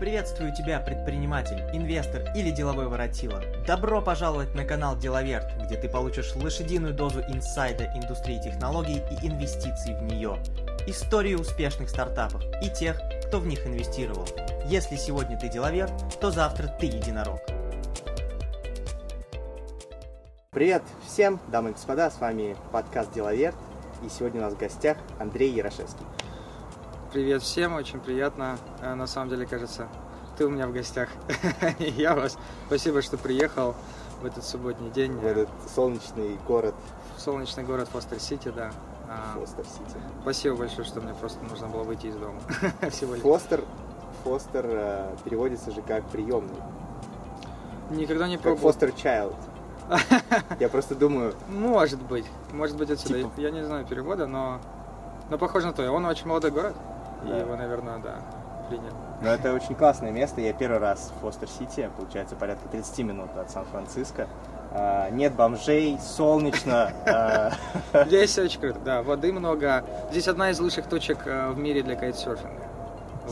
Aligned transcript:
Приветствую 0.00 0.54
тебя, 0.54 0.80
предприниматель, 0.80 1.60
инвестор 1.74 2.22
или 2.34 2.50
деловой 2.50 2.88
воротила. 2.88 3.42
Добро 3.66 4.00
пожаловать 4.00 4.54
на 4.54 4.64
канал 4.64 4.96
Деловерт, 4.96 5.44
где 5.62 5.76
ты 5.76 5.90
получишь 5.90 6.34
лошадиную 6.36 6.94
дозу 6.94 7.20
инсайда 7.20 7.84
индустрии 7.94 8.40
технологий 8.42 9.02
и 9.10 9.26
инвестиций 9.26 9.94
в 9.94 10.02
нее. 10.02 10.42
Истории 10.86 11.34
успешных 11.34 11.90
стартапов 11.90 12.42
и 12.62 12.70
тех, 12.70 12.98
кто 13.26 13.40
в 13.40 13.46
них 13.46 13.66
инвестировал. 13.66 14.26
Если 14.64 14.96
сегодня 14.96 15.38
ты 15.38 15.50
деловер, 15.50 15.90
то 16.18 16.30
завтра 16.30 16.68
ты 16.68 16.86
единорог. 16.86 17.40
Привет 20.50 20.82
всем, 21.06 21.38
дамы 21.48 21.70
и 21.70 21.72
господа, 21.74 22.10
с 22.10 22.18
вами 22.18 22.56
подкаст 22.72 23.12
Деловерт, 23.12 23.56
и 24.02 24.08
сегодня 24.08 24.40
у 24.40 24.44
нас 24.44 24.54
в 24.54 24.58
гостях 24.58 24.96
Андрей 25.18 25.52
Ярошевский. 25.52 26.06
Привет 27.12 27.42
всем, 27.42 27.74
очень 27.74 27.98
приятно. 27.98 28.56
Э, 28.82 28.94
На 28.94 29.08
самом 29.08 29.30
деле, 29.30 29.44
кажется, 29.44 29.88
ты 30.38 30.46
у 30.46 30.50
меня 30.50 30.68
в 30.68 30.72
гостях. 30.72 31.08
Я 31.80 32.14
вас. 32.14 32.38
Спасибо, 32.68 33.02
что 33.02 33.16
приехал 33.18 33.74
в 34.22 34.26
этот 34.26 34.44
субботний 34.44 34.90
день 34.90 35.12
В 35.14 35.26
этот 35.26 35.48
солнечный 35.74 36.38
город 36.46 36.74
солнечный 37.16 37.64
город 37.64 37.88
Фостер-Сити, 37.92 38.52
да. 38.54 38.70
А, 39.08 39.36
Фостер-Сити. 39.38 39.98
Спасибо 40.22 40.56
большое, 40.56 40.86
что 40.86 41.00
мне 41.00 41.12
просто 41.14 41.42
нужно 41.44 41.66
было 41.66 41.82
выйти 41.82 42.06
из 42.06 42.14
дома. 42.14 42.38
Лишь. 42.80 43.20
Фостер, 43.22 43.64
Фостер 44.22 44.66
э, 44.68 45.16
переводится 45.24 45.72
же 45.72 45.82
как 45.82 46.04
приемный, 46.10 46.54
Никогда 47.90 48.28
не 48.28 48.38
пробовал. 48.38 48.70
Foster 48.70 48.94
Child. 48.96 49.34
Я 50.60 50.68
просто 50.68 50.94
думаю, 50.94 51.34
Может 51.48 52.00
быть. 52.00 52.24
Может 52.52 52.76
быть 52.76 52.90
отсюда. 52.90 53.18
Типа. 53.18 53.32
Я 53.36 53.50
не 53.50 53.64
знаю 53.64 53.84
перевода, 53.84 54.28
но... 54.28 54.60
Но 55.28 55.38
похоже 55.38 55.66
на 55.66 55.72
то. 55.72 55.90
Он 55.90 56.04
очень 56.06 56.26
молодой 56.28 56.52
город. 56.52 56.76
И 57.24 57.28
Да. 57.28 57.36
его, 57.38 57.56
наверное, 57.56 57.98
да, 57.98 58.16
принял. 58.68 58.92
ну 59.20 59.28
это 59.28 59.52
очень 59.52 59.74
классное 59.74 60.10
место. 60.10 60.40
Я 60.40 60.52
первый 60.52 60.78
раз 60.78 61.12
в 61.16 61.20
Фостер-Сити, 61.20 61.90
получается 61.96 62.36
порядка 62.36 62.68
30 62.68 62.98
минут 63.00 63.30
от 63.36 63.50
Сан-Франциско. 63.50 64.26
А, 64.72 65.10
Нет 65.10 65.34
бомжей, 65.34 65.98
солнечно. 66.00 66.92
а, 67.06 67.50
Здесь 68.06 68.38
очень 68.38 68.60
круто, 68.60 68.78
да. 68.84 69.02
Воды 69.02 69.32
много. 69.32 69.84
Здесь 70.12 70.28
одна 70.28 70.50
из 70.50 70.60
лучших 70.60 70.86
точек 70.86 71.18
э, 71.26 71.50
в 71.50 71.58
мире 71.58 71.82
для 71.82 71.96
кайтсерфинга. 71.96 72.59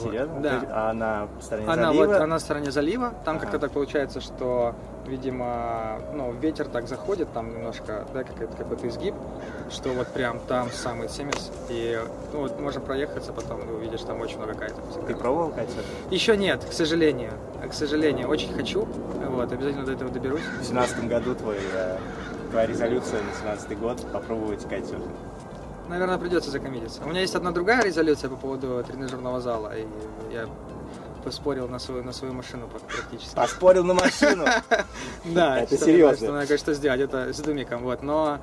Серьезно? 0.02 0.40
Да. 0.40 0.62
А 0.70 0.92
на 0.92 1.28
стороне 1.40 1.68
Она 1.68 1.86
залива? 1.88 2.06
вот 2.06 2.16
она 2.16 2.26
на 2.26 2.38
стороне 2.38 2.70
залива. 2.70 3.14
Там 3.24 3.36
Ага. 3.36 3.44
как-то 3.44 3.58
так 3.58 3.72
получается, 3.72 4.20
что, 4.20 4.74
видимо, 5.06 5.98
ну, 6.14 6.32
ветер 6.32 6.66
так 6.68 6.88
заходит, 6.88 7.32
там 7.32 7.54
немножко, 7.54 8.06
да, 8.14 8.24
какой-то 8.24 8.56
какой-то 8.56 8.88
изгиб, 8.88 9.14
что 9.70 9.90
вот 9.90 10.08
прям 10.08 10.38
там 10.40 10.70
самый 10.70 11.08
цимис. 11.08 11.50
И 11.68 12.00
ну, 12.32 12.40
вот 12.40 12.60
можно 12.60 12.80
проехаться, 12.80 13.32
потом 13.32 13.62
ты 13.62 13.72
увидишь 13.72 14.02
там 14.02 14.20
очень 14.20 14.38
много 14.38 14.54
кайтов. 14.54 14.82
Ты 15.06 15.14
пробовал 15.14 15.50
кайтсерф? 15.50 15.84
Еще 16.10 16.36
нет, 16.36 16.64
к 16.64 16.72
сожалению. 16.72 17.32
К 17.68 17.72
сожалению, 17.72 18.28
очень 18.28 18.52
хочу. 18.54 18.86
Вот, 19.28 19.52
обязательно 19.52 19.84
до 19.84 19.92
этого 19.92 20.10
доберусь. 20.10 20.40
В 20.40 20.54
2017 20.70 21.08
году 21.08 21.34
твой, 21.34 21.56
э, 21.74 21.98
твоя 22.50 22.66
резолюция 22.66 23.20
на 23.22 23.32
17 23.40 23.74
год 23.78 24.00
попробовать 24.12 24.66
кайтсерфинг. 24.68 25.04
Наверное, 25.88 26.18
придется 26.18 26.50
закоммититься. 26.50 27.02
У 27.02 27.08
меня 27.08 27.20
есть 27.20 27.34
одна 27.34 27.50
другая 27.50 27.82
резолюция 27.82 28.28
по 28.28 28.36
поводу 28.36 28.84
тренажерного 28.86 29.40
зала, 29.40 29.76
и 29.76 29.86
я 30.32 30.46
поспорил 31.24 31.68
на 31.68 31.78
свою, 31.78 32.04
на 32.04 32.12
свою 32.12 32.34
машину 32.34 32.68
практически. 32.68 33.34
Поспорил 33.34 33.84
на 33.84 33.94
машину. 33.94 34.44
Да, 35.24 35.60
Это 35.60 35.76
серьезно. 35.76 36.16
Что 36.16 36.32
надо 36.32 36.46
кое-что 36.46 36.74
сделать, 36.74 37.00
это 37.00 37.32
с 37.32 37.38
думиком, 37.40 37.82
вот. 37.82 38.02
Но, 38.02 38.38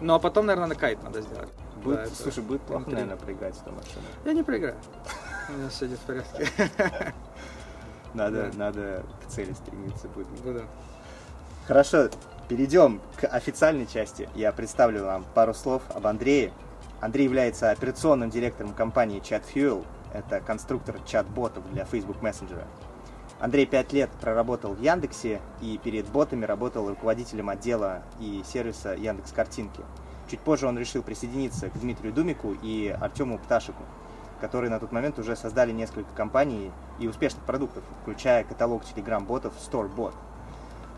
но 0.00 0.18
потом, 0.20 0.46
наверное, 0.46 0.68
на 0.68 0.74
кайт 0.74 1.02
надо 1.02 1.20
сделать. 1.22 1.48
Будет, 1.82 1.96
Да, 1.96 2.02
это 2.04 2.14
слушай, 2.14 2.42
будет 2.42 2.62
плохо, 2.62 2.88
наверное, 2.88 3.16
проиграть 3.16 3.56
эту 3.56 3.72
машину. 3.72 4.02
Я 4.24 4.32
не 4.34 4.42
проиграю. 4.42 4.76
У 5.48 5.52
меня 5.52 5.68
все 5.68 5.86
идет 5.86 5.98
в 5.98 6.02
порядке. 6.02 6.48
Надо, 8.14 8.50
надо 8.56 9.04
к 9.24 9.30
цели 9.30 9.54
стремиться 9.54 10.06
будет. 10.08 10.26
Буду. 10.44 10.62
Хорошо, 11.66 12.10
перейдем 12.46 13.00
к 13.18 13.24
официальной 13.26 13.86
части. 13.86 14.28
Я 14.34 14.52
представлю 14.52 15.04
вам 15.04 15.24
пару 15.34 15.54
слов 15.54 15.82
об 15.94 16.06
Андрее. 16.06 16.52
Андрей 17.02 17.24
является 17.24 17.72
операционным 17.72 18.30
директором 18.30 18.72
компании 18.74 19.20
ChatFuel. 19.20 19.84
Это 20.12 20.40
конструктор 20.40 21.00
чат-ботов 21.04 21.68
для 21.72 21.84
Facebook 21.84 22.18
Messenger. 22.22 22.64
Андрей 23.40 23.66
пять 23.66 23.92
лет 23.92 24.08
проработал 24.20 24.74
в 24.74 24.80
Яндексе 24.80 25.40
и 25.60 25.80
перед 25.82 26.06
ботами 26.06 26.44
работал 26.44 26.88
руководителем 26.88 27.48
отдела 27.48 28.04
и 28.20 28.44
сервиса 28.46 28.94
Яндекс 28.94 29.32
Картинки. 29.32 29.82
Чуть 30.30 30.38
позже 30.38 30.68
он 30.68 30.78
решил 30.78 31.02
присоединиться 31.02 31.70
к 31.70 31.80
Дмитрию 31.80 32.12
Думику 32.12 32.54
и 32.62 32.96
Артему 33.00 33.38
Пташику, 33.38 33.82
которые 34.40 34.70
на 34.70 34.78
тот 34.78 34.92
момент 34.92 35.18
уже 35.18 35.34
создали 35.34 35.72
несколько 35.72 36.14
компаний 36.14 36.70
и 37.00 37.08
успешных 37.08 37.42
продуктов, 37.42 37.82
включая 38.02 38.44
каталог 38.44 38.84
телеграм-ботов 38.84 39.54
StoreBot. 39.58 40.14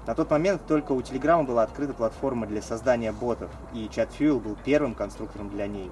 На 0.07 0.15
тот 0.15 0.31
момент 0.31 0.67
только 0.67 0.93
у 0.93 1.01
Telegram 1.01 1.45
была 1.45 1.63
открыта 1.63 1.95
платформа 1.95 2.47
для 2.47 2.61
создания 2.61 3.11
ботов, 3.11 3.51
и 3.73 3.87
ChatFuel 3.87 4.39
был 4.39 4.57
первым 4.65 4.95
конструктором 4.95 5.49
для 5.49 5.67
ней. 5.67 5.91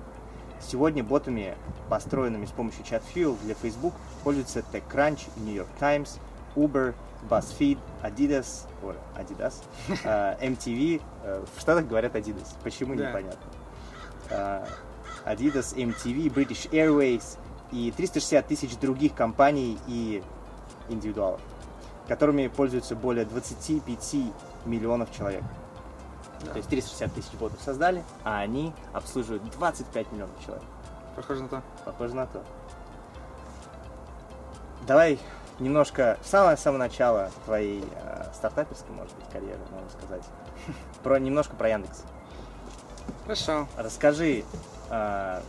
Сегодня 0.60 1.02
ботами, 1.02 1.56
построенными 1.88 2.44
с 2.44 2.50
помощью 2.50 2.84
ChatFuel 2.84 3.36
для 3.42 3.54
Facebook, 3.54 3.94
пользуются 4.22 4.62
TechCrunch, 4.72 5.20
New 5.36 5.54
York 5.54 5.68
Times, 5.80 6.18
Uber, 6.54 6.94
BuzzFeed, 7.28 7.78
Adidas, 8.02 8.66
ой, 8.82 8.94
Adidas, 9.16 9.54
э, 10.04 10.36
MTV, 10.46 11.00
э, 11.24 11.44
в 11.56 11.60
Штатах 11.60 11.86
говорят 11.86 12.14
Adidas, 12.14 12.54
почему 12.62 12.94
Да. 12.94 13.08
непонятно. 13.08 13.50
Э, 14.28 14.66
Adidas, 15.24 15.74
MTV, 15.74 16.32
British 16.32 16.70
Airways 16.70 17.38
и 17.70 17.90
360 17.96 18.46
тысяч 18.46 18.76
других 18.76 19.14
компаний 19.14 19.78
и 19.86 20.22
индивидуалов 20.88 21.40
которыми 22.08 22.48
пользуются 22.48 22.96
более 22.96 23.24
25 23.24 24.16
миллионов 24.64 25.12
человек. 25.12 25.42
Да. 26.44 26.52
То 26.52 26.56
есть 26.58 26.68
360 26.68 27.12
тысяч 27.12 27.32
ботов 27.32 27.60
создали, 27.62 28.02
а 28.24 28.38
они 28.38 28.72
обслуживают 28.92 29.42
25 29.50 30.12
миллионов 30.12 30.44
человек. 30.44 30.64
Похоже 31.14 31.42
на 31.42 31.48
то. 31.48 31.62
Похоже 31.84 32.14
на 32.14 32.26
то. 32.26 32.42
Давай 34.86 35.18
немножко 35.60 36.18
с 36.22 36.30
самого 36.30 36.56
самого 36.56 36.80
начала 36.80 37.30
твоей 37.44 37.84
э, 38.02 38.24
стартаперской, 38.34 38.94
может 38.94 39.14
быть, 39.14 39.28
карьеры, 39.30 39.60
можно 39.70 39.88
сказать. 39.90 40.22
Про 41.02 41.18
немножко 41.18 41.54
про 41.54 41.68
Яндекс. 41.68 42.02
Хорошо. 43.24 43.68
Расскажи, 43.76 44.44
э, 44.90 45.40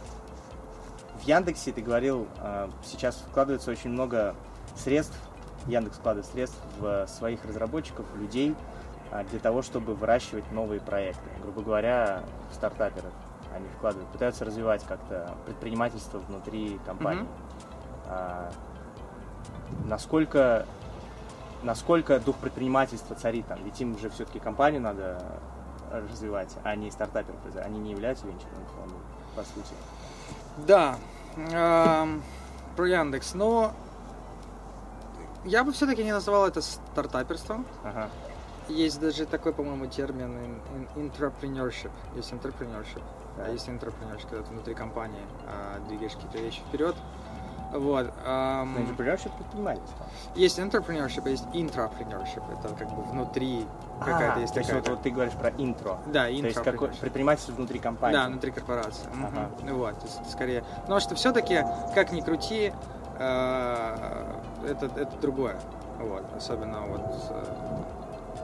в 1.19 1.23
Яндексе 1.23 1.71
ты 1.71 1.81
говорил, 1.81 2.27
э, 2.41 2.69
сейчас 2.83 3.15
вкладывается 3.29 3.71
очень 3.71 3.89
много 3.89 4.35
средств, 4.75 5.17
Яндекс 5.67 5.97
вкладывает 5.97 6.25
средств 6.31 6.57
в 6.79 7.07
своих 7.07 7.43
разработчиков, 7.45 8.05
в 8.13 8.19
людей, 8.19 8.55
э, 9.11 9.23
для 9.25 9.39
того, 9.39 9.61
чтобы 9.61 9.95
выращивать 9.95 10.49
новые 10.51 10.81
проекты. 10.81 11.29
Грубо 11.41 11.61
говоря, 11.61 12.23
в 12.51 12.55
стартаперов 12.55 13.11
они 13.55 13.67
вкладывают, 13.77 14.09
пытаются 14.09 14.45
развивать 14.45 14.83
как-то 14.83 15.35
предпринимательство 15.45 16.17
внутри 16.19 16.79
компании. 16.85 17.21
Мгм. 17.21 17.29
А, 18.07 18.51
насколько, 19.85 20.65
насколько 21.61 22.19
дух 22.19 22.35
предпринимательства 22.37 23.15
царит 23.15 23.47
там? 23.47 23.59
Ведь 23.63 23.79
им 23.79 23.95
уже 23.95 24.09
все-таки 24.09 24.39
компанию 24.39 24.81
надо 24.81 25.23
развивать, 25.91 26.55
а 26.63 26.75
не 26.75 26.89
стартаперов. 26.89 27.39
Они 27.63 27.79
не 27.79 27.91
являются 27.91 28.25
венчурными 28.25 28.65
фондами, 28.75 29.01
по 29.35 29.43
сути. 29.43 29.73
Да. 30.65 30.95
эм, 31.35 32.23
про 32.75 32.87
Яндекс. 32.87 33.35
Но 33.35 33.73
я 35.45 35.63
бы 35.63 35.71
все-таки 35.71 36.03
не 36.03 36.11
называл 36.11 36.47
это 36.47 36.61
стартаперством. 36.61 37.65
Ага. 37.83 38.09
Есть 38.69 38.99
даже 39.01 39.25
такой, 39.25 39.53
по-моему, 39.53 39.87
термин 39.87 40.37
ин- 40.37 40.87
ин- 40.95 41.09
entrepreneurship. 41.11 41.91
Есть 42.15 42.31
entrepreneurship, 42.31 43.01
Да. 43.37 43.45
а 43.45 43.49
есть 43.49 43.67
entrepreneurship, 43.67 44.29
когда 44.29 44.43
ты 44.45 44.51
внутри 44.51 44.73
компании 44.73 45.19
а, 45.47 45.79
двигаешь 45.87 46.13
какие-то 46.13 46.37
вещи 46.37 46.61
вперед. 46.69 46.95
Вот. 47.73 48.05
эм, 48.23 48.73
Но 48.75 48.79
entrepreneurship 48.81 49.35
предпринимательство. 49.35 50.05
есть 50.35 50.59
entrepreneurship, 50.59 51.23
а 51.25 51.29
есть 51.29 51.43
intrapreneurship. 51.53 52.43
Это 52.59 52.73
как 52.75 52.87
бы 52.93 53.01
внутри 53.01 53.65
какая-то 53.99 54.35
А, 54.35 54.39
есть 54.41 54.53
то 54.53 54.59
есть 54.59 54.69
такая. 54.69 54.83
вот, 54.83 54.89
вот 54.91 55.01
ты 55.01 55.09
говоришь 55.09 55.33
про 55.33 55.49
интро. 55.57 55.97
Да, 56.05 56.25
То 56.25 56.29
есть 56.29 56.61
какое 56.63 56.89
предпринимательство 56.91 57.53
внутри 57.53 57.79
компании. 57.79 58.15
Да, 58.15 58.27
внутри 58.27 58.51
корпорации. 58.51 59.07
Ага. 59.21 59.49
Ну 59.63 59.77
Вот, 59.77 59.99
то 59.99 60.05
есть 60.05 60.31
скорее. 60.31 60.63
Потому 60.81 60.99
что 60.99 61.15
все-таки, 61.15 61.63
как 61.95 62.11
ни 62.11 62.21
крути, 62.21 62.71
э, 63.17 64.33
это, 64.67 64.85
это 64.99 65.11
другое. 65.21 65.55
Вот. 65.99 66.23
Особенно 66.35 66.81
вот 66.81 67.01
э, 67.29 67.43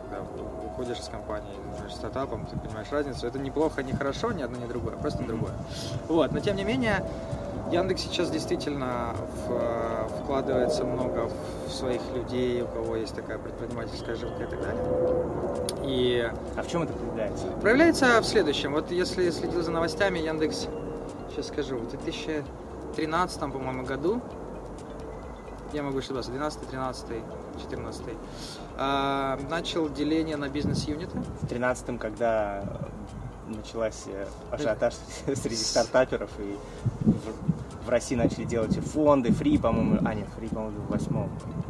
когда 0.10 0.24
уходишь 0.66 1.00
из 1.00 1.07
компании, 1.10 1.51
занимаешься 1.71 1.98
стартапом, 1.98 2.45
ты 2.45 2.57
понимаешь 2.57 2.88
разницу. 2.92 3.25
Это 3.27 3.39
неплохо, 3.39 3.83
не 3.83 3.94
хорошо, 3.94 4.31
ни 4.31 4.42
одно, 4.42 4.57
ни 4.57 4.68
другое, 4.68 4.95
просто 4.95 5.24
другое. 5.24 5.54
Вот. 6.07 6.31
Но 6.31 6.39
тем 6.39 6.56
не 6.56 6.63
менее, 6.63 7.04
Яндекс 7.71 8.01
сейчас 8.04 8.30
действительно 8.31 9.16
в- 9.48 10.10
вкладывается 10.24 10.83
много 10.86 11.30
в 11.68 11.71
своих 11.71 12.01
людей, 12.16 12.62
у 12.63 12.68
кого 12.68 12.95
есть 12.95 13.13
такая 13.15 13.38
предпринимательская 13.38 14.15
жилка 14.15 14.44
и 14.44 14.48
так 14.48 14.62
далее. 14.62 14.83
И 15.83 16.31
А 16.56 16.63
в 16.63 16.68
чем 16.68 16.83
это 16.83 16.94
проявляется? 16.94 17.45
Проявляется 17.62 18.22
в 18.22 18.25
следующем. 18.25 18.74
Вот 18.74 18.92
если 18.92 19.30
следил 19.31 19.62
за 19.62 19.72
новостями, 19.72 20.19
Яндекс, 20.19 20.68
сейчас 21.30 21.48
скажу, 21.48 21.77
в 21.77 21.89
2013, 21.89 23.39
по-моему, 23.51 23.83
году 23.83 24.22
я 25.74 25.83
могу 25.83 26.00
ошибаться, 26.00 26.31
12, 26.31 26.69
13, 26.69 27.06
14. 27.62 28.01
А, 28.77 29.39
начал 29.50 29.89
деление 29.89 30.38
на 30.38 30.50
бизнес-юниты. 30.50 31.18
В 31.42 31.45
13-м, 31.45 31.98
когда 31.98 32.63
началась 33.48 34.04
э, 34.07 34.27
ажиотаж 34.51 34.94
среди 35.36 35.56
стартаперов, 35.56 36.30
и 36.39 36.57
в, 37.01 37.86
в 37.86 37.89
России 37.89 38.16
начали 38.16 38.44
делать 38.45 38.77
фонды, 38.80 39.31
фри, 39.31 39.57
по-моему, 39.57 40.00
а 40.06 40.13
нет, 40.13 40.27
фри, 40.38 40.48
по-моему, 40.48 40.81
в 40.81 40.92
восьмом. 40.92 41.30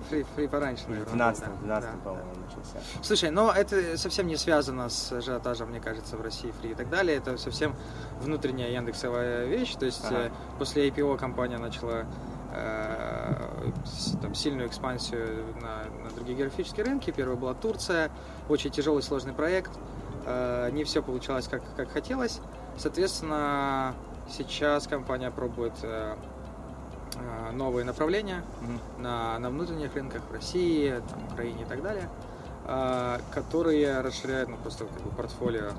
Фри, 0.10 0.26
фри 0.36 0.48
пораньше, 0.48 0.84
В 0.86 0.90
наверное. 0.90 1.14
12 1.14 1.44
да, 1.46 1.52
12 1.62 1.90
да, 1.90 1.98
по-моему, 2.04 2.30
да. 2.34 2.42
начался. 2.42 2.78
Слушай, 3.02 3.30
но 3.32 3.52
это 3.52 3.98
совсем 3.98 4.28
не 4.28 4.36
связано 4.36 4.90
с 4.90 5.12
ажиотажем, 5.12 5.70
мне 5.70 5.80
кажется, 5.80 6.18
в 6.18 6.22
России 6.22 6.52
фри 6.60 6.72
и 6.72 6.76
так 6.76 6.90
далее. 6.90 7.18
Это 7.18 7.38
совсем 7.38 7.76
внутренняя 8.22 8.70
яндексовая 8.72 9.46
вещь. 9.46 9.76
То 9.76 9.86
есть 9.86 10.04
Ага. 10.06 10.16
э, 10.26 10.30
после 10.58 10.90
IPO 10.90 11.18
компания 11.18 11.58
начала 11.58 12.02
э, 12.02 12.06
там, 14.22 14.34
сильную 14.34 14.68
экспансию 14.68 15.46
на, 15.62 16.04
на 16.04 16.10
другие 16.16 16.38
географические 16.38 16.86
рынки. 16.86 17.12
Первая 17.12 17.38
была 17.38 17.54
Турция, 17.54 18.10
очень 18.48 18.72
тяжелый 18.72 19.04
сложный 19.04 19.34
проект. 19.34 19.72
Э, 20.26 20.70
не 20.72 20.84
все 20.84 21.02
получалось 21.02 21.48
как, 21.48 21.62
как 21.76 21.92
хотелось. 21.92 22.40
Соответственно, 22.78 23.94
сейчас 24.30 24.88
компания 24.88 25.32
пробует 25.32 25.74
э, 25.84 26.16
э, 27.16 27.52
новые 27.52 27.86
направления 27.86 28.44
Мгм. 28.62 29.04
на, 29.04 29.40
на 29.40 29.50
внутренних 29.50 29.94
рынках 29.96 30.22
в 30.30 30.34
России, 30.34 31.02
там, 31.10 31.26
Украине 31.32 31.64
и 31.64 31.66
так 31.66 31.82
далее, 31.82 32.10
которые 33.34 34.02
расширяют 34.02 34.50
ну, 34.50 34.58
просто 34.58 34.86
как 34.86 35.02
бы, 35.02 35.10
портфолио 35.10 35.72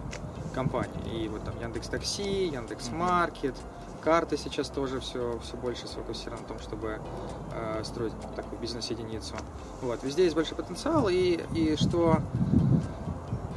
компаний. 0.54 1.24
И 1.24 1.28
вот 1.28 1.44
там 1.44 1.54
Яндекс 1.60 1.88
Такси, 1.88 2.46
Яндекс 2.46 2.90
Маркет, 2.90 3.54
карты 4.00 4.36
сейчас 4.36 4.68
тоже 4.68 5.00
все, 5.00 5.38
все 5.42 5.56
больше 5.56 5.86
сфокусированы 5.86 6.42
на 6.42 6.48
том, 6.48 6.58
чтобы 6.58 6.98
э, 7.52 7.82
строить 7.84 8.12
такую 8.34 8.60
бизнес-единицу. 8.60 9.34
Вот, 9.82 10.02
везде 10.02 10.24
есть 10.24 10.34
большой 10.36 10.56
потенциал, 10.56 11.08
и, 11.08 11.40
и 11.54 11.76
что 11.76 12.18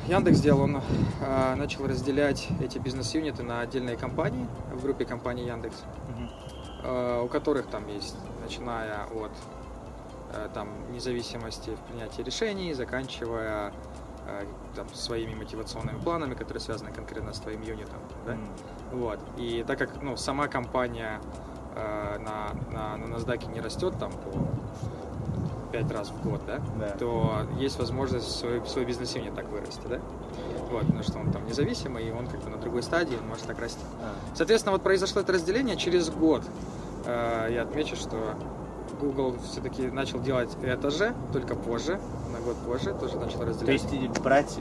Яндекс 0.08 0.40
сделал, 0.40 0.64
он 0.64 0.82
э, 1.22 1.56
начал 1.56 1.88
разделять 1.88 2.48
эти 2.62 2.78
бизнес-юниты 2.78 3.44
на 3.44 3.62
отдельные 3.62 3.96
компании 3.96 4.48
в 4.74 4.82
группе 4.84 5.06
компаний 5.06 5.46
Яндекс 5.46 5.78
Мгм. 6.10 6.30
э, 6.84 7.22
у 7.24 7.28
которых 7.28 7.68
там 7.68 7.88
есть, 7.88 8.16
начиная 8.44 9.06
от 9.06 9.32
э, 10.34 10.50
там, 10.54 10.70
независимости 10.92 11.70
в 11.70 11.80
принятии 11.90 12.22
решений, 12.22 12.74
заканчивая 12.74 13.72
там, 14.76 14.88
своими 14.94 15.34
мотивационными 15.36 16.00
планами, 16.00 16.34
которые 16.34 16.62
связаны 16.62 16.92
конкретно 16.92 17.34
с 17.34 17.40
твоим 17.40 17.62
юнитом. 17.62 18.00
Да? 18.26 18.34
М. 18.34 18.40
Вот. 18.92 19.20
И 19.38 19.64
так 19.68 19.78
как 19.80 20.02
ну, 20.02 20.16
сама 20.18 20.48
компания 20.48 21.20
э, 21.76 22.20
на, 22.20 22.54
на, 22.72 22.98
на 22.98 23.16
NASDAQ 23.16 23.52
не 23.54 23.62
растет 23.62 23.98
там 24.00 24.12
по 24.12 24.32
пять 25.72 25.92
раз 25.92 26.10
в 26.10 26.22
год, 26.30 26.40
да, 26.46 26.60
Да. 26.80 26.90
то 27.00 27.48
есть 27.58 27.80
возможность 27.80 28.30
свой, 28.30 28.62
свой 28.68 28.86
бизнес-юнит 28.86 29.34
так 29.34 29.50
вырасти, 29.50 29.82
да? 29.88 30.00
Вот, 30.70 30.82
потому 30.82 31.02
что 31.04 31.18
он 31.20 31.32
там 31.32 31.46
независимый, 31.48 32.08
и 32.08 32.12
он 32.12 32.28
как 32.28 32.42
бы 32.42 32.50
на 32.52 32.58
другой 32.58 32.84
стадии, 32.84 33.16
он 33.20 33.28
может 33.28 33.46
так 33.48 33.60
расти. 33.60 33.82
А, 34.02 34.14
Соответственно, 34.36 34.74
вот 34.74 34.84
произошло 34.84 35.22
это 35.22 35.34
разделение 35.34 35.76
через 35.76 36.10
год. 36.12 36.44
Э, 37.06 37.48
Я 37.52 37.64
отмечу, 37.64 37.96
что 37.96 38.36
Google 39.02 39.36
все-таки 39.52 39.88
начал 39.88 40.20
делать 40.22 40.56
это 40.62 40.92
же, 40.92 41.16
только 41.32 41.56
позже, 41.56 42.00
год 42.44 42.56
позже, 42.58 42.94
тоже 42.94 43.18
начал 43.18 43.40
То 43.40 43.46
разделять. 43.46 43.82
есть 43.82 43.94
и 43.94 44.08
брать 44.20 44.60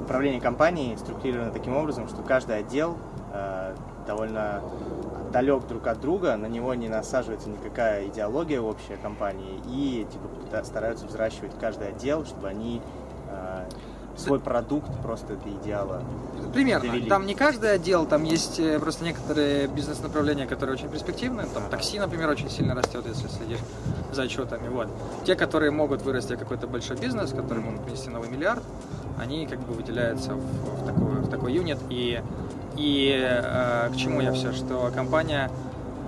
управление 0.00 0.40
компанией 0.40 0.96
структурировано 0.96 1.52
таким 1.52 1.76
образом, 1.76 2.08
что 2.08 2.22
каждый 2.22 2.58
отдел 2.58 2.96
э, 3.32 3.74
довольно 4.06 4.62
далек 5.32 5.66
друг 5.66 5.86
от 5.86 6.00
друга, 6.00 6.36
на 6.36 6.46
него 6.46 6.74
не 6.74 6.88
насаживается 6.88 7.50
никакая 7.50 8.06
идеология 8.06 8.60
общая 8.60 8.96
компании, 8.96 9.60
и 9.66 10.06
типа 10.10 10.64
стараются 10.64 11.06
взращивать 11.06 11.52
каждый 11.60 11.88
отдел, 11.88 12.24
чтобы 12.24 12.48
они 12.48 12.80
свой 14.18 14.40
продукт 14.40 14.90
просто 15.02 15.34
до 15.36 15.48
идеала. 15.50 16.02
Примерно. 16.52 16.88
довели. 16.90 17.08
Там 17.08 17.26
не 17.26 17.34
каждый 17.34 17.72
отдел, 17.72 18.06
там 18.06 18.24
есть 18.24 18.58
э, 18.58 18.78
просто 18.78 19.04
некоторые 19.04 19.66
бизнес-направления, 19.68 20.46
которые 20.46 20.74
очень 20.74 20.88
перспективны. 20.88 21.42
Там 21.54 21.64
Ага. 21.64 21.70
такси, 21.70 21.98
например, 21.98 22.28
очень 22.30 22.50
сильно 22.50 22.74
растет, 22.74 23.04
если 23.06 23.28
следишь 23.28 23.58
за 24.12 24.22
отчетами. 24.22 24.68
Вот. 24.68 24.88
Те, 25.24 25.34
которые 25.34 25.70
могут 25.70 26.02
вырасти 26.02 26.34
в 26.34 26.38
какой-то 26.38 26.66
большой 26.66 26.96
бизнес, 26.96 27.30
которые 27.30 27.64
могут 27.64 27.84
принести 27.84 28.08
новый 28.10 28.28
миллиард, 28.30 28.62
они 29.20 29.46
как 29.46 29.58
бы 29.60 29.74
выделяются 29.74 30.34
в, 30.34 30.38
в 30.82 30.86
такой, 30.86 31.14
в 31.20 31.28
такой 31.28 31.52
юнит. 31.52 31.78
И, 31.90 32.22
и 32.76 33.14
э, 33.20 33.90
к 33.92 33.96
чему 33.96 34.20
я 34.20 34.32
все? 34.32 34.52
Что 34.52 34.90
компания 34.94 35.50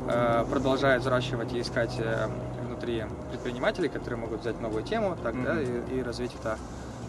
э, 0.09 0.45
продолжает 0.51 1.03
взращивать 1.03 1.53
и 1.53 1.61
искать 1.61 1.95
э, 1.99 2.29
внутри 2.67 3.05
предпринимателей, 3.31 3.89
которые 3.89 4.19
могут 4.21 4.41
взять 4.41 4.59
новую 4.61 4.83
тему 4.85 5.17
так, 5.23 5.35
да, 5.45 5.53
Мгм. 5.55 5.63
и, 5.91 5.99
и 5.99 6.03
развить 6.03 6.33
это, 6.41 6.57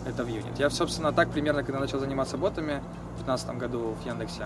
это 0.05 0.23
в 0.23 0.27
юнит. 0.27 0.57
Я, 0.59 0.69
собственно, 0.69 1.11
так 1.11 1.29
примерно, 1.31 1.63
когда 1.63 1.79
начал 1.79 1.99
заниматься 1.99 2.37
ботами 2.37 2.81
в 3.19 3.25
2015 3.25 3.57
году 3.57 3.95
в 4.01 4.05
Яндексе, 4.05 4.45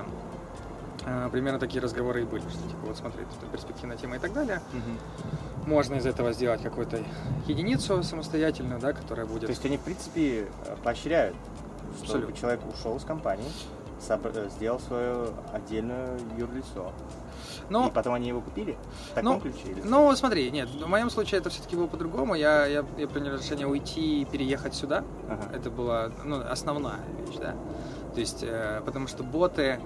э, 1.05 1.29
примерно 1.31 1.59
такие 1.59 1.81
разговоры 1.81 2.21
и 2.21 2.25
были, 2.25 2.41
что 2.41 2.61
типа 2.61 2.85
вот 2.87 2.97
смотри, 2.97 3.23
тут 3.39 3.49
перспективная 3.49 3.97
тема 3.97 4.15
и 4.17 4.19
так 4.19 4.33
далее. 4.33 4.61
Можно 5.65 5.95
из 5.95 6.05
этого 6.05 6.31
сделать 6.33 6.61
какую-то 6.61 7.03
единицу 7.47 8.03
самостоятельную, 8.03 8.79
да, 8.79 8.93
которая 8.93 9.25
будет... 9.25 9.41
То 9.41 9.49
есть 9.51 9.65
они, 9.65 9.77
в 9.77 9.81
принципе, 9.81 10.47
поощряют, 10.83 11.35
чтобы 11.95 12.03
Абсолютно. 12.03 12.37
человек 12.37 12.59
ушел 12.71 12.95
из 12.97 13.03
компании, 13.03 13.49
сделал 14.49 14.79
свое 14.79 15.27
отдельное 15.53 16.17
юрлицо. 16.37 16.91
Ну, 17.69 17.87
И 17.87 17.91
потом 17.91 18.13
они 18.13 18.27
его 18.27 18.41
купили? 18.41 18.77
В 19.15 19.21
ну, 19.23 19.35
таком 19.35 19.41
ключе? 19.41 19.71
или- 19.71 19.81
Ну, 19.83 20.15
смотри, 20.15 20.51
нет, 20.51 20.69
в 20.69 20.87
моем 20.87 21.09
случае 21.09 21.39
это 21.39 21.49
все-таки 21.49 21.75
было 21.75 21.87
по-другому. 21.87 22.35
Я, 22.35 22.65
я, 22.67 22.85
я 22.97 23.07
принял 23.07 23.33
решение 23.35 23.65
уйти 23.67 24.21
и 24.21 24.25
переехать 24.25 24.75
сюда. 24.75 25.03
Ага. 25.27 25.55
Это 25.55 25.69
была 25.71 26.11
ну, 26.23 26.41
основная 26.47 26.99
вещь, 27.25 27.37
да. 27.39 27.55
То 28.13 28.19
есть, 28.19 28.43
э, 28.43 28.81
потому 28.85 29.07
что 29.07 29.23
боты... 29.23 29.79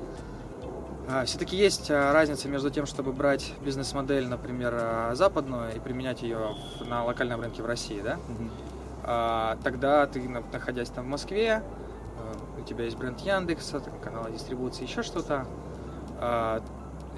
все-таки 1.26 1.56
есть 1.56 1.90
э, 1.90 2.12
разница 2.12 2.48
между 2.50 2.70
тем, 2.70 2.86
чтобы 2.86 3.14
брать 3.14 3.54
бизнес-модель, 3.66 4.28
например, 4.28 4.74
э, 4.78 5.12
западную 5.16 5.76
и 5.76 5.80
применять 5.80 6.22
ее 6.22 6.56
на 6.88 7.04
локальном 7.06 7.42
рынке 7.42 7.64
в 7.64 7.66
России, 7.66 8.02
да. 8.02 8.18
Мгм. 8.28 8.52
А, 9.04 9.58
тогда 9.64 10.06
ты, 10.06 10.22
на- 10.28 10.44
находясь 10.52 10.90
там 10.90 11.06
в 11.06 11.08
Москве, 11.08 11.64
э, 11.64 11.89
у 12.60 12.64
тебя 12.64 12.86
есть 12.86 12.98
бренд 12.98 13.20
Яндекса, 13.22 13.80
там, 13.80 13.94
каналы 14.00 14.32
дистрибуции, 14.32 14.84
еще 14.84 15.04
что-то. 15.04 15.46
а, 16.20 16.62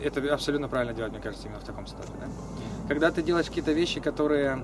это 0.04 0.34
абсолютно 0.34 0.68
правильно 0.68 0.94
делать, 0.94 1.12
мне 1.12 1.22
кажется, 1.22 1.48
именно 1.48 1.60
в 1.60 1.64
таком 1.64 1.86
статусе. 1.86 2.14
Да? 2.20 2.28
Когда 2.88 3.12
ты 3.12 3.22
делаешь 3.22 3.48
какие-то 3.48 3.72
вещи, 3.72 4.00
которые 4.00 4.64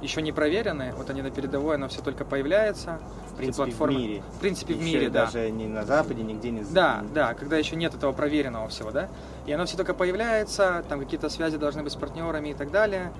еще 0.00 0.22
не 0.22 0.32
проверены, 0.32 0.92
вот 0.96 1.10
они 1.10 1.22
на 1.22 1.30
передовой, 1.30 1.74
оно 1.74 1.88
все 1.88 2.00
только 2.02 2.24
появляется. 2.24 2.98
В 3.32 3.36
принципе, 3.36 3.70
платформы- 3.70 3.94
в 3.94 3.98
мире. 3.98 4.22
В 4.36 4.40
принципе, 4.40 4.74
в 4.74 4.76
Еще 4.80 4.86
мире, 4.86 5.10
да. 5.10 5.24
даже 5.26 5.50
не 5.50 5.66
на 5.66 5.84
Западе, 5.84 6.22
нигде 6.22 6.50
не... 6.50 6.62
Да, 6.62 7.02
да, 7.14 7.34
когда 7.34 7.56
еще 7.56 7.74
нет 7.76 7.94
этого 7.94 8.12
проверенного 8.12 8.68
всего, 8.68 8.90
да. 8.90 9.08
И 9.46 9.52
оно 9.52 9.64
все 9.66 9.76
только 9.76 9.92
появляется, 9.94 10.84
там 10.88 11.00
какие-то 11.00 11.28
связи 11.28 11.56
должны 11.56 11.82
быть 11.82 11.92
с 11.92 11.96
партнерами 11.96 12.50
и 12.50 12.54
так 12.54 12.70
далее. 12.70 13.12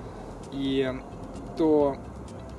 И 0.51 0.93
то, 1.57 1.97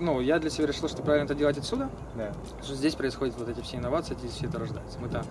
ну, 0.01 0.21
я 0.21 0.39
для 0.39 0.51
себя 0.51 0.67
решил, 0.67 0.89
что 0.89 1.03
правильно 1.03 1.25
это 1.25 1.35
делать 1.35 1.59
отсюда, 1.59 1.89
Да. 2.15 2.33
что 2.63 2.75
здесь 2.75 2.95
происходят 2.95 3.35
вот 3.39 3.49
эти 3.49 3.61
все 3.61 3.77
инновации, 3.79 4.15
здесь 4.15 4.33
все 4.33 4.47
это 4.47 4.59
рождается. 4.59 4.99
Мы 5.01 5.09
там 5.09 5.25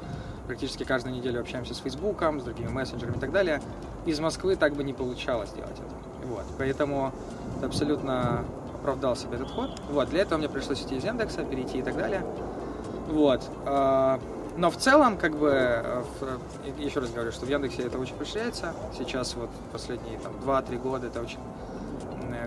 практически 0.48 0.84
каждую 0.84 1.16
неделю 1.16 1.40
общаемся 1.42 1.74
с 1.74 1.78
Фейсбуком, 1.80 2.40
с 2.40 2.44
другими 2.44 2.68
мессенджерами 2.70 3.18
и 3.18 3.20
так 3.20 3.32
далее. 3.32 3.62
Из 4.06 4.20
Москвы 4.20 4.56
так 4.56 4.74
бы 4.76 4.84
не 4.84 4.94
получалось 4.94 5.52
делать 5.52 5.78
это. 5.78 6.28
Вот. 6.28 6.46
Поэтому 6.58 7.12
это 7.58 7.68
абсолютно 7.68 8.44
оправдал 8.80 9.16
себе 9.16 9.36
этот 9.36 9.52
ход. 9.52 9.70
Вот. 9.90 10.10
Для 10.10 10.22
этого 10.22 10.38
мне 10.40 10.50
пришлось 10.50 10.82
идти 10.82 10.96
из 10.96 11.04
Яндекса, 11.04 11.44
перейти 11.44 11.80
и 11.80 11.82
так 11.82 11.96
далее. 11.98 12.24
Вот. 13.10 13.42
А, 13.66 14.20
Но 14.58 14.72
в 14.72 14.78
целом, 14.78 15.18
как 15.18 15.36
бы, 15.36 16.06
еще 16.80 17.02
раз 17.02 17.10
говорю, 17.12 17.32
что 17.34 17.46
в 17.46 17.50
Яндексе 17.50 17.84
это 17.84 18.00
очень 18.00 18.18
расширяется. 18.18 18.74
Сейчас 18.98 19.36
вот 19.36 19.50
последние 19.74 20.18
там 20.20 20.32
2-3 20.46 20.78
года 20.82 21.08
это 21.08 21.22
очень 21.22 21.40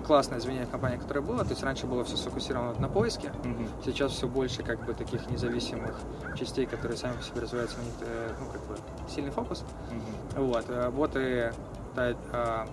классное 0.06 0.38
изменение 0.38 0.66
в 0.66 0.70
компании, 0.70 0.96
которое 0.96 1.20
было. 1.20 1.44
То 1.44 1.50
есть 1.50 1.62
раньше 1.62 1.86
было 1.86 2.04
все 2.04 2.16
сфокусировано 2.16 2.78
на 2.80 2.88
поиске, 2.88 3.32
Мгм. 3.44 3.68
Сейчас 3.84 4.12
все 4.12 4.26
больше 4.26 4.62
как 4.62 4.84
бы 4.84 4.94
таких 4.94 5.28
независимых 5.30 5.94
частей, 6.36 6.66
которые 6.66 6.96
сами 6.96 7.16
по 7.16 7.22
себе 7.22 7.40
развиваются, 7.42 7.78
у 7.80 7.84
них 7.84 7.94
э, 8.00 8.30
ну, 8.40 8.46
как 8.52 8.60
бы 8.66 8.76
сильный 9.08 9.30
фокус. 9.30 9.64
Мгм. 9.90 10.44
Вот. 10.46 10.66
Боты, 10.92 11.52
да, 11.94 12.14
а, 12.32 12.66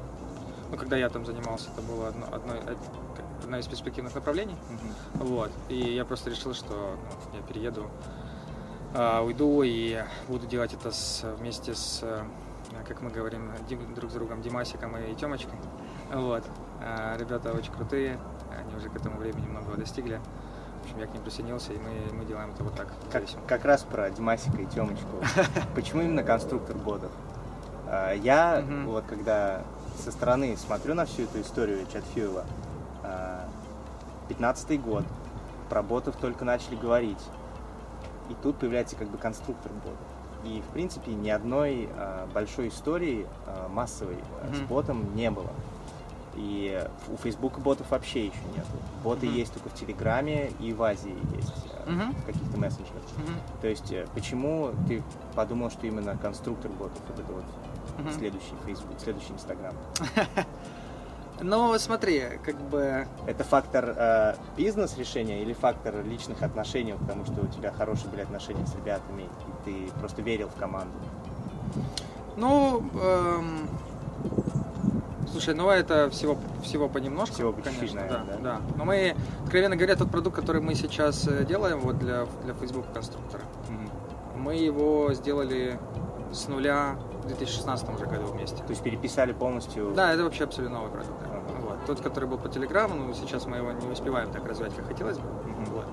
ну, 0.72 0.78
когда 0.78 0.98
я 0.98 1.10
там 1.10 1.26
занимался, 1.26 1.70
это 1.72 1.82
было 1.82 2.08
одно, 2.10 2.26
одно, 2.32 2.54
од- 2.54 2.78
одно 3.44 3.58
из 3.58 3.68
перспективных 3.68 4.16
направлений. 4.16 4.56
Мгм. 4.70 5.26
Вот. 5.28 5.52
И 5.70 5.78
я 5.78 6.06
просто 6.06 6.30
решил, 6.30 6.54
что 6.54 6.98
ну, 7.32 7.40
я 7.40 7.46
перееду, 7.48 7.90
а, 8.94 9.22
уйду 9.22 9.62
и 9.64 10.02
буду 10.28 10.48
делать 10.48 10.74
это 10.74 10.92
с, 10.92 11.24
вместе 11.38 11.76
с, 11.76 12.00
э, 12.04 12.24
как 12.88 13.02
мы 13.02 13.10
говорим, 13.10 13.52
друг 13.96 14.10
с 14.12 14.14
другом 14.14 14.42
Димасиком 14.42 14.96
и 14.98 15.14
Темочкой. 15.16 15.58
Вот. 16.14 16.44
А, 16.82 17.18
Ребята 17.18 17.52
очень 17.52 17.72
крутые, 17.72 18.20
они 18.58 18.76
уже 18.76 18.90
к 18.90 18.96
этому 18.96 19.18
времени 19.18 19.46
многого 19.48 19.78
достигли. 19.78 20.20
В 20.82 20.86
общем, 20.86 21.00
я 21.00 21.08
к 21.08 21.14
ним 21.14 21.24
присоединился, 21.24 21.74
и 21.74 21.78
мы, 21.78 22.14
мы 22.14 22.26
делаем 22.26 22.52
это 22.52 22.64
вот 22.64 22.76
так. 22.76 22.88
Как, 23.12 23.24
как 23.48 23.66
раз 23.66 23.84
про 23.84 24.10
Димасика 24.12 24.62
и 24.62 24.66
Темочку. 24.66 25.22
Почему 25.76 26.02
именно 26.02 26.24
конструктор 26.24 26.76
ботов? 26.78 27.12
А, 27.88 28.14
Я 28.14 28.64
вот 28.86 29.06
когда 29.06 29.64
со 29.98 30.12
стороны 30.12 30.56
смотрю 30.58 30.94
на 30.94 31.06
всю 31.06 31.24
эту 31.24 31.42
историю 31.42 31.86
чатфьюла, 31.92 32.46
15 34.28 34.82
год, 34.82 35.04
про 35.70 35.82
ботов 35.82 36.16
только 36.20 36.46
начали 36.46 36.76
говорить. 36.76 37.22
И 38.30 38.36
тут 38.42 38.58
появляется 38.58 38.96
как 38.96 39.08
бы 39.10 39.18
конструктор 39.18 39.72
ботов. 39.72 40.00
И, 40.44 40.62
в 40.62 40.74
принципе, 40.74 41.12
ни 41.12 41.30
одной 41.30 41.90
а, 41.96 42.28
большой 42.34 42.68
истории 42.70 43.28
а, 43.48 43.68
массовой 43.68 44.18
а, 44.42 44.54
с 44.54 44.60
ботом 44.62 45.16
не 45.16 45.32
было. 45.32 45.50
И 46.36 46.86
у 47.12 47.18
Facebook 47.18 47.60
ботов 47.60 47.90
вообще 47.92 48.26
еще 48.28 48.38
нет. 48.56 48.66
Боты 49.04 49.26
Мгм. 49.28 49.36
есть 49.36 49.54
только 49.54 49.70
в 49.70 49.74
Телеграме 49.74 50.52
и 50.60 50.74
в 50.74 50.84
Азии 50.84 51.16
есть, 51.36 51.54
Мгм. 51.88 52.14
в 52.14 52.26
каких-то 52.26 52.58
мессенджерах. 52.58 53.04
Мгм. 53.18 53.36
То 53.62 53.68
есть, 53.68 53.92
э, 53.92 54.06
почему 54.14 54.72
ты 54.88 55.02
подумал, 55.36 55.70
что 55.72 55.88
именно 55.88 56.18
конструктор 56.18 56.72
ботов 56.72 57.00
вот 57.08 57.20
это 57.20 57.32
вот 57.32 57.44
Мгм. 58.00 58.12
следующий 58.12 58.56
Facebook, 58.66 59.00
следующий 59.00 59.34
Инстаграм? 59.34 59.74
Ну, 61.42 61.78
смотри, 61.80 62.24
как 62.46 62.56
бы... 62.70 63.06
Это 63.28 63.44
фактор 63.44 63.94
э, 63.98 64.36
бизнес-решения 64.56 65.42
или 65.42 65.52
фактор 65.52 66.02
личных 66.06 66.42
отношений, 66.42 66.94
потому 66.94 67.26
что 67.26 67.42
у 67.42 67.48
тебя 67.48 67.74
хорошие 67.74 68.10
были 68.10 68.22
отношения 68.22 68.66
с 68.66 68.74
ребятами, 68.74 69.24
и 69.24 69.66
ты 69.66 69.92
просто 70.00 70.22
верил 70.22 70.48
в 70.48 70.56
команду? 70.56 70.94
Ну, 72.38 72.82
эм, 73.02 73.68
слушай, 75.32 75.54
ну 75.54 75.70
это 75.70 76.10
всего, 76.10 76.38
всего 76.64 76.88
понемножку, 76.90 77.36
Всего 77.36 77.54
конечно, 77.54 78.02
наверное, 78.02 78.26
да, 78.26 78.38
да? 78.38 78.44
да. 78.44 78.62
Но 78.78 78.86
мы, 78.86 79.16
откровенно 79.44 79.76
говоря, 79.76 79.96
тот 79.96 80.12
продукт, 80.12 80.36
который 80.36 80.62
мы 80.62 80.76
сейчас 80.76 81.28
э, 81.28 81.46
делаем 81.46 81.80
вот 81.80 81.98
для, 82.00 82.26
для 82.44 82.54
Facebook 82.54 82.86
конструктора, 82.94 83.44
мы 84.36 84.56
его 84.56 85.14
сделали 85.14 85.80
с 86.32 86.48
нуля 86.48 86.98
в 87.24 87.28
2016 87.28 87.90
уже 87.90 88.06
году 88.06 88.26
вместе. 88.28 88.58
То 88.58 88.70
есть 88.70 88.84
переписали 88.84 89.32
полностью? 89.34 89.94
Да, 89.96 90.14
это 90.14 90.24
вообще 90.24 90.44
абсолютно 90.44 90.78
новый 90.80 90.92
продукт. 90.92 91.20
да. 91.22 91.30
Ага. 91.30 91.42
Вот. 91.62 91.86
Тот, 91.88 92.02
который 92.02 92.30
был 92.30 92.38
по 92.38 92.50
Телеграму, 92.50 92.96
ну, 92.96 93.14
сейчас 93.14 93.46
мы 93.46 93.58
его 93.58 93.72
не 93.72 93.88
успеваем 93.88 94.32
так 94.32 94.46
развивать, 94.46 94.76
как 94.76 94.88
хотелось 94.88 95.18
бы. 95.18 95.28
Мгм. 95.28 95.66
Вот. 95.74 95.86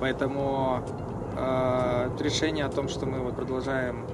Поэтому 0.00 0.82
э, 1.36 2.10
решение 2.20 2.64
о 2.64 2.68
том, 2.68 2.88
что 2.88 3.06
мы 3.06 3.20
вот 3.20 3.34
продолжаем, 3.36 4.06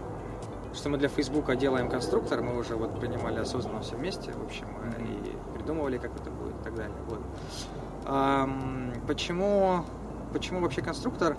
что 0.79 0.89
мы 0.91 0.97
для 0.97 1.09
Фейсбука 1.09 1.57
делаем 1.57 1.89
конструктор, 1.91 2.41
мы 2.41 2.57
уже 2.57 2.77
вот 2.77 2.99
принимали 3.01 3.41
осознанно 3.41 3.81
все 3.81 3.97
вместе, 3.97 4.31
в 4.33 4.45
общем, 4.45 4.67
Мгм. 4.67 5.05
и 5.05 5.59
придумывали, 5.59 5.99
как 5.99 6.13
это 6.15 6.31
будет 6.31 6.55
и 6.61 6.65
так 6.65 6.75
далее. 6.77 6.95
Вот. 7.09 7.21
Ам, 8.07 8.93
почему, 9.09 9.81
почему 10.33 10.61
вообще 10.61 10.81
конструктор? 10.81 11.37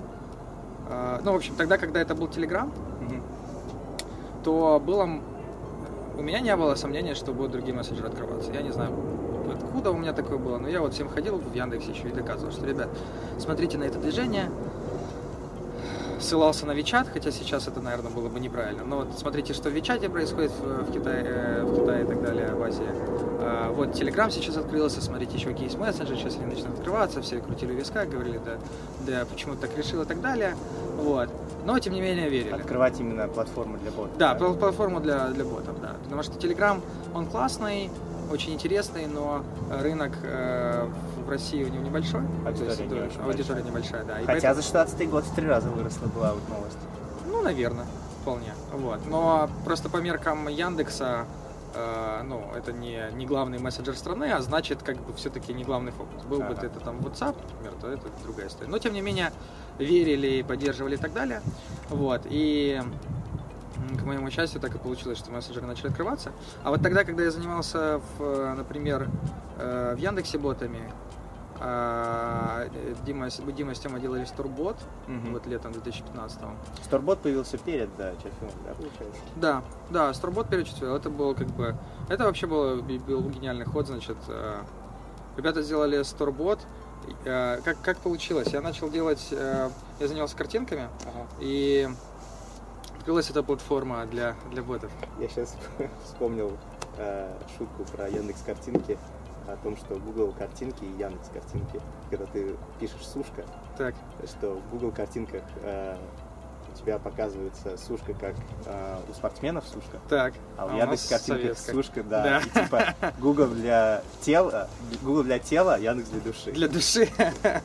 Э, 0.90 1.20
ну, 1.24 1.32
в 1.32 1.36
общем, 1.38 1.56
тогда, 1.56 1.78
когда 1.78 2.02
это 2.02 2.16
был 2.16 2.28
Телеграм, 2.28 2.72
Мгм. 3.02 3.24
то 4.44 4.82
было... 4.86 5.10
У 6.18 6.22
меня 6.22 6.42
не 6.42 6.54
было 6.58 6.76
сомнения, 6.76 7.16
что 7.16 7.32
будут 7.32 7.54
другие 7.54 7.74
мессенджеры 7.74 8.10
открываться. 8.10 8.52
Я 8.52 8.62
не 8.62 8.72
знаю, 8.72 8.92
откуда 9.54 9.92
у 9.92 9.98
меня 9.98 10.12
такое 10.12 10.38
было, 10.38 10.58
но 10.58 10.68
я 10.68 10.82
вот 10.82 10.94
всем 10.94 11.08
ходил 11.08 11.38
в 11.38 11.54
Яндексе 11.54 11.92
еще 11.92 12.10
и 12.10 12.12
доказывал, 12.12 12.52
что, 12.52 12.66
ребят, 12.66 12.90
смотрите 13.38 13.78
на 13.78 13.84
это 13.84 14.00
движение, 14.00 14.52
ссылался 16.20 16.66
на 16.66 16.72
Вичат, 16.72 17.08
хотя 17.08 17.32
сейчас 17.32 17.68
это, 17.68 17.82
наверное, 17.82 18.12
было 18.12 18.30
бы 18.30 18.40
неправильно. 18.40 18.84
Но 18.84 18.98
вот 18.98 19.18
смотрите, 19.18 19.54
что 19.54 19.70
в 19.70 19.74
Вичате 19.74 20.10
происходит 20.10 20.52
в, 20.52 20.84
в 20.86 20.92
Китае, 20.92 21.24
э, 21.26 21.64
в 21.64 21.80
Китае 21.80 22.04
и 22.04 22.08
так 22.08 22.22
далее, 22.22 22.54
в 22.54 22.62
Азии. 22.62 22.90
А, 23.42 23.72
вот 23.72 23.94
Телеграм 23.94 24.30
сейчас 24.30 24.58
открылся, 24.58 25.02
смотрите, 25.02 25.38
еще 25.38 25.50
какие 25.50 25.66
есть 25.66 25.78
мессенджеры, 25.78 26.18
сейчас 26.18 26.36
они 26.36 26.46
начнут 26.46 26.78
открываться, 26.78 27.22
все 27.22 27.40
крутили 27.40 27.74
виска, 27.74 28.06
говорили, 28.06 28.40
да, 28.46 28.58
да, 29.08 29.26
почему 29.26 29.56
так 29.56 29.76
решил 29.78 30.02
и 30.02 30.06
так 30.06 30.22
далее. 30.22 30.56
Вот. 30.98 31.30
Но, 31.66 31.78
тем 31.80 31.94
не 31.94 32.02
менее, 32.02 32.30
верили. 32.30 32.52
Открывать 32.52 33.00
именно 33.00 33.28
платформу 33.28 33.78
для 33.78 33.92
ботов. 33.92 34.18
Да, 34.18 34.36
пл- 34.36 34.58
платформу 34.58 35.00
для, 35.00 35.28
для 35.30 35.46
ботов, 35.46 35.80
да. 35.82 35.96
Потому 36.04 36.24
что 36.24 36.34
Telegram, 36.38 36.82
он 37.14 37.26
классный, 37.28 37.90
очень 38.32 38.54
интересный, 38.54 39.08
но 39.08 39.44
рынок 39.82 40.12
э, 40.24 40.88
в 41.30 41.32
России 41.32 41.64
у 41.64 41.68
него 41.68 41.84
небольшой. 41.84 42.22
Аудитория 42.46 42.56
То 42.56 42.64
есть, 42.64 42.80
не 42.82 42.88
да, 42.88 43.06
очень 43.06 43.22
аудитория 43.22 43.62
небольшая, 43.62 44.04
да. 44.04 44.20
И 44.20 44.26
Хотя 44.26 44.34
поэтому- 44.34 44.56
за 44.56 44.62
16 44.64 45.10
год 45.10 45.24
в 45.24 45.36
три 45.36 45.48
раза 45.48 45.70
выросла 45.70 46.08
была 46.08 46.34
вот 46.34 46.50
новость. 46.50 46.78
Ну, 47.28 47.42
наверное, 47.44 47.86
вполне. 48.22 48.52
Вот. 48.74 49.00
Но 49.06 49.48
просто 49.64 49.90
по 49.90 49.98
меркам 49.98 50.48
Яндекса, 50.48 51.26
э, 51.76 52.24
ну, 52.24 52.44
это 52.58 52.72
не, 52.72 53.12
не 53.14 53.28
главный 53.28 53.60
мессенджер 53.60 53.96
страны, 53.96 54.32
а 54.32 54.42
значит, 54.42 54.82
как 54.82 54.98
бы 54.98 55.14
все-таки 55.14 55.54
не 55.54 55.64
главный 55.64 55.92
фокус. 55.92 56.24
Был 56.24 56.40
бы 56.40 56.54
это 56.54 56.80
там 56.80 56.98
WhatsApp, 56.98 57.36
например, 57.52 57.74
то 57.80 57.88
это 57.92 58.08
другая 58.24 58.48
история. 58.48 58.72
Но, 58.72 58.80
тем 58.80 58.94
не 58.94 59.02
менее, 59.02 59.32
верили, 59.78 60.42
поддерживали 60.42 60.96
и 60.96 61.00
так 61.00 61.14
далее. 61.14 61.42
Вот. 61.90 62.22
И 62.26 62.82
к 64.00 64.04
моему 64.04 64.30
счастью, 64.32 64.60
так 64.60 64.74
и 64.76 64.78
получилось, 64.78 65.20
что 65.20 65.32
мессенджеры 65.32 65.68
начали 65.68 65.88
открываться. 65.88 66.32
А 66.64 66.72
вот 66.72 66.82
тогда, 66.82 67.04
когда 67.04 67.24
я 67.24 67.32
занимался, 67.32 68.02
в, 68.18 68.24
э, 68.24 68.54
например, 68.56 69.08
э, 69.58 69.94
в 69.96 70.00
Яндексе 70.00 70.38
ботами, 70.38 70.80
а, 71.62 72.68
Дима, 73.06 73.30
с- 73.30 73.38
Дима 73.38 73.74
с 73.76 73.80
Тёмой 73.80 74.00
делали 74.02 74.24
Storebot, 74.26 74.78
Мгм. 75.08 75.34
вот 75.34 75.46
летом 75.48 75.72
2015 75.74 76.42
Сторбот 76.84 77.20
появился 77.20 77.58
перед, 77.58 77.90
да, 77.98 78.12
Чафилом, 78.16 78.54
да, 78.66 78.74
получается? 78.74 79.22
Да, 79.36 79.64
да, 79.90 80.12
Storebot 80.12 80.50
перечислил. 80.50 80.96
Это 80.96 81.10
был 81.10 81.36
как 81.36 81.48
бы... 81.48 81.76
Это 82.10 82.24
вообще 82.26 82.48
был, 82.48 82.82
был 82.82 83.22
гениальный 83.30 83.66
ход, 83.66 83.88
значит. 83.88 84.18
э, 84.28 84.62
Ребята 85.38 85.62
сделали 85.62 86.00
Storebot. 86.02 86.60
Э, 87.26 87.60
Как, 87.64 87.82
как 87.82 87.98
получилось? 87.98 88.48
Я 88.50 88.62
начал 88.62 88.90
делать... 88.90 89.28
э, 89.32 89.70
Я 90.00 90.08
занялся 90.08 90.36
картинками, 90.36 90.90
Ага. 91.06 91.28
и 91.40 91.88
открылась 92.98 93.30
эта 93.30 93.42
платформа 93.44 94.06
для, 94.06 94.36
для 94.52 94.64
ботов. 94.64 94.92
Я 95.20 95.28
сейчас 95.30 95.56
вспомнил 96.06 96.58
э, 96.98 97.34
шутку 97.58 97.84
про 97.96 98.08
Яндекс 98.10 98.42
картинки 98.44 98.98
о 99.54 99.58
том, 99.64 99.76
что 99.78 99.96
Google 99.96 100.34
картинки 100.38 100.84
и 100.84 101.02
Яндекс 101.02 101.30
картинки, 101.34 101.80
когда 102.10 102.26
ты 102.26 102.56
пишешь 102.80 103.06
сушка, 103.06 103.44
Так, 103.78 103.96
что 104.26 104.56
в 104.56 104.70
Google 104.72 104.92
картинках 104.92 105.42
э, 105.64 105.96
у 106.74 106.78
тебя 106.78 107.00
показывается 107.00 107.78
сушка 107.78 108.14
как 108.14 108.36
э, 108.66 108.98
у 109.10 109.14
спортсменов 109.14 109.66
сушка, 109.68 109.98
так. 110.08 110.34
а 110.58 110.66
у 110.66 110.70
у 110.70 110.78
Яндекс 110.78 111.08
картинках 111.08 111.42
советская. 111.44 111.76
сушка, 111.76 112.04
да, 112.04 112.24
Да. 112.24 112.40
и 112.40 112.64
типа 112.66 112.96
Google 113.20 113.48
для 113.48 114.04
тела, 114.22 114.68
Google 115.02 115.24
для 115.24 115.40
тела, 115.40 115.80
Яндекс 115.80 116.10
для 116.10 116.22
души. 116.22 116.52
Для 116.52 116.68
души. 116.68 117.10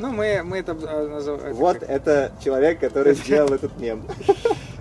Ну, 0.00 0.12
мы, 0.12 0.42
мы 0.44 0.58
это 0.58 0.74
э, 0.80 1.08
называем... 1.08 1.56
Вот 1.56 1.82
это 1.82 2.30
человек, 2.44 2.78
который 2.78 3.14
сделал 3.16 3.52
этот 3.52 3.76
мем. 3.80 4.04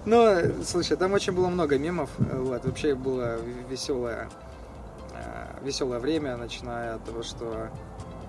Ну, 0.05 0.53
слушай, 0.63 0.95
там 0.95 1.13
очень 1.13 1.33
было 1.33 1.47
много 1.47 1.79
мемов. 1.79 2.11
э, 2.19 2.37
Вот, 2.39 2.63
вообще 2.65 2.93
было 2.93 3.37
веселое, 3.67 4.29
веселое 5.67 5.99
время, 5.99 6.37
начиная 6.37 6.95
от 6.95 7.03
того, 7.03 7.21
что 7.23 7.69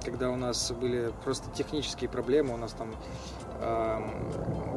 когда 0.04 0.30
у 0.30 0.36
нас 0.36 0.70
были 0.72 1.12
просто 1.24 1.50
технические 1.54 2.10
проблемы, 2.10 2.54
у 2.54 2.56
нас 2.56 2.72
там 2.72 2.94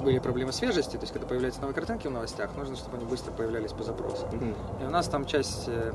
были 0.01 0.17
проблемы 0.19 0.51
свежести, 0.51 0.95
то 0.95 1.01
есть 1.01 1.13
когда 1.13 1.27
появляются 1.27 1.61
новые 1.61 1.75
картинки 1.75 2.07
в 2.07 2.11
новостях, 2.11 2.55
нужно, 2.57 2.75
чтобы 2.75 2.97
они 2.97 3.05
быстро 3.05 3.31
появлялись 3.31 3.71
по 3.71 3.83
запросу. 3.83 4.25
Мгм. 4.31 4.55
И 4.81 4.85
у 4.85 4.89
нас 4.89 5.07
там 5.07 5.25
часть 5.25 5.65
э, 5.67 5.93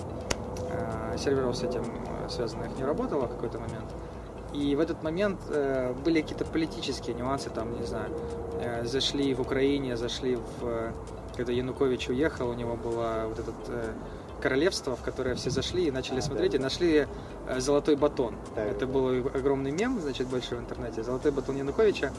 э, 0.70 1.18
серверов 1.18 1.56
с 1.56 1.64
этим 1.64 1.82
э, 1.82 2.28
связанных 2.28 2.76
не 2.78 2.84
работала 2.84 3.26
в 3.26 3.30
какой-то 3.30 3.58
момент. 3.58 3.86
И 4.52 4.76
в 4.76 4.80
этот 4.80 5.02
момент 5.02 5.40
э, 5.48 5.92
были 6.04 6.20
какие-то 6.20 6.44
политические 6.44 7.16
нюансы, 7.16 7.50
там, 7.50 7.76
не 7.76 7.84
знаю, 7.84 8.10
э, 8.60 8.84
зашли 8.84 9.34
в 9.34 9.40
Украине, 9.40 9.96
зашли 9.96 10.36
в... 10.36 10.42
э, 10.62 10.92
когда 11.36 11.52
Янукович 11.52 12.08
уехал, 12.08 12.50
у 12.50 12.54
него 12.54 12.76
было 12.76 13.24
вот 13.28 13.38
это 13.40 13.52
э, 13.68 13.92
королевство, 14.50 14.94
в 14.94 15.02
которое 15.02 15.34
все 15.34 15.50
зашли 15.50 15.86
и 15.86 15.90
начали 15.90 16.18
А, 16.20 16.22
смотреть, 16.22 16.52
да, 16.52 16.58
и 16.58 16.60
нашли 16.60 17.06
э, 17.48 17.60
золотой 17.60 17.96
батон. 17.96 18.36
Да, 18.54 18.62
Это 18.62 18.86
да. 18.86 18.92
был 18.92 19.08
огромный 19.34 19.72
мем, 19.72 20.00
значит, 20.00 20.28
большой 20.28 20.58
в 20.58 20.60
интернете, 20.60 21.02
золотой 21.02 21.32
батон 21.32 21.56
Януковича. 21.56 22.12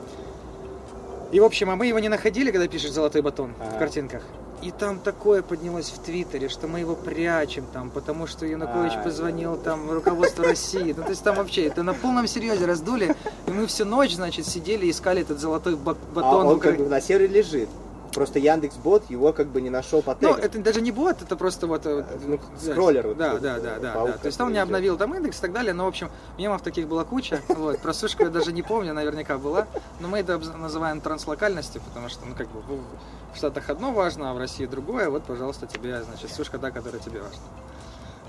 И, 1.31 1.39
в 1.39 1.45
общем, 1.45 1.69
а 1.69 1.75
мы 1.77 1.87
его 1.87 1.99
не 1.99 2.09
находили, 2.09 2.51
когда 2.51 2.67
пишешь 2.67 2.91
«золотой 2.91 3.21
батон» 3.21 3.53
в 3.53 3.61
Ага. 3.61 3.79
картинках. 3.79 4.23
И 4.61 4.71
там 4.71 4.99
такое 4.99 5.41
поднялось 5.41 5.89
в 5.89 5.99
Твиттере, 5.99 6.49
что 6.49 6.67
мы 6.67 6.79
его 6.79 6.95
прячем 6.95 7.63
там, 7.71 7.89
потому 7.91 8.27
что 8.27 8.45
Янукович 8.45 8.93
А, 8.97 9.03
позвонил 9.03 9.55
там 9.55 9.87
в 9.87 9.93
руководство 9.93 10.43
России. 10.43 10.93
Ну, 10.97 11.03
то 11.03 11.09
есть 11.09 11.23
там 11.23 11.35
вообще 11.35 11.67
это 11.67 11.83
на 11.83 11.93
полном 11.93 12.27
серьезе 12.27 12.65
раздули. 12.65 13.15
И 13.47 13.51
мы 13.51 13.67
всю 13.67 13.85
ночь, 13.85 14.15
значит, 14.15 14.45
сидели 14.47 14.85
и 14.87 14.89
искали 14.91 15.21
этот 15.21 15.39
золотой 15.39 15.75
ба- 15.77 15.95
А 16.11 16.15
батон. 16.15 16.45
в 16.47 16.49
он 16.49 16.59
как 16.59 16.77
бы 16.77 16.87
на 16.89 16.99
сервере 16.99 17.33
лежит. 17.41 17.69
Просто 18.17 18.39
Яндекс 18.39 18.77
Бот 18.77 19.07
его 19.11 19.31
как 19.31 19.45
бы 19.45 19.61
не 19.61 19.69
нашел 19.69 20.01
по 20.01 20.17
Ну, 20.19 20.29
тегам. 20.33 20.43
это 20.43 20.57
даже 20.57 20.81
не 20.81 20.91
бот, 20.91 21.21
это 21.21 21.35
просто 21.35 21.67
вот... 21.67 21.85
э, 21.85 22.03
Ну, 22.25 22.39
скроллер 22.59 23.09
вот 23.09 23.17
Да, 23.17 23.27
этот, 23.33 23.41
да, 23.43 23.57
э, 23.57 23.61
да, 23.61 23.77
да, 23.79 23.93
паук, 23.93 24.09
да. 24.13 24.17
То 24.17 24.25
есть 24.25 24.41
он 24.41 24.51
не 24.53 24.57
обновил 24.57 24.97
там 24.97 25.13
индекс 25.13 25.37
и 25.37 25.41
так 25.41 25.51
далее, 25.53 25.71
но, 25.73 25.85
в 25.85 25.87
общем, 25.87 26.09
мемов 26.39 26.63
таких 26.63 26.87
была 26.87 27.03
куча. 27.03 27.41
Вот, 27.49 27.77
про 27.77 27.93
сушку 27.93 28.23
я 28.23 28.29
даже 28.29 28.53
не 28.53 28.63
помню, 28.63 28.95
наверняка 28.95 29.37
была. 29.37 29.67
Но 29.99 30.07
мы 30.07 30.17
это 30.17 30.39
называем 30.39 30.99
транслокальностью, 30.99 31.79
потому 31.87 32.09
что, 32.09 32.25
ну, 32.25 32.33
как 32.33 32.47
бы, 32.47 32.59
в- 32.61 33.37
Штатах 33.37 33.69
одно 33.69 33.91
важно, 33.91 34.31
а 34.31 34.33
в 34.33 34.39
России 34.39 34.65
другое. 34.65 35.11
Вот, 35.11 35.23
пожалуйста, 35.23 35.67
тебе, 35.67 36.01
значит, 36.01 36.31
сушка 36.33 36.57
та, 36.57 36.71
которая 36.71 36.99
тебе 36.99 37.19
важна. 37.21 37.37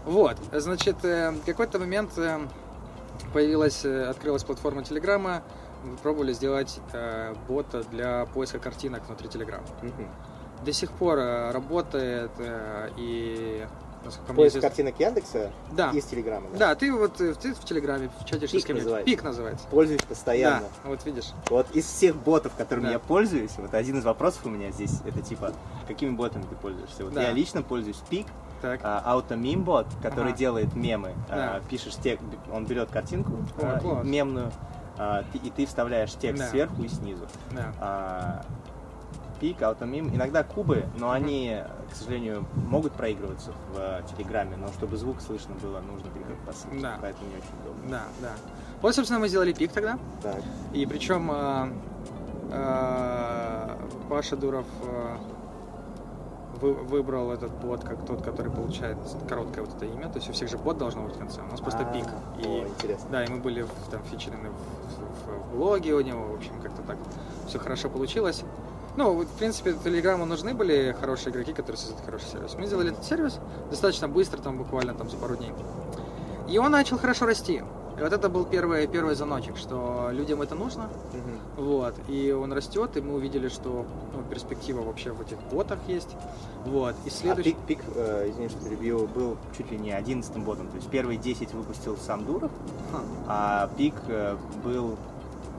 Вот, 0.05 0.37
значит, 0.53 0.97
э, 1.03 1.31
в 1.31 1.47
какой-то 1.47 1.79
момент 1.79 2.11
э, 2.19 2.41
появилась, 3.33 3.87
э, 3.87 4.05
открылась 4.05 4.45
платформа 4.45 4.85
Телеграма, 4.85 5.43
мы 5.85 5.97
пробовали 5.97 6.33
сделать 6.33 6.81
э, 6.93 7.35
бота 7.49 7.83
для 7.85 8.27
поиска 8.27 8.59
картинок 8.59 9.07
внутри 9.07 9.29
Телеграма 9.29 9.65
Мгм. 9.83 10.09
до 10.65 10.73
сих 10.73 10.91
пор 10.93 11.19
э, 11.19 11.51
работает 11.53 12.31
э, 12.39 12.91
и 12.97 13.67
насколько 14.05 14.33
Поиск 14.33 14.57
известно. 14.57 14.69
картинок 14.69 15.01
Яндекса 15.01 15.51
Да. 15.73 15.91
из 15.91 16.05
Телеграма. 16.05 16.47
да? 16.53 16.59
Да, 16.59 16.75
ты 16.77 16.93
вот 16.93 17.21
э, 17.21 17.35
ты 17.35 17.53
в 17.55 17.61
Телеграме 17.65 18.11
в 18.21 18.25
чате 18.25 18.47
Пик 18.47 18.69
называется. 18.69 19.05
Пик 19.07 19.23
называется. 19.25 19.67
Пользуюсь 19.69 20.03
постоянно. 20.03 20.61
Да, 20.85 20.89
вот 20.91 21.05
видишь. 21.05 21.33
Вот 21.51 21.71
из 21.73 21.85
всех 21.87 22.17
ботов, 22.17 22.53
которыми 22.57 22.87
Да. 22.87 22.93
я 22.93 22.99
пользуюсь, 22.99 23.53
вот 23.59 23.75
один 23.75 23.99
из 23.99 24.05
вопросов 24.05 24.47
у 24.47 24.51
меня 24.51 24.71
здесь, 24.71 25.01
это 25.05 25.21
типа, 25.21 25.53
какими 25.87 26.11
ботами 26.11 26.43
ты 26.49 26.55
пользуешься? 26.57 27.05
Вот 27.05 27.13
Да. 27.15 27.23
я 27.23 27.33
лично 27.33 27.63
пользуюсь 27.63 28.01
Пик, 28.09 28.27
Так. 28.63 28.81
а, 28.83 29.03
AutoMeme-бот, 29.17 29.87
который 30.03 30.29
Ага. 30.31 30.37
делает 30.39 30.75
мемы. 30.77 31.13
А, 31.29 31.59
Да. 31.61 31.69
Пишешь 31.69 31.95
текст, 31.97 32.25
он 32.53 32.67
берет 32.67 32.91
картинку 32.91 33.33
О, 33.61 33.67
а, 33.77 33.81
класс. 33.81 34.05
мемную, 34.07 34.51
а, 34.99 35.25
ты- 35.33 35.39
и 35.39 35.51
ты 35.51 35.67
вставляешь 35.67 36.13
текст 36.15 36.43
Да. 36.43 36.49
сверху 36.49 36.83
и 36.83 36.89
снизу. 36.89 37.27
Да. 37.53 37.73
А, 37.81 38.45
Пик, 39.41 39.61
AutoMeme, 39.63 40.13
иногда 40.17 40.43
кубы, 40.43 40.85
но 40.99 41.13
они, 41.13 41.59
к 41.93 41.95
сожалению, 41.95 42.45
могут 42.57 42.93
проигрываться 42.93 43.53
в 43.73 43.79
э, 43.79 44.03
Телеграме, 44.17 44.57
но 44.57 44.67
чтобы 44.73 44.97
звук 44.97 45.21
слышно 45.21 45.55
было, 45.55 45.79
нужно 45.81 46.11
переходить 46.11 46.41
по 46.45 46.53
ссылке, 46.53 46.81
Да. 46.81 46.99
поэтому 47.01 47.31
не 47.31 47.37
очень 47.37 47.55
удобно. 47.63 47.89
Да, 47.89 48.03
да. 48.21 48.31
Вот, 48.83 48.97
собственно, 48.97 49.21
мы 49.21 49.29
сделали 49.29 49.53
пик 49.53 49.71
тогда. 49.71 49.97
Так. 50.25 50.43
И 50.73 50.85
причем 50.87 51.31
э, 51.31 51.69
э, 52.51 53.77
Паша 54.09 54.37
Дуров 54.37 54.67
э, 54.83 55.17
вы- 56.61 56.75
выбрал 56.75 57.31
этот 57.33 57.51
бот 57.53 57.85
как 57.85 58.05
тот, 58.07 58.23
который 58.23 58.51
получает 58.53 58.97
короткое 59.29 59.63
вот 59.65 59.75
это 59.77 59.87
имя. 59.87 60.09
То 60.09 60.17
есть 60.19 60.29
у 60.29 60.33
всех 60.33 60.49
же 60.49 60.59
бот 60.59 60.79
должно 60.79 61.03
быть 61.03 61.15
в 61.15 61.19
конце. 61.19 61.41
У 61.41 61.51
нас 61.51 61.61
просто 61.61 61.81
А, 61.89 61.93
пик. 61.93 62.07
О, 62.07 62.41
И 62.41 62.69
интересно. 62.69 63.09
да, 63.11 63.25
и 63.25 63.29
мы 63.29 63.39
были 63.39 63.67
там 63.91 64.03
фичерены 64.05 64.51
в, 64.51 64.53
в- 64.53 65.53
в 65.53 65.57
блоге 65.57 65.95
у 65.95 66.01
него, 66.01 66.23
в 66.29 66.35
общем, 66.35 66.53
как-то 66.63 66.83
так 66.83 66.97
все 67.47 67.59
хорошо 67.59 67.89
получилось. 67.89 68.43
Ну, 68.97 69.13
в 69.23 69.27
принципе, 69.39 69.75
Телеграму 69.75 70.25
нужны 70.27 70.55
были 70.55 70.95
хорошие 71.01 71.31
игроки, 71.33 71.53
которые 71.53 71.77
создают 71.79 72.05
хороший 72.05 72.27
сервис. 72.29 72.55
Мы 72.59 72.67
сделали 72.67 72.91
этот 72.91 73.05
сервис 73.05 73.39
достаточно 73.71 74.09
быстро, 74.09 74.39
там 74.43 74.59
буквально 74.59 74.93
там 74.95 75.09
за 75.09 75.17
пару 75.17 75.37
дней. 75.37 75.53
И 76.49 76.59
он 76.59 76.73
начал 76.73 76.99
хорошо 76.99 77.27
расти. 77.27 77.63
И 77.99 78.01
вот 78.03 78.13
это 78.13 78.29
был 78.29 78.45
первый, 78.45 78.87
первый 78.87 79.15
звоночек, 79.17 79.57
что 79.57 80.11
людям 80.13 80.41
это 80.41 80.55
нужно, 80.55 80.85
Мгм. 81.13 81.65
вот, 81.67 81.95
и 82.09 82.31
он 82.31 82.53
растет, 82.53 82.97
и 82.97 83.01
мы 83.01 83.15
увидели, 83.15 83.49
что 83.49 83.85
ну, 84.15 84.23
перспектива 84.31 84.83
вообще 84.83 85.11
в 85.11 85.21
этих 85.21 85.37
ботах 85.51 85.79
есть, 85.89 86.09
вот, 86.65 86.95
и 87.05 87.09
А 87.09 87.11
следующий... 87.11 87.55
пик, 87.67 87.79
пик 87.79 87.85
э, 87.97 88.29
извини, 88.31 88.49
что 88.51 88.61
перебью, 88.65 89.07
был 89.09 89.37
чуть 89.57 89.71
ли 89.73 89.79
не 89.79 89.91
одиннадцатым 89.91 90.45
ботом. 90.45 90.69
То 90.69 90.77
есть 90.77 90.89
первые 90.89 91.19
10 91.19 91.53
выпустил 91.55 91.97
сам 91.97 92.25
Дуров, 92.25 92.53
Ха. 92.93 92.99
а 93.27 93.71
пик 93.77 93.95
э, 94.07 94.37
был... 94.65 94.97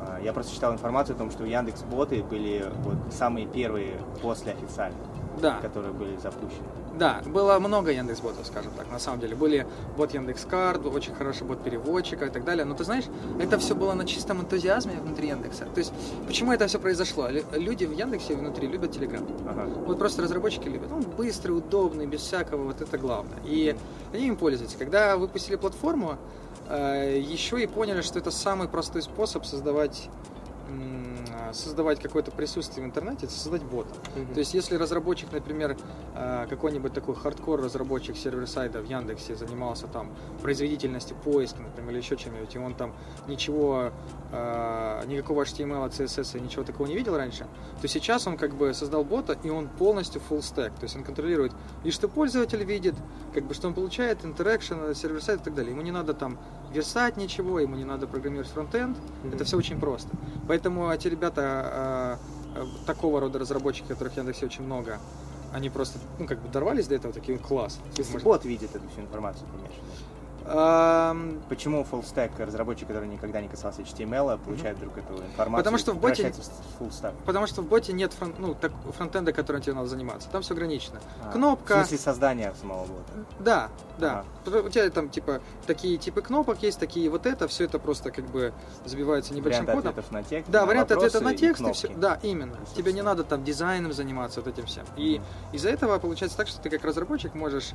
э, 0.01 0.21
я 0.23 0.31
просто 0.31 0.53
читал 0.55 0.71
информацию 0.71 1.15
о 1.17 1.19
том, 1.19 1.31
что 1.31 1.43
Яндекс 1.43 1.81
боты 1.83 2.23
были 2.23 2.71
вот 2.83 2.95
самые 3.13 3.47
первые 3.47 3.95
после 4.21 4.53
официальных, 4.53 4.99
Да, 5.41 5.59
которые 5.61 5.93
были 5.93 6.17
запущены. 6.17 6.63
да, 6.97 7.21
было 7.25 7.59
много 7.59 7.91
Яндекс 7.91 8.19
ботов, 8.21 8.45
скажем 8.45 8.71
так, 8.77 8.91
на 8.91 8.99
самом 8.99 9.19
деле. 9.19 9.35
Были 9.35 9.65
бот 9.97 10.13
Яндекс 10.13 10.45
Карт, 10.45 10.85
очень 10.85 11.13
хороший 11.15 11.47
бот 11.47 11.63
переводчика 11.63 12.25
и 12.25 12.29
так 12.29 12.43
далее. 12.43 12.65
Но 12.65 12.75
ты 12.75 12.83
знаешь, 12.83 13.05
это 13.39 13.57
все 13.57 13.73
было 13.75 13.93
на 13.93 14.05
чистом 14.05 14.41
энтузиазме 14.41 14.93
внутри 15.01 15.27
Яндекса. 15.29 15.65
То 15.73 15.79
есть, 15.79 15.93
почему 16.27 16.51
это 16.51 16.67
все 16.67 16.79
произошло? 16.79 17.27
Лю- 17.29 17.45
Люди 17.53 17.85
в 17.85 17.91
Яндексе 17.91 18.35
внутри 18.35 18.67
любят 18.67 18.91
Телеграм. 18.91 19.23
Ага. 19.47 19.65
Вот 19.85 19.97
просто 19.99 20.21
разработчики 20.21 20.67
любят. 20.67 20.91
Он 20.91 21.01
быстрый, 21.01 21.51
удобный, 21.51 22.05
без 22.07 22.21
всякого, 22.21 22.63
вот 22.63 22.81
это 22.81 22.97
главное. 22.97 23.37
И 23.45 23.75
они 24.13 24.27
им 24.27 24.35
пользуются. 24.35 24.77
Когда 24.77 25.15
выпустили 25.17 25.55
платформу, 25.55 26.17
э, 26.67 27.17
еще 27.19 27.61
и 27.61 27.67
поняли, 27.67 28.01
что 28.01 28.19
это 28.19 28.31
самый 28.31 28.67
простой 28.67 29.01
способ 29.01 29.45
создавать 29.45 30.09
создавать 31.53 31.99
какое-то 31.99 32.31
присутствие 32.31 32.85
в 32.85 32.87
интернете, 32.87 33.25
это 33.25 33.33
создать 33.33 33.63
бота. 33.63 33.93
То 34.33 34.39
есть, 34.39 34.53
если 34.53 34.75
разработчик, 34.75 35.31
например, 35.31 35.77
э, 36.15 36.45
какой-нибудь 36.49 36.93
такой 36.93 37.15
хардкор 37.15 37.61
разработчик 37.61 38.15
server-side 38.17 38.76
а 38.76 38.81
в 38.81 38.85
Яндексе 38.85 39.35
занимался 39.35 39.87
там 39.87 40.11
производительностью 40.41 41.17
поиска, 41.17 41.61
например, 41.61 41.91
или 41.91 41.97
еще 41.99 42.17
чем-нибудь, 42.17 42.55
и 42.55 42.59
он 42.59 42.75
там 42.75 42.93
ничего, 43.27 43.91
э, 44.31 44.68
никакого 45.05 45.43
HTML, 45.43 45.89
CSS 45.89 46.39
ничего 46.39 46.63
такого 46.63 46.87
не 46.87 46.95
видел 46.95 47.15
раньше, 47.17 47.45
то 47.81 47.87
сейчас 47.87 48.27
он 48.27 48.37
как 48.37 48.53
бы 48.55 48.73
создал 48.73 49.03
бота, 49.03 49.37
и 49.43 49.49
он 49.49 49.67
полностью 49.67 50.21
full 50.29 50.39
stack, 50.39 50.71
то 50.79 50.83
есть 50.83 50.95
он 50.95 51.03
контролирует 51.03 51.51
и 51.83 51.91
что 51.91 52.07
пользователь 52.07 52.63
видит, 52.63 52.95
как 53.33 53.43
бы 53.45 53.53
что 53.53 53.67
он 53.67 53.73
получает, 53.73 54.23
interaction, 54.25 54.93
server-side 54.93 55.41
и 55.41 55.43
так 55.43 55.55
далее. 55.55 55.71
Ему 55.71 55.81
не 55.81 55.91
надо 55.91 56.13
там 56.13 56.37
версать 56.73 57.17
ничего, 57.17 57.59
ему 57.59 57.75
не 57.75 57.85
надо 57.85 58.07
программировать 58.07 58.49
фронтенд, 58.51 58.97
Мгм. 59.23 59.33
это 59.35 59.43
все 59.43 59.57
очень 59.57 59.79
просто. 59.79 60.09
Поэтому 60.47 60.89
эти 60.91 61.07
ребята, 61.07 62.17
э, 62.55 62.59
э, 62.61 62.65
такого 62.85 63.19
рода 63.19 63.39
разработчики, 63.39 63.87
которых 63.87 64.13
в 64.13 64.17
Яндексе 64.17 64.45
очень 64.45 64.63
много, 64.63 64.99
они 65.53 65.69
просто, 65.69 65.97
ну, 66.19 66.27
как 66.27 66.39
бы 66.39 66.49
дорвались 66.49 66.87
до 66.87 66.95
этого, 66.95 67.11
такие, 67.13 67.37
класс. 67.39 67.79
Смысле, 67.95 68.13
Может- 68.13 68.23
бот 68.25 68.45
видит 68.45 68.75
эту 68.75 68.87
всю 68.89 69.01
информацию, 69.01 69.47
ты 69.51 69.57
Почему 70.49 71.85
full 71.89 72.03
stack 72.03 72.31
разработчик, 72.43 72.87
который 72.87 73.07
никогда 73.07 73.41
не 73.41 73.47
касался 73.47 73.81
HTML, 73.81 74.37
получает 74.43 74.77
вдруг 74.77 74.97
эту 74.97 75.13
информацию? 75.23 75.57
Потому 75.57 75.77
что 75.77 75.91
и 75.91 75.95
в 75.95 75.97
боте- 75.99 76.33
потому 77.25 77.47
что 77.47 77.61
в 77.61 77.65
боте 77.67 77.93
нет 77.93 78.13
фрон- 78.19 78.35
ну, 78.37 78.53
так, 78.55 78.71
фронтенда, 78.97 79.31
которым 79.33 79.61
тебе 79.61 79.73
надо 79.73 79.87
заниматься. 79.87 80.29
Там 80.29 80.41
все 80.41 80.53
ограничено. 80.53 80.99
А, 81.23 81.31
Кнопка. 81.31 81.73
В 81.75 81.77
смысле 81.77 81.97
создания 81.97 82.53
самого 82.59 82.81
бота? 82.85 83.11
Да, 83.39 83.69
да. 83.97 84.25
Потому- 84.43 84.67
У 84.67 84.69
тебя 84.69 84.89
там 84.89 85.09
типа 85.09 85.41
такие 85.67 85.97
типы 85.97 86.21
кнопок 86.21 86.61
есть, 86.63 86.79
такие 86.79 87.09
вот 87.09 87.25
это, 87.25 87.47
все 87.47 87.65
это 87.65 87.79
просто 87.79 88.11
как 88.11 88.25
бы 88.25 88.53
забивается 88.85 89.33
небольшим 89.33 89.65
Варианты 89.65 89.81
кодом. 89.81 89.89
ответов 89.91 90.11
на 90.11 90.23
текст, 90.23 90.51
Да, 90.51 90.65
варианты 90.65 90.93
ответа 90.95 91.21
на 91.21 91.29
и 91.33 91.37
текст 91.37 91.61
и 91.61 91.71
все. 91.73 91.87
Да, 91.95 92.19
именно. 92.23 92.53
Ресурсы. 92.53 92.75
Тебе 92.75 92.93
не 92.93 93.01
надо 93.01 93.23
там 93.23 93.43
дизайном 93.43 93.93
заниматься, 93.93 94.41
вот 94.41 94.47
этим 94.51 94.65
всем. 94.65 94.85
И 94.97 95.21
из-за 95.53 95.69
этого 95.69 95.97
получается 95.99 96.37
так, 96.37 96.47
что 96.47 96.59
ты 96.61 96.69
как 96.69 96.83
разработчик 96.83 97.33
можешь 97.35 97.71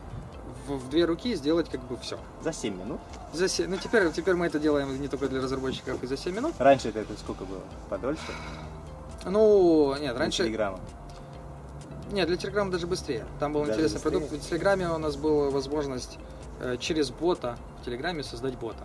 в, 0.66 0.72
в 0.76 0.88
две 0.90 1.04
руки 1.04 1.34
сделать 1.34 1.68
как 1.70 1.82
бы 1.82 1.96
все. 1.96 2.18
За 2.42 2.52
7 2.52 2.76
минут. 2.78 3.00
За 3.32 3.48
се- 3.48 3.66
Ну 3.66 3.76
теперь, 3.76 4.10
теперь 4.12 4.34
мы 4.34 4.46
это 4.46 4.58
делаем 4.58 5.00
не 5.00 5.08
только 5.08 5.28
для 5.28 5.40
разработчиков 5.40 6.02
и 6.02 6.06
за 6.06 6.16
7 6.16 6.34
минут. 6.34 6.54
Раньше 6.58 6.88
это, 6.88 7.00
это 7.00 7.14
сколько 7.18 7.44
было? 7.44 7.60
Подольше? 7.88 8.22
Ну, 9.24 9.92
нет, 9.94 10.12
Для 10.12 10.18
раньше... 10.18 10.44
Телеграма. 10.44 10.80
Нет, 12.12 12.28
для 12.28 12.36
Телеграма 12.36 12.70
даже 12.70 12.86
быстрее. 12.86 13.24
Там 13.40 13.52
был 13.52 13.60
Даже 13.62 13.72
интересный 13.72 13.94
быстрее? 14.02 14.20
продукт. 14.20 14.44
В 14.44 14.48
Телеграме 14.48 14.88
у 14.90 14.98
нас 14.98 15.16
была 15.16 15.50
возможность 15.50 16.18
э, 16.60 16.76
через 16.78 17.10
бота 17.10 17.56
в 17.80 17.84
Телеграме 17.86 18.22
создать 18.22 18.54
бота. 18.58 18.84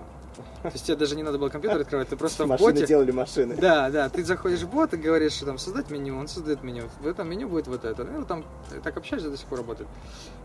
То 0.63 0.69
есть 0.73 0.85
тебе 0.85 0.95
даже 0.97 1.15
не 1.15 1.23
надо 1.23 1.37
было 1.37 1.49
компьютер 1.49 1.81
открывать, 1.81 2.07
ты 2.09 2.15
просто 2.15 2.45
в 2.45 2.47
Машины 2.47 2.71
боте... 2.73 2.85
делали 2.87 3.11
машины. 3.11 3.55
Да, 3.55 3.89
да, 3.89 4.09
ты 4.09 4.23
заходишь 4.23 4.61
в 4.61 4.69
бот 4.69 4.93
и 4.93 4.97
говоришь, 4.97 5.33
что 5.33 5.45
там 5.45 5.57
создать 5.57 5.89
меню, 5.89 6.17
он 6.17 6.27
создает 6.27 6.63
меню. 6.63 6.83
В 7.01 7.07
этом 7.07 7.29
меню 7.29 7.47
будет 7.49 7.67
вот 7.67 7.83
это. 7.85 8.03
Ну, 8.03 8.25
там 8.25 8.45
так 8.83 8.95
общаешься, 8.97 9.29
до 9.29 9.37
сих 9.37 9.47
пор 9.47 9.59
работает. 9.59 9.89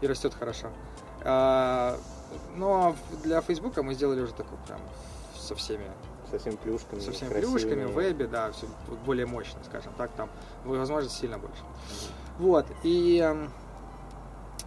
И 0.01 0.07
растет 0.07 0.33
хорошо. 0.39 0.69
А, 1.23 1.97
но 2.57 2.95
в- 3.11 3.23
для 3.23 3.41
Фейсбука 3.41 3.83
мы 3.83 3.95
сделали 3.95 4.21
уже 4.21 4.33
такой 4.35 4.59
прям 4.67 4.81
со 5.39 5.55
всеми, 5.55 5.91
Со 6.31 6.39
всеми 6.39 6.57
плюшками. 6.57 7.01
со 7.01 7.13
всеми 7.13 7.31
красивыми. 7.31 7.59
плюшками, 7.59 7.85
в 7.85 7.93
вебе, 7.95 8.27
да, 8.27 8.51
все 8.53 8.67
более 9.07 9.27
мощно, 9.27 9.59
скажем 9.65 9.93
так, 9.97 10.11
там 10.17 10.29
возможности 10.65 11.21
сильно 11.21 11.39
больше. 11.39 11.63
Вот, 12.39 12.67
и 12.83 13.19
эм, 13.19 13.51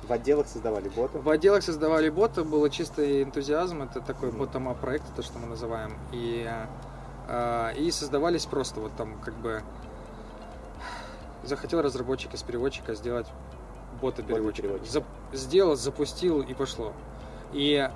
В 0.07 0.13
отделах 0.13 0.47
создавали 0.47 0.89
боты. 0.89 1.17
в 1.17 1.29
отделах 1.29 1.63
создавали 1.63 2.09
боты, 2.09 2.43
было 2.43 2.69
чистый 2.69 3.23
энтузиазм, 3.23 3.83
это 3.83 3.99
такой 3.99 4.29
bottom 4.29 4.73
проект, 4.79 5.03
то, 5.15 5.21
что 5.21 5.37
мы 5.39 5.47
называем, 5.47 5.97
и, 6.13 6.49
э, 7.27 7.73
и 7.77 7.91
создавались 7.91 8.45
просто 8.45 8.79
вот 8.79 8.91
там 8.95 9.19
как 9.19 9.33
бы 9.35 9.61
захотел 11.43 11.81
разработчик 11.81 12.33
из 12.33 12.41
переводчика 12.43 12.93
сделать 12.95 13.27
бота 14.01 14.23
переводчика. 14.23 14.67
Бота-переводчика. 14.67 14.99
Зап- 14.99 15.35
сделал, 15.35 15.75
запустил 15.75 16.41
и 16.41 16.53
пошло. 16.53 16.93
И 17.53 17.89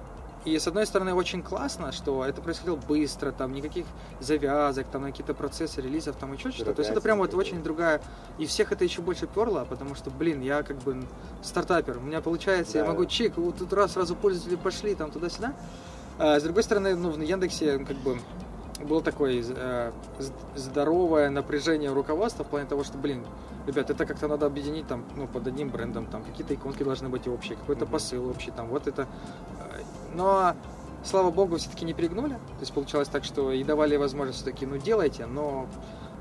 и 0.45 0.57
с 0.57 0.67
одной 0.67 0.85
стороны 0.85 1.13
очень 1.13 1.43
классно, 1.43 1.91
что 1.91 2.25
это 2.25 2.41
происходило 2.41 2.75
быстро, 2.75 3.31
там 3.31 3.53
никаких 3.53 3.85
завязок, 4.19 4.87
там 4.91 5.03
какие-то 5.03 5.33
процессы 5.33 5.81
релизов, 5.81 6.15
там 6.15 6.33
еще 6.33 6.51
что-то. 6.51 6.73
То 6.73 6.79
есть 6.81 6.91
это 6.91 7.01
прям 7.01 7.19
вот 7.19 7.33
очень 7.33 7.61
другая. 7.61 8.01
И 8.39 8.45
всех 8.45 8.71
это 8.71 8.83
еще 8.83 9.01
больше 9.01 9.27
перло, 9.27 9.65
потому 9.69 9.93
что, 9.95 10.09
блин, 10.09 10.41
я 10.41 10.63
как 10.63 10.77
бы 10.79 11.03
стартапер, 11.43 11.97
у 11.97 12.01
меня 12.01 12.21
получается, 12.21 12.77
я 12.79 12.83
Да. 12.83 12.91
могу 12.91 13.05
чик, 13.05 13.37
вот 13.37 13.57
тут 13.57 13.71
раз 13.73 13.93
сразу 13.93 14.15
пользователи 14.15 14.55
пошли, 14.55 14.95
там 14.95 15.11
туда-сюда. 15.11 15.53
А, 16.17 16.39
с 16.39 16.43
другой 16.43 16.63
стороны, 16.63 16.95
ну, 16.95 17.11
в 17.11 17.21
Яндексе 17.21 17.79
как 17.79 17.97
бы 17.97 18.19
было 18.83 19.01
такое 19.03 19.43
э, 19.47 19.91
здоровое 20.55 21.29
напряжение 21.29 21.91
руководства 21.93 22.43
в 22.43 22.47
плане 22.47 22.67
того, 22.67 22.83
что, 22.83 22.97
блин, 22.97 23.23
ребят, 23.67 23.91
это 23.91 24.07
как-то 24.07 24.27
надо 24.27 24.47
объединить 24.47 24.87
там, 24.87 25.05
ну, 25.15 25.27
под 25.27 25.45
одним 25.45 25.69
брендом, 25.69 26.07
там 26.07 26.23
какие-то 26.23 26.55
иконки 26.55 26.83
должны 26.83 27.09
быть 27.09 27.27
общие, 27.27 27.55
какой-то 27.57 27.85
Мгм. 27.85 27.91
посыл 27.91 28.27
общий, 28.27 28.49
там, 28.49 28.67
вот 28.69 28.87
это. 28.87 29.07
Но, 30.13 30.55
слава 31.03 31.31
богу, 31.31 31.57
все-таки 31.57 31.85
не 31.85 31.93
перегнули. 31.93 32.33
То 32.33 32.59
есть 32.61 32.73
получалось 32.73 33.07
так, 33.07 33.23
что 33.23 33.51
и 33.51 33.63
давали 33.63 33.95
возможность 33.97 34.39
все-таки, 34.39 34.65
ну, 34.65 34.77
делайте, 34.77 35.25
но 35.25 35.67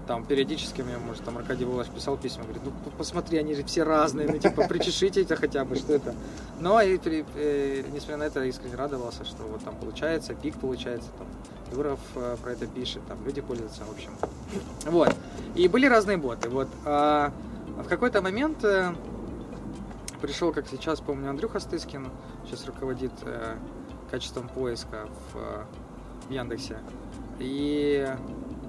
там 0.07 0.25
периодически 0.25 0.83
мне, 0.83 0.99
может, 0.99 1.25
там 1.25 1.39
Аркадий 1.39 1.65
Волаш 1.65 1.87
писал 1.89 2.17
письма, 2.17 2.43
говорит, 2.43 2.63
ну 2.65 2.73
посмотри, 2.99 3.39
они 3.39 3.55
же 3.55 3.63
все 3.63 3.85
разные, 3.85 4.27
ну 4.27 4.39
типа 4.39 4.67
причешите 4.67 5.23
это 5.23 5.37
хотя 5.37 5.65
бы, 5.65 5.77
что 5.77 5.93
это. 5.93 6.15
Но 6.59 6.81
и 6.81 6.99
при- 6.99 7.25
э, 7.37 7.85
несмотря 7.93 8.17
на 8.17 8.23
это 8.25 8.43
искренне 8.45 8.75
радовался, 8.75 9.25
что 9.25 9.45
вот 9.45 9.63
там 9.63 9.77
получается, 9.77 10.35
пик 10.35 10.59
получается, 10.59 11.09
там 11.17 11.29
Дуров 11.73 12.01
э, 12.17 12.37
про 12.43 12.53
это 12.53 12.67
пишет, 12.67 13.03
там 13.07 13.19
люди 13.25 13.41
пользуются, 13.41 13.85
в 13.85 13.91
общем. 13.93 14.11
Вот. 14.87 15.15
И 15.55 15.69
были 15.69 15.87
разные 15.87 16.17
боты. 16.17 16.49
Вот. 16.49 16.67
А 16.85 17.33
в 17.79 17.87
какой-то 17.87 18.21
момент 18.21 18.65
э, 18.65 18.93
пришел, 20.21 20.53
как 20.53 20.67
сейчас 20.69 21.01
помню, 21.01 21.31
Андрюха 21.31 21.61
Стыскин, 21.61 22.09
сейчас 22.47 22.67
руководит 22.67 23.13
э, 23.23 23.55
качеством 24.11 24.49
поиска 24.49 25.09
в, 25.33 25.37
э, 25.37 25.65
в 26.29 26.31
Яндексе. 26.31 26.79
И 27.39 28.07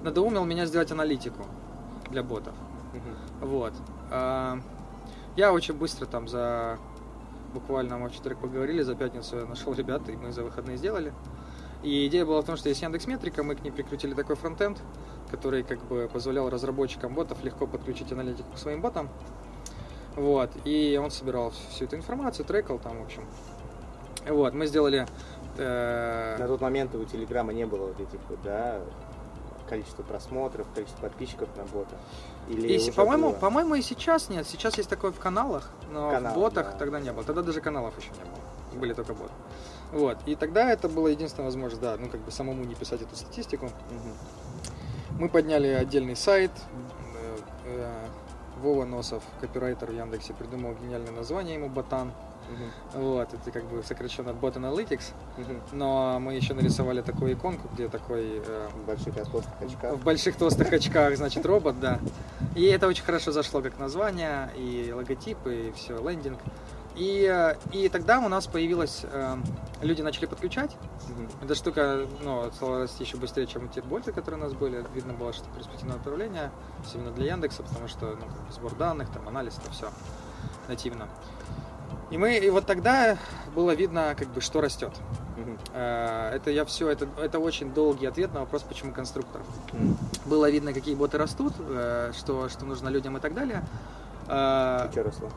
надоумил 0.04 0.46
меня 0.46 0.66
сделать 0.66 0.92
аналитику 0.92 1.46
для 2.10 2.24
ботов. 2.24 2.54
Вот. 3.42 3.74
А, 4.10 4.60
Я 5.36 5.54
очень 5.54 5.74
быстро 5.74 6.06
там 6.06 6.28
за 6.28 6.78
буквально 7.54 7.98
мы 7.98 8.10
вчера 8.10 8.36
поговорили, 8.36 8.82
за 8.82 8.96
пятницу 8.96 9.38
я 9.38 9.46
нашел 9.46 9.74
ребят, 9.74 10.08
и 10.10 10.16
мы 10.16 10.32
за 10.32 10.44
выходные 10.44 10.78
сделали. 10.78 11.14
И 11.84 12.08
идея 12.08 12.26
была 12.26 12.42
в 12.42 12.46
том, 12.46 12.58
что 12.58 12.70
есть 12.70 12.82
Яндекс 12.82 13.08
Метрика, 13.08 13.44
мы 13.44 13.56
к 13.56 13.64
ней 13.64 13.72
прикрутили 13.72 14.14
такой 14.14 14.36
фронтенд, 14.36 14.78
который 15.32 15.64
как 15.64 15.82
бы 15.86 16.10
позволял 16.12 16.50
разработчикам 16.50 17.14
ботов 17.16 17.44
легко 17.44 17.66
подключить 17.66 18.12
аналитику 18.12 18.52
к 18.54 18.58
своим 18.58 18.82
ботам. 18.82 19.10
Вот, 20.16 20.52
и 20.66 21.00
он 21.02 21.10
собирал 21.10 21.54
всю 21.70 21.86
эту 21.86 21.96
информацию, 21.96 22.46
трекал 22.46 22.78
там, 22.78 23.00
в 23.00 23.06
общем. 23.06 23.24
Вот, 24.28 24.54
мы 24.54 24.68
сделали... 24.68 25.08
э, 25.58 26.38
На 26.40 26.48
тот 26.48 26.62
момент 26.62 26.94
у 26.96 27.04
Телеграма 27.06 27.54
не 27.54 27.66
было 27.66 27.88
вот 27.88 28.00
этих 28.00 28.20
вот, 28.30 28.42
да, 28.44 28.80
количество 29.68 30.04
просмотров, 30.04 30.68
количество 30.76 31.02
подписчиков 31.02 31.50
на 31.58 31.64
бота. 31.64 31.96
Или 32.50 32.68
И, 32.78 32.92
по-моему, 32.92 33.30
было? 33.32 33.40
по-моему, 33.40 33.76
и 33.76 33.82
сейчас 33.82 34.30
нет. 34.30 34.46
Сейчас 34.48 34.78
есть 34.78 34.90
такое 34.90 35.12
в 35.12 35.20
каналах, 35.20 35.70
но 35.92 36.12
Канал, 36.12 36.34
в 36.34 36.36
ботах 36.36 36.72
да. 36.72 36.78
тогда 36.78 37.00
не 37.00 37.12
было. 37.12 37.24
Тогда 37.24 37.42
даже 37.42 37.62
каналов 37.62 37.98
еще 37.98 38.10
не 38.10 38.24
было. 38.30 38.80
Были 38.80 38.94
только 38.94 39.14
боты. 39.14 39.32
Вот. 39.92 40.18
И 40.26 40.36
тогда 40.36 40.70
это 40.72 40.88
была 40.90 41.10
единственная 41.10 41.46
возможность, 41.48 41.82
да, 41.82 41.96
ну 42.00 42.08
как 42.10 42.22
бы 42.22 42.32
самому 42.32 42.64
не 42.64 42.76
писать 42.76 43.02
эту 43.02 43.16
статистику. 43.16 43.66
Мгм. 43.66 45.20
Мы 45.20 45.30
подняли 45.30 45.68
отдельный 45.68 46.16
сайт. 46.16 46.52
э, 47.16 47.38
э, 47.66 48.06
Вова 48.62 48.86
Носов, 48.86 49.24
копирайтер 49.42 49.90
в 49.92 49.94
Яндексе, 49.96 50.34
придумал 50.34 50.74
гениальное 50.82 51.12
название 51.12 51.56
ему 51.56 51.68
Ботан. 51.70 52.12
Мгм. 52.52 53.02
Вот, 53.02 53.34
это 53.34 53.52
как 53.52 53.64
бы 53.66 53.82
сокращенно 53.84 54.30
Bot 54.30 54.56
Analytics. 54.56 55.14
Мгм. 55.38 55.62
Но 55.72 56.20
мы 56.20 56.36
еще 56.36 56.54
нарисовали 56.54 57.02
такую 57.02 57.34
иконку, 57.34 57.70
где 57.74 57.88
такой 57.88 58.42
э, 58.46 58.68
В 58.74 58.86
больших 58.86 59.16
толстых 59.16 59.62
очках. 59.62 59.94
в 59.94 60.04
больших 60.04 60.36
толстых 60.36 60.74
очках, 60.74 61.16
значит, 61.16 61.46
робот, 61.46 61.80
да. 61.80 62.00
И 62.56 62.66
это 62.66 62.88
очень 62.88 63.04
хорошо 63.04 63.32
зашло 63.32 63.62
как 63.62 63.80
название, 63.80 64.50
и 64.58 64.92
логотип, 64.94 65.38
и 65.48 65.72
все, 65.76 65.98
лендинг. 65.98 66.40
И, 66.96 67.26
э, 67.26 67.56
и 67.72 67.88
тогда 67.88 68.20
у 68.20 68.28
нас 68.28 68.48
появилось, 68.48 69.06
э, 69.10 69.38
люди 69.82 70.02
начали 70.02 70.26
подключать. 70.26 70.76
Мгм. 71.08 71.30
Эта 71.44 71.56
штука 71.56 72.06
ну, 72.22 72.52
стала 72.52 72.80
расти 72.80 73.06
еще 73.06 73.16
быстрее, 73.16 73.48
чем 73.48 73.70
те 73.70 73.82
боты, 73.82 74.12
которые 74.12 74.42
у 74.42 74.44
нас 74.44 74.54
были. 74.54 74.84
Видно 74.94 75.14
было, 75.14 75.32
что 75.32 75.46
перспективное 75.56 75.96
направление, 75.98 76.52
особенно 76.86 77.12
для 77.12 77.28
Яндекса, 77.32 77.64
потому 77.64 77.88
что 77.88 78.18
ну, 78.20 78.26
сбор 78.52 78.76
данных, 78.76 79.10
там, 79.12 79.26
анализ, 79.28 79.58
это 79.64 79.72
все 79.72 79.90
нативно. 80.68 81.08
И 82.10 82.18
мы, 82.18 82.38
и 82.38 82.50
вот 82.50 82.66
тогда 82.66 83.18
было 83.56 83.72
видно, 83.74 84.16
как 84.18 84.28
бы, 84.30 84.42
что 84.42 84.60
растет. 84.62 84.92
Мгм. 85.38 85.58
Э, 85.74 86.32
Это 86.36 86.52
я 86.52 86.66
все, 86.66 86.90
это, 86.90 87.08
это 87.22 87.40
очень 87.40 87.74
долгий 87.74 88.06
ответ 88.06 88.34
на 88.34 88.42
вопрос, 88.42 88.64
почему 88.64 88.92
конструктор 88.94 89.42
Мгм. 89.74 89.98
было 90.26 90.50
видно, 90.50 90.74
какие 90.74 90.96
боты 90.96 91.18
растут, 91.18 91.54
э, 91.60 92.12
что, 92.18 92.50
что 92.50 92.66
нужно 92.66 92.90
людям 92.90 93.16
и 93.18 93.20
так 93.20 93.34
далее. 93.34 93.64
Э, 94.28 94.88
И 94.90 94.92
что 94.92 95.04
росло? 95.04 95.30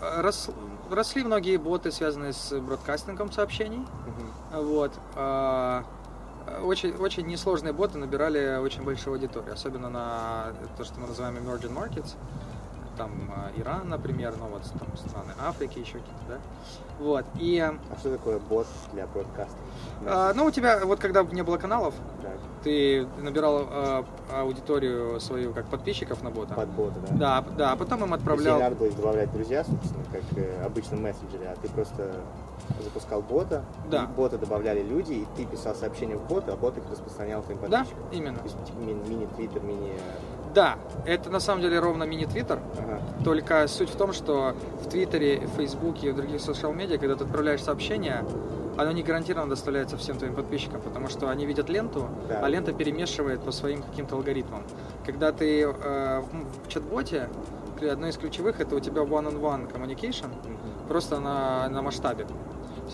рос- 0.00 0.50
росли 0.90 1.22
многие 1.24 1.56
боты, 1.56 1.90
связанные 1.92 2.32
с 2.32 2.52
бродкастингом 2.58 3.30
сообщений. 3.32 3.78
Мгм. 4.06 4.62
Вот. 4.64 4.92
Очень, 6.64 6.94
очень 6.96 7.26
несложные 7.26 7.74
боты 7.74 7.98
набирали 7.98 8.56
очень 8.56 8.82
большую 8.82 9.14
аудиторию, 9.14 9.52
особенно 9.52 9.90
на 9.90 10.46
то, 10.78 10.84
что 10.84 10.98
мы 10.98 11.06
называем 11.06 11.36
emerging 11.36 11.74
markets. 11.74 12.14
Там 12.98 13.12
э, 13.56 13.60
Иран, 13.60 13.88
например, 13.88 14.34
ну 14.38 14.46
вот 14.48 14.62
там 14.78 14.96
страны 14.96 15.32
Африки 15.40 15.78
еще 15.78 15.98
какие-то, 15.98 16.24
да. 16.28 16.38
Вот. 16.98 17.24
И, 17.38 17.60
А 17.60 17.98
что 18.00 18.10
такое 18.10 18.40
бот 18.40 18.66
для 18.92 19.06
бродкаста? 19.06 19.56
э, 20.04 20.32
ну, 20.34 20.46
у 20.46 20.50
тебя, 20.50 20.84
вот 20.84 20.98
когда 20.98 21.22
не 21.22 21.42
было 21.42 21.58
каналов, 21.58 21.94
Так, 22.20 22.32
ты 22.64 23.06
набирал 23.18 23.66
э, 23.70 24.04
аудиторию 24.32 25.20
свою 25.20 25.52
как 25.54 25.66
подписчиков 25.66 26.22
на 26.24 26.30
бота. 26.30 26.54
под 26.54 26.68
бота, 26.70 26.96
да? 27.10 27.14
Да, 27.42 27.44
да, 27.56 27.72
а 27.72 27.76
потом 27.76 28.00
им 28.02 28.08
То 28.08 28.14
есть 28.14 28.20
отправлял. 28.22 28.56
не 28.56 28.62
надо 28.64 28.74
было 28.76 28.90
добавлять 28.90 29.32
друзья, 29.32 29.62
собственно, 29.64 30.04
как 30.10 30.22
э, 30.36 30.64
обычно 30.64 30.96
в 30.96 31.00
мессенджере, 31.00 31.46
а 31.48 31.56
ты 31.56 31.68
просто 31.68 32.12
запускал 32.82 33.22
бота, 33.22 33.64
Да. 33.88 34.04
и 34.04 34.06
бота 34.08 34.38
добавляли 34.38 34.82
люди, 34.82 35.12
и 35.12 35.26
ты 35.36 35.46
писал 35.46 35.76
сообщения 35.76 36.16
в 36.16 36.26
бота, 36.26 36.54
а 36.54 36.56
бот 36.56 36.76
их 36.76 36.82
распространял 36.90 37.42
твоим 37.42 37.60
Да, 37.68 37.78
подписчикам. 37.78 38.04
именно. 38.10 38.38
То 38.38 38.44
есть 38.44 38.64
типа, 38.64 38.78
ми- 38.80 38.94
мини-твиттер, 38.94 39.62
мини... 39.62 39.92
Да, 40.54 40.76
это 41.04 41.30
на 41.30 41.40
самом 41.40 41.62
деле 41.62 41.78
ровно 41.78 42.04
мини-твиттер, 42.04 42.58
Ага. 42.78 43.00
только 43.24 43.66
суть 43.68 43.90
в 43.90 43.96
том, 43.96 44.12
что 44.12 44.54
в 44.82 44.88
Твиттере, 44.88 45.40
в 45.46 45.56
Фейсбуке 45.56 46.08
и 46.08 46.10
в 46.12 46.16
других 46.16 46.40
социал-медиа, 46.40 46.98
когда 46.98 47.16
ты 47.16 47.24
отправляешь 47.24 47.62
сообщение, 47.62 48.24
оно 48.76 48.92
не 48.92 49.02
гарантированно 49.02 49.50
доставляется 49.50 49.96
всем 49.96 50.16
твоим 50.18 50.34
подписчикам, 50.34 50.80
потому 50.80 51.08
что 51.08 51.28
они 51.28 51.44
видят 51.46 51.68
ленту, 51.68 52.08
Да. 52.28 52.40
а 52.42 52.48
лента 52.48 52.72
перемешивает 52.72 53.40
по 53.42 53.52
своим 53.52 53.82
каким-то 53.82 54.16
алгоритмам. 54.16 54.62
Когда 55.04 55.32
ты 55.32 55.62
э, 55.62 56.20
в, 56.20 56.64
в 56.64 56.68
чат-боте, 56.68 57.28
одно 57.90 58.08
из 58.08 58.16
ключевых 58.16 58.60
это 58.60 58.74
у 58.74 58.80
тебя 58.80 59.02
one-on-one 59.02 59.70
communication, 59.72 60.28
Мгм. 60.44 60.88
просто 60.88 61.20
на, 61.20 61.68
на 61.68 61.82
масштабе. 61.82 62.26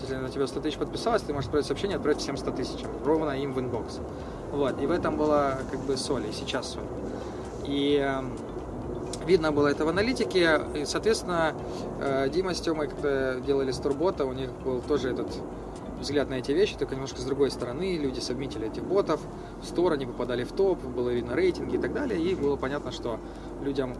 Если 0.01 0.15
на 0.15 0.29
тебя 0.29 0.45
100 0.45 0.59
тысяч 0.59 0.77
подписалось, 0.77 1.21
ты 1.21 1.31
можешь 1.33 1.45
отправить 1.47 1.67
сообщение, 1.67 1.95
отправить 1.97 2.19
всем 2.19 2.35
100 2.35 2.51
тысячам, 2.51 2.89
ровно 3.05 3.31
им 3.31 3.53
в 3.53 3.59
inbox. 3.59 3.99
Вот, 4.51 4.81
и 4.81 4.85
в 4.85 4.91
этом 4.91 5.15
была 5.17 5.57
как 5.71 5.79
бы 5.81 5.95
соль, 5.97 6.25
и 6.27 6.31
сейчас 6.33 6.67
соль. 6.73 6.83
И 7.67 7.99
э, 8.01 8.23
видно 9.25 9.51
было 9.51 9.67
это 9.67 9.85
в 9.85 9.89
аналитике, 9.89 10.61
и, 10.75 10.85
соответственно, 10.85 11.53
э, 11.99 12.29
Дима 12.29 12.53
с 12.53 12.61
Тёмой, 12.61 12.87
когда 12.87 13.39
делали 13.39 13.71
Storebot 13.71 14.14
а, 14.14 14.25
у 14.25 14.33
них 14.33 14.51
был 14.63 14.81
тоже 14.81 15.11
этот 15.11 15.27
взгляд 15.99 16.29
на 16.29 16.35
эти 16.35 16.51
вещи, 16.51 16.75
только 16.77 16.95
немножко 16.95 17.19
с 17.19 17.23
другой 17.23 17.51
стороны. 17.51 17.97
Люди 17.97 18.19
сабмитили 18.19 18.67
этих 18.67 18.83
ботов, 18.83 19.19
в 19.61 19.65
store 19.65 19.93
они 19.93 20.05
попадали 20.05 20.43
в 20.43 20.51
топ, 20.51 20.83
было 20.83 21.09
видно 21.09 21.33
рейтинги 21.33 21.75
и 21.75 21.79
так 21.79 21.93
далее, 21.93 22.21
и 22.21 22.35
было 22.35 22.55
понятно, 22.55 22.91
что 22.91 23.19
людям 23.61 23.95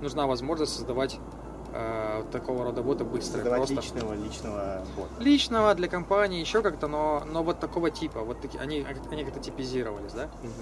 нужна 0.00 0.26
возможность 0.26 0.74
создавать 0.74 1.18
э, 1.72 2.22
такого 2.30 2.64
рода 2.64 2.82
бота 2.82 3.04
быстро. 3.04 3.38
Создавать 3.38 3.68
просто 3.68 3.74
личного, 3.74 4.14
личного 4.14 4.84
бота. 4.96 5.22
личного 5.22 5.74
для 5.74 5.88
компании, 5.88 6.40
еще 6.40 6.62
как-то, 6.62 6.86
но, 6.86 7.24
но 7.32 7.42
вот 7.42 7.58
такого 7.58 7.90
типа, 7.90 8.20
вот 8.20 8.40
таки, 8.40 8.58
они, 8.58 8.86
они 9.10 9.24
как-то 9.24 9.40
типизировались, 9.40 10.12
да? 10.12 10.28
Мгм. 10.42 10.52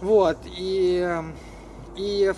Вот, 0.00 0.38
и, 0.44 1.22
и, 1.96 2.32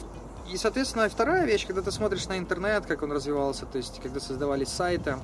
и, 0.51 0.57
соответственно, 0.57 1.09
вторая 1.09 1.45
вещь, 1.45 1.67
когда 1.67 1.83
ты 1.83 1.93
смотришь 1.93 2.27
на 2.27 2.39
интернет, 2.39 2.87
как 2.87 3.03
он 3.03 3.13
развивался, 3.13 3.67
то 3.67 3.77
есть, 3.77 4.01
когда 4.03 4.19
создавались 4.19 4.69
сайты, 4.69 5.17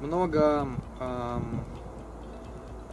много, 0.00 0.68
эм, 1.00 1.64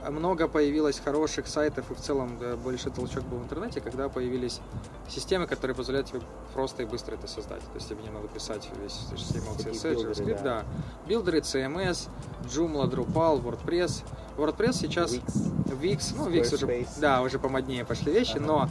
много 0.09 0.47
появилось 0.47 0.99
хороших 0.99 1.47
сайтов, 1.47 1.89
и 1.91 1.95
в 1.95 1.99
целом 1.99 2.37
да, 2.39 2.55
большой 2.55 2.91
толчок 2.91 3.23
был 3.23 3.39
в 3.39 3.43
интернете, 3.43 3.81
когда 3.81 4.07
появились 4.07 4.61
системы, 5.09 5.47
которые 5.47 5.75
позволяют 5.75 6.07
тебе 6.07 6.21
просто 6.53 6.83
и 6.83 6.85
быстро 6.85 7.15
это 7.15 7.27
создать. 7.27 7.61
То 7.61 7.75
есть 7.75 7.89
тебе 7.89 8.03
не 8.03 8.09
надо 8.09 8.27
писать 8.27 8.69
весь 8.81 8.99
HTML, 9.11 9.57
CSS, 9.57 9.95
JavaScript, 9.95 10.43
да. 10.43 10.61
да. 10.61 10.65
Билдеры, 11.07 11.39
CMS, 11.39 12.09
Joomla, 12.43 12.89
Drupal, 12.89 13.41
WordPress. 13.43 14.03
WordPress 14.41 14.73
сейчас... 14.73 15.13
Wix. 15.13 15.51
Wix, 15.81 16.13
ну, 16.17 16.29
Wix 16.29 16.53
уже, 16.53 16.85
да, 16.97 17.21
уже 17.21 17.39
помоднее 17.39 17.85
пошли 17.85 18.11
вещи, 18.11 18.37
Ага. 18.37 18.45
но 18.45 18.69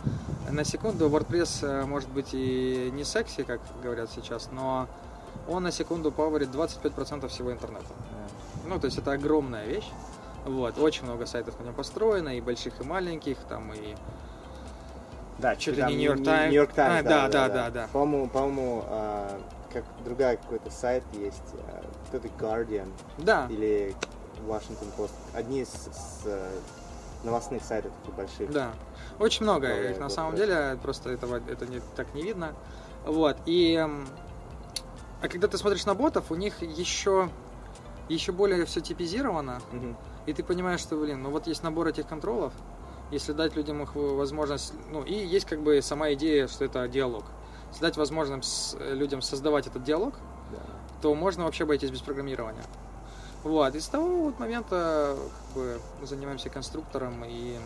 на 0.50 0.64
секунду 0.64 1.08
WordPress 1.08 1.66
э, 1.66 1.84
может 1.86 2.08
быть 2.10 2.28
и 2.32 2.90
не 2.92 3.04
секси, 3.04 3.42
как 3.42 3.60
говорят 3.82 4.10
сейчас, 4.14 4.50
но 4.52 4.86
он 5.48 5.62
на 5.62 5.72
секунду 5.72 6.12
пауэрит 6.12 6.48
25% 6.48 7.26
всего 7.28 7.52
интернета. 7.52 7.86
Ну, 8.66 8.78
то 8.78 8.86
есть 8.86 8.98
это 8.98 9.12
огромная 9.12 9.66
вещь. 9.66 9.88
Вот, 10.44 10.78
очень 10.78 11.04
много 11.04 11.26
сайтов 11.26 11.58
на 11.60 11.64
нем 11.64 11.74
построено, 11.74 12.36
и 12.36 12.40
больших, 12.40 12.80
и 12.80 12.84
маленьких, 12.84 13.38
там, 13.48 13.72
и... 13.72 13.94
Да, 15.38 15.54
ли 15.54 15.74
там 15.76 16.24
Times. 16.24 16.52
York 16.52 16.72
Times, 16.74 17.00
А, 17.00 17.02
да, 17.02 17.28
да, 17.28 17.48
да, 17.48 17.70
да. 17.70 17.88
По-моему, 17.92 18.28
по-моему, 18.28 18.84
а, 18.88 19.40
как 19.72 19.84
другая 20.04 20.36
какой-то 20.36 20.70
сайт 20.70 21.02
есть, 21.14 21.54
кто-то 22.08 22.28
Guardian 22.38 22.88
Да, 23.18 23.46
или 23.48 23.94
Washington 24.46 24.88
Post. 24.96 25.12
Одни 25.34 25.60
из 25.60 25.70
э, 26.24 26.50
новостных 27.24 27.62
сайтов 27.64 27.92
таких 28.02 28.14
больших. 28.14 28.50
да. 28.52 28.72
Очень 29.18 29.42
много 29.44 29.66
Добавляют 29.68 29.96
их 29.96 30.00
на 30.00 30.08
самом 30.08 30.36
деле, 30.36 30.78
просто 30.82 31.10
этого, 31.10 31.36
это 31.48 31.66
не, 31.66 31.80
так 31.96 32.14
не 32.14 32.22
видно. 32.22 32.54
Вот, 33.04 33.36
и... 33.46 33.74
эм, 33.74 34.06
А 35.22 35.28
когда 35.28 35.46
ты 35.48 35.58
смотришь 35.58 35.84
на 35.84 35.94
ботов, 35.94 36.30
у 36.30 36.34
них 36.34 36.62
еще, 36.62 37.28
еще 38.08 38.32
более 38.32 38.64
все 38.64 38.80
типизировано, 38.80 39.60
Мгм. 39.72 39.96
И 40.26 40.32
ты 40.34 40.42
понимаешь, 40.42 40.80
что, 40.80 40.96
блин, 40.96 41.22
ну 41.22 41.30
вот 41.30 41.46
есть 41.46 41.62
набор 41.62 41.88
этих 41.88 42.06
контролов, 42.06 42.52
если 43.10 43.32
дать 43.32 43.56
людям 43.56 43.82
их 43.82 43.94
возможность, 43.94 44.72
ну 44.90 45.02
и 45.02 45.14
есть 45.14 45.46
как 45.46 45.60
бы 45.60 45.80
сама 45.82 46.12
идея, 46.12 46.46
что 46.46 46.64
это 46.64 46.86
диалог. 46.88 47.24
Если 47.70 47.80
дать 47.82 47.96
возможность 47.96 48.48
с- 48.48 48.76
людям 48.78 49.22
создавать 49.22 49.66
этот 49.66 49.82
диалог, 49.82 50.14
Да. 50.52 50.58
то 51.02 51.14
можно 51.14 51.44
вообще 51.44 51.64
обойтись 51.64 51.90
без 51.90 52.00
программирования. 52.00 52.62
Вот, 53.44 53.74
и 53.74 53.80
с 53.80 53.86
того 53.86 54.24
вот 54.24 54.38
момента 54.38 55.16
как 55.46 55.56
бы 55.56 55.80
мы 56.00 56.06
занимаемся 56.06 56.50
конструктором 56.50 57.24
и 57.26 57.58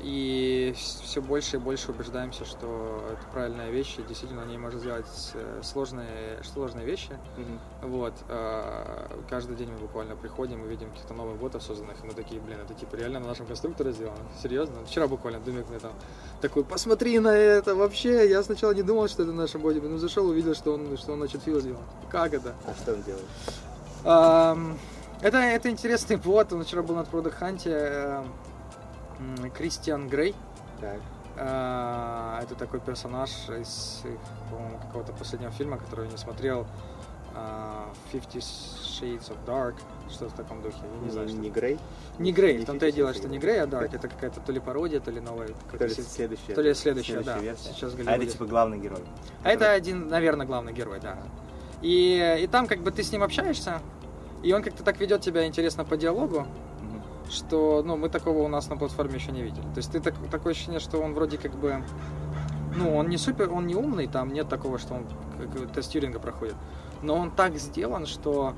И 0.00 0.74
все 0.76 1.20
больше 1.20 1.56
и 1.56 1.60
больше 1.60 1.92
убеждаемся, 1.92 2.44
что 2.44 3.04
это 3.12 3.22
правильная 3.30 3.70
вещь, 3.70 3.98
и 3.98 4.02
действительно 4.02 4.42
они 4.42 4.58
можно 4.58 4.80
сделать 4.80 5.06
э, 5.34 5.60
сложные, 5.62 6.42
сложные 6.42 6.84
вещи. 6.84 7.16
Мгм. 7.36 7.60
Вот. 7.82 8.12
а, 8.28 9.06
Каждый 9.30 9.54
день 9.54 9.70
мы 9.70 9.78
буквально 9.78 10.16
приходим 10.16 10.64
и 10.64 10.68
видим 10.68 10.90
каких-то 10.90 11.14
новых 11.14 11.36
ботов 11.36 11.62
созданных, 11.62 12.02
и 12.02 12.06
мы 12.06 12.14
такие, 12.14 12.40
блин, 12.40 12.58
это 12.64 12.74
типа 12.74 12.96
реально 12.96 13.20
на 13.20 13.28
нашем 13.28 13.46
конструкторе 13.46 13.92
сделано? 13.92 14.18
Серьезно? 14.42 14.74
Вчера 14.86 15.06
буквально 15.06 15.38
Думик 15.40 15.68
мне 15.68 15.78
там 15.78 15.92
такой, 16.40 16.64
посмотри 16.64 17.20
на 17.20 17.36
это 17.36 17.76
вообще. 17.76 18.28
Я 18.28 18.42
сначала 18.42 18.72
не 18.72 18.82
думал, 18.82 19.06
что 19.08 19.22
это 19.22 19.32
наш 19.32 19.54
боди, 19.54 19.78
потом 19.78 19.98
зашел, 19.98 20.26
увидел, 20.26 20.54
что 20.54 20.74
он, 20.74 20.96
что 20.98 21.12
он 21.12 21.20
на 21.20 21.28
Чатфил 21.28 21.60
сделал. 21.60 21.82
Как 22.10 22.34
это? 22.34 22.54
А 22.66 22.74
что 22.74 22.94
он 22.94 23.02
делает? 23.02 23.26
Это, 24.04 25.38
это 25.38 25.70
интересный 25.70 26.16
бот, 26.16 26.52
он 26.52 26.64
вчера 26.64 26.82
был 26.82 26.96
на 26.96 27.02
Product 27.02 27.38
Hunt, 27.40 27.62
э, 27.66 28.24
м, 29.20 29.50
Кристиан 29.52 30.08
Грей. 30.08 30.34
Так. 30.80 30.98
А, 31.38 32.40
Это 32.42 32.54
такой 32.56 32.80
персонаж 32.80 33.30
из, 33.48 34.02
по-моему, 34.50 34.78
какого-то 34.78 35.12
последнего 35.12 35.52
фильма, 35.52 35.78
который 35.78 36.06
я 36.06 36.10
не 36.10 36.18
смотрел. 36.18 36.66
а, 37.34 37.88
Fifty 38.12 38.40
Shades 38.40 39.30
of 39.30 39.36
Dark, 39.46 39.74
что 40.10 40.28
в 40.28 40.32
таком 40.34 40.60
духе, 40.60 40.76
я 40.82 41.04
не 41.06 41.10
знаю. 41.10 41.28
Не, 41.28 41.32
что 41.32 41.40
не. 41.42 41.50
Грей? 41.50 41.78
Не 42.18 42.30
Грей, 42.32 42.58
не 42.58 42.66
том-то 42.66 42.86
и 42.88 42.92
дело, 42.92 43.14
что 43.14 43.26
не. 43.26 43.38
Грей, 43.38 43.62
а 43.62 43.66
Dark. 43.66 43.94
Это 43.94 44.08
какая-то 44.08 44.40
то 44.40 44.52
ли 44.52 44.60
пародия, 44.60 45.00
то 45.00 45.10
ли 45.10 45.18
новая. 45.20 45.48
То 45.78 45.86
ли 45.86 45.94
следующая. 45.94 46.54
то 46.54 46.60
ли 46.60 46.74
следующая, 46.74 47.20
да. 47.20 47.38
версия. 47.38 47.72
Сейчас 47.72 47.94
А 48.06 48.12
это 48.16 48.26
типа 48.26 48.44
главный 48.44 48.78
герой. 48.78 49.00
А 49.44 49.48
это 49.48 49.70
один, 49.72 50.08
наверное, 50.08 50.44
главный 50.44 50.74
герой, 50.74 51.00
да. 51.00 51.16
И, 51.82 52.38
и 52.42 52.46
там 52.46 52.66
как 52.66 52.80
бы 52.80 52.90
ты 52.90 53.02
с 53.02 53.12
ним 53.12 53.22
общаешься, 53.22 53.80
и 54.42 54.52
он 54.52 54.62
как-то 54.62 54.82
так 54.84 54.98
ведет 55.00 55.20
тебя 55.20 55.46
интересно 55.46 55.84
по 55.84 55.96
диалогу, 55.96 56.40
Мгм. 56.80 57.02
что, 57.30 57.82
ну, 57.84 57.96
мы 57.96 58.08
такого 58.08 58.38
у 58.42 58.48
нас 58.48 58.68
на 58.68 58.76
платформе 58.76 59.16
еще 59.16 59.32
не 59.32 59.42
видели. 59.42 59.62
То 59.62 59.78
есть 59.78 59.90
ты 59.92 60.00
так, 60.00 60.14
такое 60.30 60.52
ощущение, 60.52 60.80
что 60.80 60.98
он 61.00 61.14
вроде 61.14 61.38
как 61.38 61.52
бы, 61.54 61.82
ну, 62.76 62.96
он 62.96 63.08
не 63.08 63.16
супер, 63.18 63.52
он 63.52 63.66
не 63.66 63.74
умный, 63.74 64.06
там 64.06 64.32
нет 64.32 64.48
такого, 64.48 64.78
что 64.78 64.94
он 64.94 65.06
как, 65.38 65.72
тест 65.72 65.90
Тьюринга 65.92 66.18
проходит, 66.20 66.54
но 67.02 67.16
он 67.16 67.30
так 67.30 67.56
сделан, 67.58 68.06
что 68.06 68.54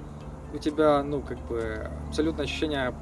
у 0.52 0.58
тебя, 0.58 1.02
ну, 1.02 1.20
как 1.20 1.38
бы 1.46 1.90
абсолютное 2.08 2.44
ощущение 2.44 2.94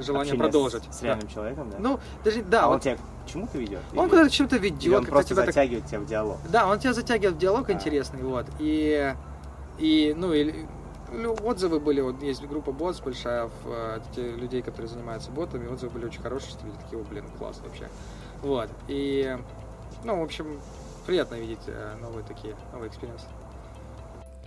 желания 0.00 0.22
Общение 0.32 0.38
продолжить. 0.44 0.84
С, 0.90 0.96
с 0.98 1.00
Да. 1.00 1.06
реальным 1.06 1.28
человеком, 1.28 1.70
да? 1.70 1.76
Ну, 1.80 1.98
даже, 2.24 2.42
да, 2.42 2.64
а 2.64 2.66
он 2.66 2.72
вот 2.74 2.82
тебя 2.82 2.96
к 2.96 3.30
чему-то 3.30 3.58
ведет? 3.58 3.80
он 3.94 4.00
Или- 4.04 4.10
куда-то 4.10 4.30
что-то 4.32 4.56
или 4.56 4.64
ведет, 4.70 4.92
он 4.94 5.00
как-то 5.00 5.12
просто 5.12 5.34
тебя 5.34 5.44
так 5.44 5.54
затягивает 5.54 5.86
тебя 5.86 6.00
в 6.00 6.06
диалог. 6.06 6.36
да, 6.50 6.66
он 6.66 6.78
тебя 6.78 6.92
затягивает 6.92 7.36
в 7.36 7.38
диалог 7.38 7.68
А. 7.68 7.72
интересный, 7.72 8.22
вот. 8.22 8.46
И, 8.58 9.14
и 9.78 10.14
ну, 10.16 10.32
и, 10.32 10.66
отзывы 11.42 11.80
были, 11.80 12.00
вот 12.00 12.22
есть 12.22 12.44
группа 12.44 12.72
Bots 12.72 13.00
большая, 13.00 13.46
в, 13.46 13.50
э, 13.66 14.00
те 14.14 14.30
людей, 14.32 14.62
которые 14.62 14.88
занимаются 14.88 15.30
ботами, 15.30 15.68
отзывы 15.68 15.92
были 15.92 16.06
очень 16.06 16.20
хорошие, 16.20 16.50
что 16.50 16.66
люди 16.66 16.78
такие, 16.78 17.00
«О, 17.00 17.04
блин, 17.04 17.24
класс 17.38 17.60
вообще. 17.64 17.88
Вот. 18.42 18.68
И, 18.88 19.36
ну, 20.04 20.20
в 20.20 20.22
общем, 20.22 20.60
приятно 21.06 21.36
видеть 21.36 21.62
э, 21.66 21.94
новые 22.00 22.24
такие, 22.24 22.54
новые 22.72 22.90
experience 22.90 23.20
ы. 23.20 23.26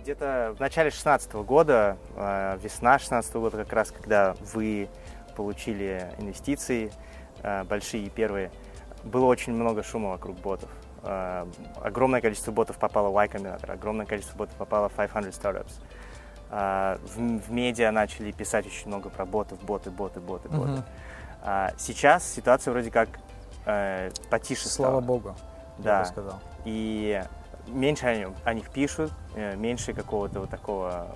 Где-то 0.00 0.54
в 0.56 0.60
начале 0.60 0.90
16 0.90 1.32
года, 1.34 1.96
э, 2.16 2.58
весна 2.62 2.98
16 2.98 3.34
года, 3.34 3.56
как 3.58 3.72
раз 3.72 3.90
когда 3.90 4.34
вы 4.52 4.88
получили 5.36 6.12
инвестиции 6.18 6.92
большие 7.68 8.08
первые, 8.08 8.52
было 9.02 9.24
очень 9.24 9.52
много 9.52 9.82
шума 9.82 10.10
вокруг 10.10 10.36
ботов. 10.38 10.68
Э, 11.02 11.46
огромное 11.82 12.20
количество 12.20 12.52
ботов 12.52 12.76
попало 12.78 13.08
в 13.10 13.14
Y 13.14 13.28
Combinator, 13.28 13.72
огромное 13.72 14.06
количество 14.06 14.36
ботов 14.38 14.54
попало 14.56 14.88
в 14.88 14.92
500 14.92 15.24
Startups. 15.32 15.72
Э, 16.50 16.98
в, 17.02 17.16
в 17.40 17.50
медиа 17.50 17.90
начали 17.90 18.30
писать 18.32 18.66
очень 18.66 18.88
много 18.88 19.08
про 19.10 19.24
ботов, 19.26 19.60
боты, 19.62 19.90
боты, 19.90 20.20
боты, 20.20 20.48
боты. 20.48 20.70
Мгм. 20.72 20.84
А 21.44 21.72
сейчас 21.76 22.24
ситуация 22.24 22.72
вроде 22.72 22.90
как 22.90 23.08
э, 23.66 24.10
потише 24.30 24.68
Слава 24.68 24.90
стала. 24.92 25.00
богу, 25.00 25.34
Да. 25.78 25.94
я 25.94 26.00
бы 26.00 26.06
сказал. 26.06 26.40
И 26.64 27.22
меньше 27.66 28.06
о, 28.06 28.14
нем- 28.16 28.34
о 28.44 28.54
них 28.54 28.70
пишут, 28.70 29.12
э, 29.34 29.56
меньше 29.56 29.92
какого-то 29.92 30.40
вот 30.40 30.50
такого 30.50 31.08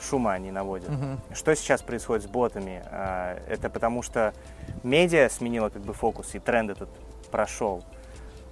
шума 0.00 0.32
они 0.32 0.50
наводят. 0.50 0.88
Мгм. 0.88 1.20
Что 1.34 1.54
сейчас 1.56 1.82
происходит 1.82 2.24
с 2.24 2.26
ботами? 2.26 2.82
Это 3.48 3.68
потому 3.68 4.02
что 4.02 4.32
медиа 4.82 5.28
сменила 5.28 5.68
как 5.68 5.82
бы 5.82 5.92
фокус, 5.94 6.34
и 6.34 6.38
тренд 6.38 6.70
этот 6.70 6.88
прошел, 7.30 7.84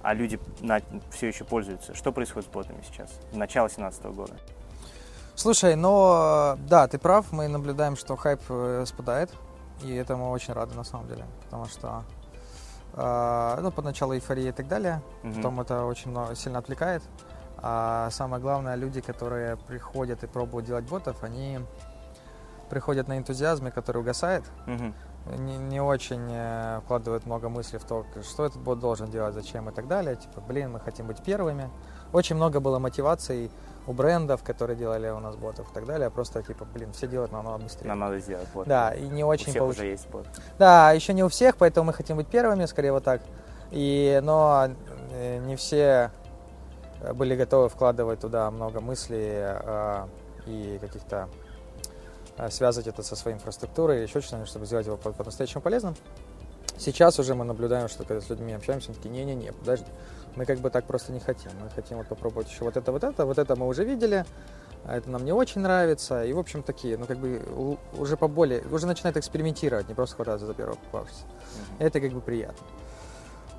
а 0.01 0.13
люди 0.13 0.39
все 1.11 1.27
еще 1.27 1.43
пользуются. 1.43 1.93
Что 1.93 2.11
происходит 2.11 2.49
с 2.49 2.51
ботами 2.51 2.81
сейчас? 2.91 3.09
Начало 3.33 3.67
2017 3.67 4.05
года. 4.15 4.33
Слушай, 5.35 5.75
но 5.75 6.57
да, 6.67 6.87
ты 6.87 6.97
прав, 6.97 7.31
мы 7.31 7.47
наблюдаем, 7.47 7.95
что 7.95 8.15
хайп 8.17 8.41
э, 8.49 8.83
спадает, 8.85 9.31
и 9.83 9.93
этому 9.93 10.31
очень 10.31 10.53
рады 10.53 10.75
на 10.75 10.83
самом 10.83 11.07
деле, 11.07 11.23
потому 11.45 11.65
что 11.65 12.03
э, 12.93 13.57
ну, 13.61 13.71
поначалу 13.71 14.13
эйфория 14.13 14.49
и 14.49 14.51
так 14.51 14.67
далее, 14.67 15.01
Мгм. 15.23 15.35
потом 15.35 15.61
это 15.61 15.85
очень 15.85 16.11
много, 16.11 16.35
сильно 16.35 16.59
отвлекает. 16.59 17.03
А 17.61 18.09
самое 18.11 18.41
главное, 18.41 18.75
люди, 18.75 18.99
которые 19.01 19.55
приходят 19.57 20.23
и 20.23 20.27
пробуют 20.27 20.65
делать 20.65 20.85
ботов, 20.85 21.23
они 21.23 21.59
приходят 22.69 23.07
на 23.07 23.17
энтузиазме, 23.17 23.71
который 23.71 23.99
угасает, 24.01 24.43
Мгм. 24.65 24.93
Не, 25.37 25.57
не 25.57 25.81
очень 25.81 26.27
э, 26.29 26.79
вкладывают 26.83 27.25
много 27.25 27.49
мыслей 27.49 27.79
в 27.79 27.83
то, 27.85 28.05
что 28.23 28.45
этот 28.45 28.61
бот 28.61 28.79
должен 28.79 29.09
делать, 29.09 29.33
зачем 29.33 29.69
и 29.69 29.71
так 29.73 29.87
далее. 29.87 30.15
Типа, 30.15 30.41
блин, 30.41 30.71
мы 30.71 30.79
хотим 30.79 31.07
быть 31.07 31.21
первыми. 31.23 31.69
Очень 32.13 32.35
много 32.35 32.59
было 32.59 32.79
мотиваций 32.79 33.51
у 33.87 33.93
брендов, 33.93 34.43
которые 34.43 34.75
делали 34.75 35.09
у 35.09 35.19
нас 35.19 35.35
ботов 35.35 35.69
и 35.71 35.73
так 35.73 35.85
далее. 35.85 36.09
Просто 36.09 36.41
типа, 36.41 36.65
блин, 36.65 36.91
все 36.93 37.07
делают 37.07 37.31
намного 37.31 37.63
быстрее. 37.63 37.87
Нам 37.87 37.99
надо 37.99 38.19
сделать 38.19 38.47
бот. 38.53 38.67
Да, 38.67 38.93
и 38.93 39.07
не 39.07 39.23
У 39.23 39.27
очень 39.27 39.47
всех 39.47 39.59
получилось. 39.59 39.77
уже 39.79 39.87
есть 39.87 40.09
бот. 40.09 40.25
Да, 40.57 40.91
еще 40.91 41.13
не 41.13 41.23
у 41.23 41.29
всех, 41.29 41.57
поэтому 41.57 41.87
мы 41.87 41.93
хотим 41.93 42.17
быть 42.17 42.27
первыми, 42.27 42.65
скорее 42.65 42.91
вот 42.91 43.03
так. 43.03 43.21
И, 43.71 44.19
но 44.23 44.69
э, 45.11 45.37
не 45.39 45.55
все 45.55 46.11
были 47.13 47.35
готовы 47.35 47.69
вкладывать 47.69 48.19
туда 48.19 48.49
много 48.51 48.81
мыслей 48.81 49.29
э, 49.31 50.07
и 50.45 50.77
каких-то 50.81 51.29
связывать 52.49 52.87
это 52.87 53.03
со 53.03 53.15
своей 53.15 53.35
инфраструктурой 53.35 53.97
или 53.97 54.03
еще 54.07 54.21
что-нибудь, 54.21 54.49
чтобы 54.49 54.65
сделать 54.65 54.85
его 54.85 54.97
по- 54.97 55.11
по-настоящему 55.11 55.61
полезным. 55.61 55.95
Сейчас 56.77 57.19
уже 57.19 57.35
мы 57.35 57.43
наблюдаем, 57.43 57.89
что 57.89 58.05
когда 58.05 58.21
с 58.21 58.29
людьми 58.29 58.53
общаемся, 58.53 58.93
такие, 58.93 59.09
не-не-не, 59.09 59.51
подожди, 59.51 59.85
мы 60.35 60.45
как 60.45 60.59
бы 60.59 60.69
так 60.69 60.85
просто 60.85 61.11
не 61.11 61.19
хотим. 61.19 61.51
Мы 61.61 61.69
хотим 61.69 61.97
вот 61.97 62.07
попробовать 62.07 62.49
еще 62.49 62.63
вот 62.63 62.77
это, 62.77 62.91
вот 62.93 63.03
это, 63.03 63.25
вот 63.25 63.37
это 63.37 63.55
мы 63.57 63.67
уже 63.67 63.83
видели, 63.83 64.25
а 64.85 64.95
это 64.95 65.09
нам 65.09 65.25
не 65.25 65.33
очень 65.33 65.59
нравится. 65.59 66.23
И, 66.23 66.31
в 66.31 66.39
общем, 66.39 66.63
такие, 66.63 66.97
ну, 66.97 67.05
как 67.05 67.17
бы 67.17 67.77
уже 67.97 68.15
поболее, 68.15 68.63
уже 68.71 68.87
начинают 68.87 69.17
экспериментировать, 69.17 69.89
не 69.89 69.93
просто 69.93 70.15
хвататься 70.15 70.45
за 70.45 70.53
первого 70.53 70.77
попавшегося. 70.77 71.25
Мгм. 71.25 71.85
Это 71.85 71.99
как 71.99 72.11
бы 72.13 72.21
приятно. 72.21 72.65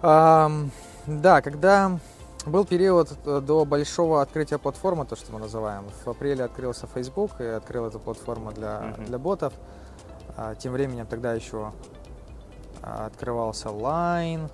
Ам, 0.01 0.71
да, 1.07 1.43
когда 1.43 1.99
был 2.47 2.65
период 2.65 3.13
э, 3.27 3.41
до 3.41 3.65
большого 3.65 4.23
открытия 4.23 4.59
платформы, 4.59 5.05
то, 5.05 5.17
что 5.17 5.33
мы 5.33 5.39
называем, 5.41 5.85
в 6.05 6.09
апреле 6.09 6.45
открылся 6.45 6.87
Facebook 6.87 7.41
и 7.41 7.45
открыл 7.45 7.87
эту 7.87 7.99
платформу 7.99 8.53
для, 8.53 8.81
Мгм. 8.81 9.05
для 9.07 9.19
ботов. 9.19 9.53
А, 10.37 10.55
тем 10.55 10.73
временем 10.73 11.07
тогда 11.07 11.35
еще 11.35 11.73
а, 12.83 13.07
открывался 13.07 13.69
Line, 13.69 14.51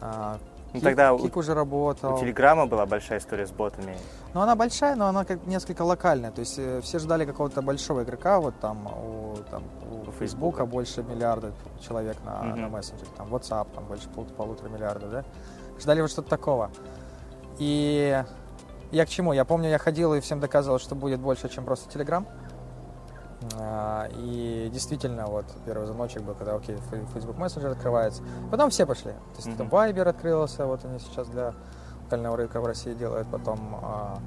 а, 0.00 0.38
Ну, 0.74 0.80
тогда 0.80 1.12
у, 1.14 1.18
Kik 1.18 1.38
уже 1.38 1.54
работал. 1.54 2.14
у 2.14 2.18
Телеграма 2.20 2.66
была 2.66 2.84
большая 2.86 3.18
история 3.18 3.46
с 3.46 3.50
ботами. 3.50 3.96
Но 4.34 4.42
она 4.42 4.54
большая, 4.54 4.94
но 4.94 5.06
она 5.06 5.24
как 5.24 5.44
несколько 5.46 5.82
локальная. 5.82 6.30
То 6.32 6.40
есть 6.40 6.58
э, 6.58 6.80
все 6.82 6.98
ждали 6.98 7.24
какого-то 7.24 7.62
большого 7.62 8.02
игрока, 8.02 8.40
вот 8.40 8.54
там 8.60 8.86
у, 8.86 9.36
там, 9.50 9.62
у, 9.90 10.08
У 10.08 10.12
Фейсбука 10.12 10.66
больше 10.66 11.02
миллиарда 11.02 11.52
человек 11.80 12.16
на, 12.24 12.42
Мгм. 12.42 12.60
на 12.60 12.68
мессенджере, 12.68 13.10
там 13.16 13.34
WhatsApp 13.34 13.68
там 13.74 13.84
больше 13.86 14.08
пол- 14.10 14.26
полутора 14.36 14.68
миллиарда, 14.68 15.06
да? 15.08 15.24
Ждали 15.80 16.00
вот 16.00 16.10
что-то 16.10 16.28
такого. 16.28 16.70
И 17.58 18.22
я 18.90 19.06
к 19.06 19.08
чему? 19.08 19.32
Я 19.32 19.44
помню, 19.44 19.68
я 19.68 19.78
ходил 19.78 20.14
и 20.14 20.20
всем 20.20 20.40
доказывал, 20.40 20.78
что 20.78 20.94
будет 20.94 21.20
больше, 21.20 21.48
чем 21.48 21.64
просто 21.64 21.88
Telegram. 21.98 22.26
А, 23.58 24.08
И 24.16 24.68
действительно, 24.72 25.26
вот 25.26 25.46
первый 25.64 25.86
звоночек 25.86 26.22
был, 26.22 26.34
когда, 26.34 26.54
окей, 26.54 26.76
Facebook 27.14 27.36
Messenger 27.36 27.72
открывается. 27.72 28.22
Потом 28.50 28.70
все 28.70 28.86
пошли. 28.86 29.12
То 29.12 29.36
есть 29.42 29.56
там 29.56 29.66
Мгм. 29.66 29.76
Viber 29.76 30.08
открылся, 30.08 30.66
вот 30.66 30.84
они 30.84 30.98
сейчас 30.98 31.28
для 31.28 31.54
локального 32.04 32.36
рынка 32.36 32.60
в 32.60 32.66
России 32.66 32.92
делают, 32.92 33.28
потом 33.30 33.78
а, 33.82 34.18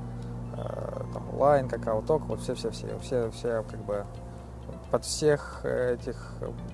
э, 0.57 1.01
там 1.13 1.29
Line, 1.33 1.69
KakaoTalk, 1.69 2.23
вот 2.27 2.39
все-все-все, 2.41 2.97
все, 2.99 3.29
все 3.31 3.63
как 3.69 3.79
бы 3.83 4.05
под 4.93 5.05
всех 5.05 5.65
этих, 5.65 6.15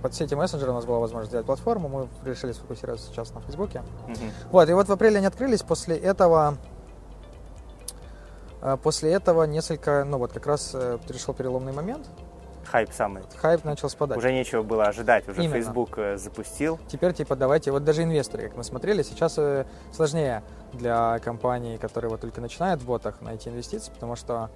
под 0.02 0.14
все 0.14 0.26
эти 0.26 0.34
мессенджеры 0.34 0.74
у 0.74 0.76
нас 0.76 0.84
была 0.84 1.00
возможность 1.00 1.30
сделать 1.30 1.46
платформу, 1.46 1.88
мы 1.88 2.30
решили 2.30 2.52
сфокусироваться 2.52 3.08
сейчас 3.08 3.34
на 3.34 3.40
Фейсбуке. 3.40 3.82
Мгм. 4.10 4.32
Вот, 4.52 4.70
и 4.70 4.74
вот 4.74 4.90
в 4.90 4.92
апреле 4.92 5.20
они 5.20 5.26
открылись, 5.26 5.62
после 5.62 5.96
этого 5.96 6.58
э, 8.62 8.76
после 8.84 9.14
этого 9.14 9.44
несколько, 9.44 10.04
ну 10.04 10.18
вот 10.18 10.34
как 10.34 10.48
раз 10.48 10.72
э, 10.74 10.98
пришел 11.08 11.34
переломный 11.34 11.72
момент, 11.72 12.08
Хайп 12.66 12.92
самый. 12.92 13.24
хайп 13.38 13.64
начал 13.64 13.90
спадать. 13.90 14.18
Уже 14.18 14.34
нечего 14.34 14.64
было 14.64 14.84
ожидать, 14.84 15.28
уже 15.30 15.42
Именно. 15.42 15.56
Facebook 15.56 15.98
э, 15.98 16.18
запустил. 16.18 16.78
Теперь, 16.90 17.14
типа, 17.14 17.38
давайте, 17.38 17.72
вот 17.72 17.86
даже 17.86 18.04
инвесторы, 18.04 18.50
как 18.50 18.58
мы 18.58 18.66
смотрели, 18.66 19.02
сейчас 19.02 19.38
э, 19.38 19.66
сложнее 19.94 20.44
для 20.74 21.20
компаний, 21.20 21.78
которые 21.78 22.12
вот 22.12 22.20
только 22.20 22.42
начинают 22.42 22.82
в 22.82 22.86
ботах, 22.86 23.22
найти 23.22 23.50
инвестиции, 23.50 23.92
потому 23.92 24.18
что 24.18 24.50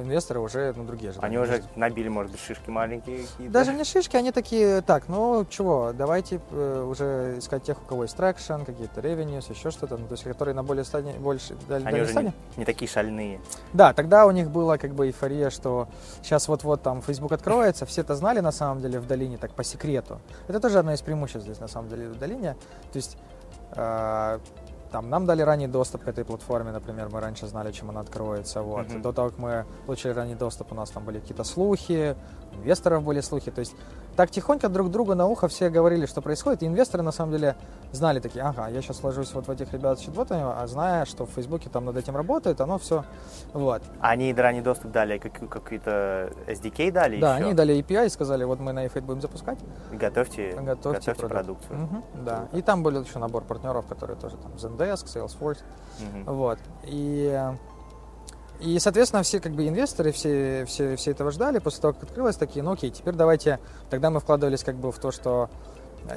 инвесторы 0.00 0.40
уже 0.40 0.72
ну, 0.76 0.84
другие 0.84 1.12
же. 1.12 1.20
Они 1.20 1.38
уже 1.38 1.62
набили, 1.76 2.08
может 2.08 2.32
быть, 2.32 2.40
шишки 2.40 2.70
маленькие 2.70 3.18
какие-то? 3.18 3.52
Даже 3.52 3.74
не 3.74 3.84
шишки, 3.84 4.16
они 4.16 4.32
такие, 4.32 4.82
так, 4.82 5.08
ну 5.08 5.44
чего, 5.48 5.92
давайте 5.96 6.40
э, 6.50 6.86
уже 6.88 7.38
искать 7.38 7.62
тех, 7.62 7.80
у 7.82 7.86
кого 7.86 8.02
есть 8.04 8.16
traction, 8.16 8.62
какие-то 8.64 9.00
revenues, 9.00 9.50
еще 9.52 9.70
что-то, 9.70 9.96
ну, 9.96 10.06
то 10.06 10.14
есть 10.14 10.24
которые 10.24 10.54
на 10.54 10.62
более 10.62 10.84
стадии, 10.84 11.12
больше 11.18 11.56
Они 11.68 12.00
уже 12.00 12.14
не, 12.14 12.32
не 12.56 12.64
такие 12.64 12.88
шальные. 12.88 13.40
Да, 13.72 13.92
тогда 13.92 14.26
у 14.26 14.30
них 14.30 14.50
была 14.50 14.78
как 14.78 14.94
бы 14.94 15.06
эйфория, 15.06 15.50
что 15.50 15.88
сейчас 16.22 16.48
вот-вот 16.48 16.82
там 16.82 17.02
Facebook 17.02 17.32
откроется, 17.32 17.86
все 17.86 18.00
это 18.00 18.14
знали 18.14 18.40
на 18.40 18.52
самом 18.52 18.80
деле 18.80 19.00
в 19.00 19.06
долине, 19.06 19.38
так 19.38 19.52
по 19.52 19.64
секрету. 19.64 20.20
Это 20.48 20.60
тоже 20.60 20.78
одно 20.78 20.92
из 20.92 21.02
преимуществ 21.02 21.44
здесь 21.44 21.60
на 21.60 21.68
самом 21.68 21.88
деле 21.88 22.08
в 22.08 22.18
долине. 22.18 22.56
То 22.92 22.96
есть 22.96 23.16
э, 23.72 24.38
там, 24.94 25.10
нам 25.10 25.26
дали 25.26 25.42
ранний 25.42 25.66
доступ 25.66 26.04
к 26.04 26.08
этой 26.08 26.24
платформе, 26.24 26.70
например, 26.70 27.08
мы 27.08 27.20
раньше 27.20 27.46
знали, 27.48 27.72
чем 27.72 27.90
она 27.90 28.00
откроется. 28.00 28.62
Вот. 28.62 28.86
Mm-hmm. 28.86 29.02
До 29.02 29.12
того, 29.12 29.30
как 29.30 29.38
мы 29.38 29.64
получили 29.86 30.12
ранний 30.12 30.36
доступ, 30.36 30.72
у 30.72 30.74
нас 30.76 30.90
там 30.90 31.04
были 31.04 31.18
какие-то 31.18 31.44
слухи, 31.44 32.14
инвесторов 32.56 33.02
были 33.02 33.20
слухи. 33.20 33.50
То 33.50 33.60
есть 33.60 33.74
так 34.16 34.30
тихонько 34.30 34.68
друг 34.68 34.90
другу 34.90 35.14
на 35.14 35.26
ухо 35.26 35.48
все 35.48 35.70
говорили, 35.70 36.06
что 36.06 36.20
происходит. 36.20 36.62
И 36.62 36.66
инвесторы 36.66 37.02
на 37.02 37.12
самом 37.12 37.32
деле 37.32 37.56
знали 37.92 38.20
такие, 38.20 38.44
ага, 38.44 38.68
я 38.68 38.82
сейчас 38.82 39.02
ложусь 39.02 39.32
вот 39.34 39.46
в 39.46 39.50
этих 39.50 39.72
ребят 39.72 39.98
с 39.98 40.02
чат-ботами, 40.02 40.42
а 40.44 40.66
зная, 40.66 41.04
что 41.04 41.26
в 41.26 41.30
Фейсбуке 41.30 41.68
там 41.70 41.84
над 41.84 41.96
этим 41.96 42.16
работает, 42.16 42.60
оно 42.60 42.78
все, 42.78 43.04
вот. 43.52 43.82
Они 44.00 44.32
ранний 44.34 44.60
доступ 44.60 44.92
дали, 44.92 45.18
как, 45.18 45.48
какой-то 45.48 46.32
SDK 46.46 46.92
дали 46.92 47.20
Да, 47.20 47.36
еще? 47.36 47.44
они 47.46 47.54
дали 47.54 47.78
API 47.78 48.06
и 48.06 48.08
сказали, 48.08 48.44
вот 48.44 48.60
мы 48.60 48.72
на 48.72 48.86
iFate 48.86 49.02
будем 49.02 49.20
запускать. 49.20 49.58
Готовьте, 49.92 50.52
готовьте, 50.60 51.12
готовьте 51.12 51.28
продукцию. 51.28 51.84
Угу, 51.84 52.02
да, 52.24 52.48
и 52.52 52.62
там 52.62 52.82
был 52.82 53.00
еще 53.00 53.18
набор 53.18 53.44
партнеров, 53.44 53.86
которые 53.86 54.16
тоже 54.16 54.36
там 54.36 54.52
Zendesk, 54.52 55.06
Salesforce, 55.06 55.58
угу. 56.00 56.34
вот. 56.34 56.58
И 56.84 57.52
и, 58.60 58.78
соответственно, 58.78 59.22
все 59.22 59.40
как 59.40 59.52
бы 59.52 59.66
инвесторы, 59.68 60.12
все, 60.12 60.64
все, 60.66 60.96
все 60.96 61.10
этого 61.10 61.30
ждали. 61.30 61.58
После 61.58 61.82
того, 61.82 61.94
как 61.94 62.04
открылось, 62.04 62.36
такие, 62.36 62.62
ну 62.62 62.72
окей, 62.72 62.90
теперь 62.90 63.14
давайте... 63.14 63.58
Тогда 63.90 64.10
мы 64.10 64.20
вкладывались 64.20 64.62
как 64.62 64.76
бы 64.76 64.92
в 64.92 64.98
то, 64.98 65.10
что... 65.10 65.50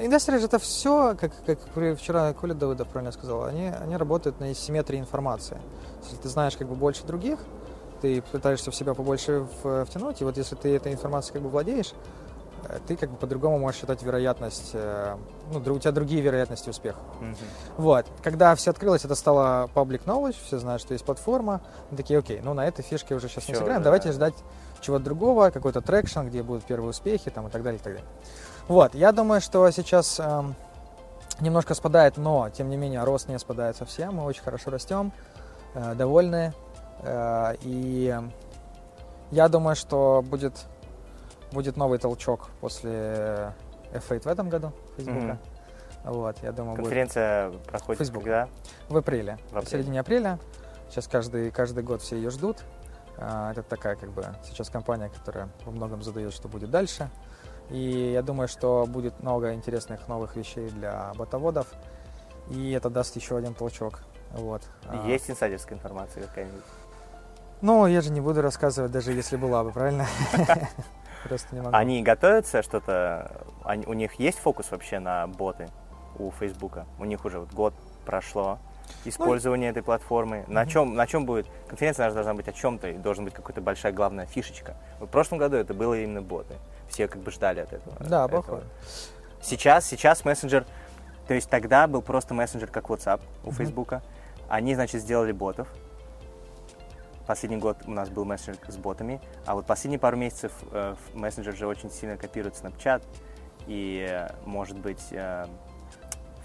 Инвесторы 0.00 0.38
же 0.38 0.46
это 0.46 0.58
все, 0.58 1.16
как, 1.18 1.32
как 1.46 1.58
вчера 1.98 2.32
Коля 2.34 2.54
Давыдов 2.54 2.88
правильно 2.88 3.10
сказал, 3.10 3.44
они, 3.44 3.68
они 3.68 3.96
работают 3.96 4.38
на 4.38 4.54
симметрии 4.54 4.98
информации. 4.98 5.58
Если 6.02 6.16
ты 6.16 6.28
знаешь 6.28 6.56
как 6.56 6.68
бы 6.68 6.74
больше 6.74 7.04
других, 7.04 7.38
ты 8.02 8.20
пытаешься 8.20 8.70
в 8.70 8.74
себя 8.74 8.94
побольше 8.94 9.46
втянуть, 9.86 10.20
и 10.20 10.24
вот 10.24 10.36
если 10.36 10.56
ты 10.56 10.76
этой 10.76 10.92
информацией 10.92 11.34
как 11.34 11.42
бы 11.42 11.48
владеешь, 11.48 11.94
ты 12.86 12.96
как 12.96 13.10
бы 13.10 13.16
по-другому 13.16 13.58
можешь 13.58 13.80
считать 13.80 14.02
вероятность, 14.02 14.70
э, 14.74 15.16
ну, 15.52 15.58
у 15.58 15.78
тебя 15.78 15.92
другие 15.92 16.20
вероятности 16.20 16.70
успеха. 16.70 16.98
Mm-hmm. 17.20 17.36
Вот. 17.78 18.06
Когда 18.22 18.54
все 18.54 18.70
открылось, 18.70 19.04
это 19.04 19.14
стало 19.14 19.68
public 19.74 20.04
knowledge, 20.04 20.36
все 20.44 20.58
знают, 20.58 20.82
что 20.82 20.94
есть 20.94 21.04
платформа. 21.04 21.60
Мы 21.90 21.96
такие, 21.96 22.18
окей, 22.18 22.40
ну 22.42 22.54
на 22.54 22.66
этой 22.66 22.82
фишке 22.82 23.14
уже 23.14 23.28
сейчас 23.28 23.44
все, 23.44 23.52
не 23.52 23.58
сыграем, 23.58 23.80
да. 23.80 23.84
давайте 23.84 24.12
ждать 24.12 24.34
чего-то 24.80 25.04
другого, 25.04 25.50
какой-то 25.50 25.80
traction, 25.80 26.20
где 26.20 26.42
будут 26.42 26.64
первые 26.64 26.90
успехи 26.90 27.30
там, 27.30 27.46
и 27.48 27.50
так 27.50 27.62
далее, 27.62 27.80
и 27.80 27.82
так 27.82 27.94
далее. 27.94 28.08
Вот, 28.68 28.94
я 28.94 29.12
думаю, 29.12 29.40
что 29.40 29.70
сейчас 29.70 30.20
эм, 30.20 30.54
немножко 31.40 31.74
спадает, 31.74 32.16
но, 32.16 32.50
тем 32.50 32.68
не 32.68 32.76
менее, 32.76 33.02
рост 33.04 33.28
не 33.28 33.38
спадает 33.38 33.76
совсем, 33.76 34.16
мы 34.16 34.24
очень 34.24 34.42
хорошо 34.42 34.70
растем, 34.70 35.12
э, 35.74 35.94
довольны, 35.94 36.52
э, 37.02 37.54
и 37.62 38.14
я 39.30 39.48
думаю, 39.48 39.76
что 39.76 40.22
будет 40.26 40.52
будет 41.52 41.76
новый 41.76 41.98
толчок 41.98 42.50
после 42.60 43.54
F8 43.92 44.20
в 44.20 44.26
этом 44.26 44.48
году 44.48 44.72
Фейсбука. 44.96 45.38
Mm-hmm. 46.04 46.10
Вот, 46.10 46.36
я 46.42 46.52
думаю, 46.52 46.76
Конференция 46.76 47.50
будет... 47.50 47.62
проходит 47.62 47.98
Facebook. 47.98 48.24
когда? 48.24 48.48
В 48.88 48.96
апреле. 48.96 49.36
В, 49.36 49.48
апреле. 49.48 49.66
в 49.66 49.68
середине 49.68 50.00
апреля. 50.00 50.38
Сейчас 50.88 51.06
каждый, 51.06 51.50
каждый 51.50 51.82
год 51.82 52.02
все 52.02 52.16
ее 52.16 52.30
ждут. 52.30 52.58
А, 53.18 53.50
это 53.52 53.62
такая, 53.62 53.96
как 53.96 54.10
бы, 54.10 54.24
сейчас 54.44 54.70
компания, 54.70 55.10
которая 55.10 55.48
во 55.64 55.72
многом 55.72 56.02
задает, 56.02 56.32
что 56.32 56.48
будет 56.48 56.70
дальше. 56.70 57.10
И 57.70 58.12
я 58.12 58.22
думаю, 58.22 58.48
что 58.48 58.86
будет 58.86 59.20
много 59.20 59.52
интересных 59.52 60.08
новых 60.08 60.36
вещей 60.36 60.68
для 60.70 61.12
ботоводов. 61.16 61.66
И 62.50 62.72
это 62.72 62.88
даст 62.88 63.16
еще 63.16 63.36
один 63.36 63.54
толчок. 63.54 64.00
Вот. 64.32 64.62
А. 64.86 65.06
Есть 65.06 65.30
инсайдерская 65.30 65.76
информация 65.76 66.22
какая-нибудь? 66.24 66.64
Ну, 67.60 67.86
я 67.86 68.00
же 68.00 68.10
не 68.10 68.20
буду 68.20 68.40
рассказывать, 68.40 68.92
даже 68.92 69.12
если 69.12 69.36
была 69.36 69.64
бы, 69.64 69.72
правильно? 69.72 70.06
Просто 71.24 71.54
не 71.54 71.60
могу. 71.60 71.76
Они 71.76 72.02
готовятся 72.02 72.62
что-то? 72.62 73.44
Они, 73.64 73.86
у 73.86 73.92
них 73.92 74.14
есть 74.14 74.38
фокус 74.38 74.70
вообще 74.70 74.98
на 74.98 75.26
боты 75.26 75.68
у 76.18 76.30
Фейсбука? 76.30 76.86
У 76.98 77.04
них 77.04 77.24
уже 77.24 77.40
вот 77.40 77.52
год 77.52 77.74
прошло 78.04 78.58
использование 79.04 79.70
ну, 79.70 79.72
этой 79.72 79.82
платформы. 79.84 80.44
На 80.48 80.64
mm 80.64 80.68
чем, 80.68 80.94
на 80.94 81.06
чем 81.06 81.26
будет 81.26 81.46
конференция 81.68 82.04
наша 82.04 82.14
должна 82.14 82.34
быть 82.34 82.48
о 82.48 82.52
чем-то 82.52 82.88
и 82.88 82.94
должен 82.94 83.24
быть 83.24 83.34
какая-то 83.34 83.60
большая 83.60 83.92
главная 83.92 84.26
фишечка. 84.26 84.76
В 85.00 85.06
прошлом 85.06 85.38
году 85.38 85.56
это 85.56 85.74
было 85.74 85.94
именно 85.94 86.22
боты. 86.22 86.54
Все 86.88 87.08
как 87.08 87.20
бы 87.22 87.30
ждали 87.30 87.60
от 87.60 87.72
этого. 87.72 87.96
Да, 88.00 88.24
этого. 88.24 88.40
похоже. 88.40 88.64
Сейчас, 89.42 89.86
сейчас 89.86 90.24
мессенджер, 90.24 90.64
то 91.26 91.34
есть 91.34 91.48
тогда 91.48 91.86
был 91.86 92.02
просто 92.02 92.34
мессенджер 92.34 92.70
как 92.70 92.86
WhatsApp 92.86 93.20
у 93.44 93.52
Фейсбука. 93.52 94.02
Они, 94.48 94.74
значит, 94.74 95.02
сделали 95.02 95.32
ботов, 95.32 95.68
Последний 97.28 97.58
год 97.58 97.76
у 97.86 97.90
нас 97.90 98.08
был 98.08 98.24
мессенджер 98.24 98.72
с 98.72 98.78
ботами, 98.78 99.20
а 99.44 99.54
вот 99.54 99.66
последние 99.66 99.98
пару 99.98 100.16
месяцев 100.16 100.50
э, 100.72 100.94
мессенджер 101.12 101.54
же 101.54 101.66
очень 101.66 101.90
сильно 101.90 102.16
копирует 102.16 102.54
Snapchat, 102.54 103.02
и, 103.66 104.06
э, 104.08 104.30
может 104.46 104.78
быть, 104.78 105.08
э, 105.10 105.44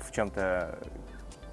в 0.01 0.11
чем-то 0.11 0.77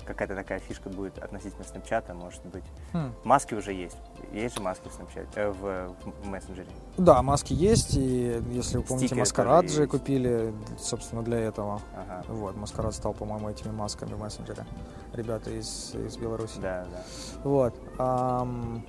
какая-то 0.04 0.34
такая 0.34 0.58
фишка 0.58 0.88
будет 0.88 1.16
относительно 1.18 1.62
Snapchat, 1.62 2.12
может 2.12 2.44
быть. 2.46 2.64
Хм. 2.92 3.12
Маски 3.22 3.54
уже 3.54 3.72
есть. 3.72 3.96
Есть 4.32 4.56
же 4.56 4.62
маски 4.62 4.88
в 4.88 4.98
Snapchat, 4.98 5.28
э, 5.36 5.50
в, 5.50 5.94
в 6.24 6.26
мессенджере. 6.26 6.66
Да, 6.96 7.22
маски 7.22 7.52
есть, 7.52 7.96
и 7.96 8.42
если 8.50 8.78
вы 8.78 8.82
помните, 8.82 9.06
Стикеры 9.06 9.20
Маскарад 9.20 9.70
же 9.70 9.86
купили, 9.86 10.52
собственно, 10.76 11.22
для 11.22 11.38
этого. 11.38 11.80
Ага. 11.94 12.24
Вот, 12.26 12.56
Маскарад 12.56 12.96
стал, 12.96 13.14
по-моему, 13.14 13.48
этими 13.48 13.70
масками 13.70 14.14
в 14.14 14.18
мессенджере. 14.18 14.66
Ребята 15.12 15.50
из, 15.50 15.94
из 15.94 16.16
Беларуси. 16.16 16.58
Да, 16.60 16.84
да. 16.90 17.04
Вот. 17.44 17.74
Um, 17.96 18.82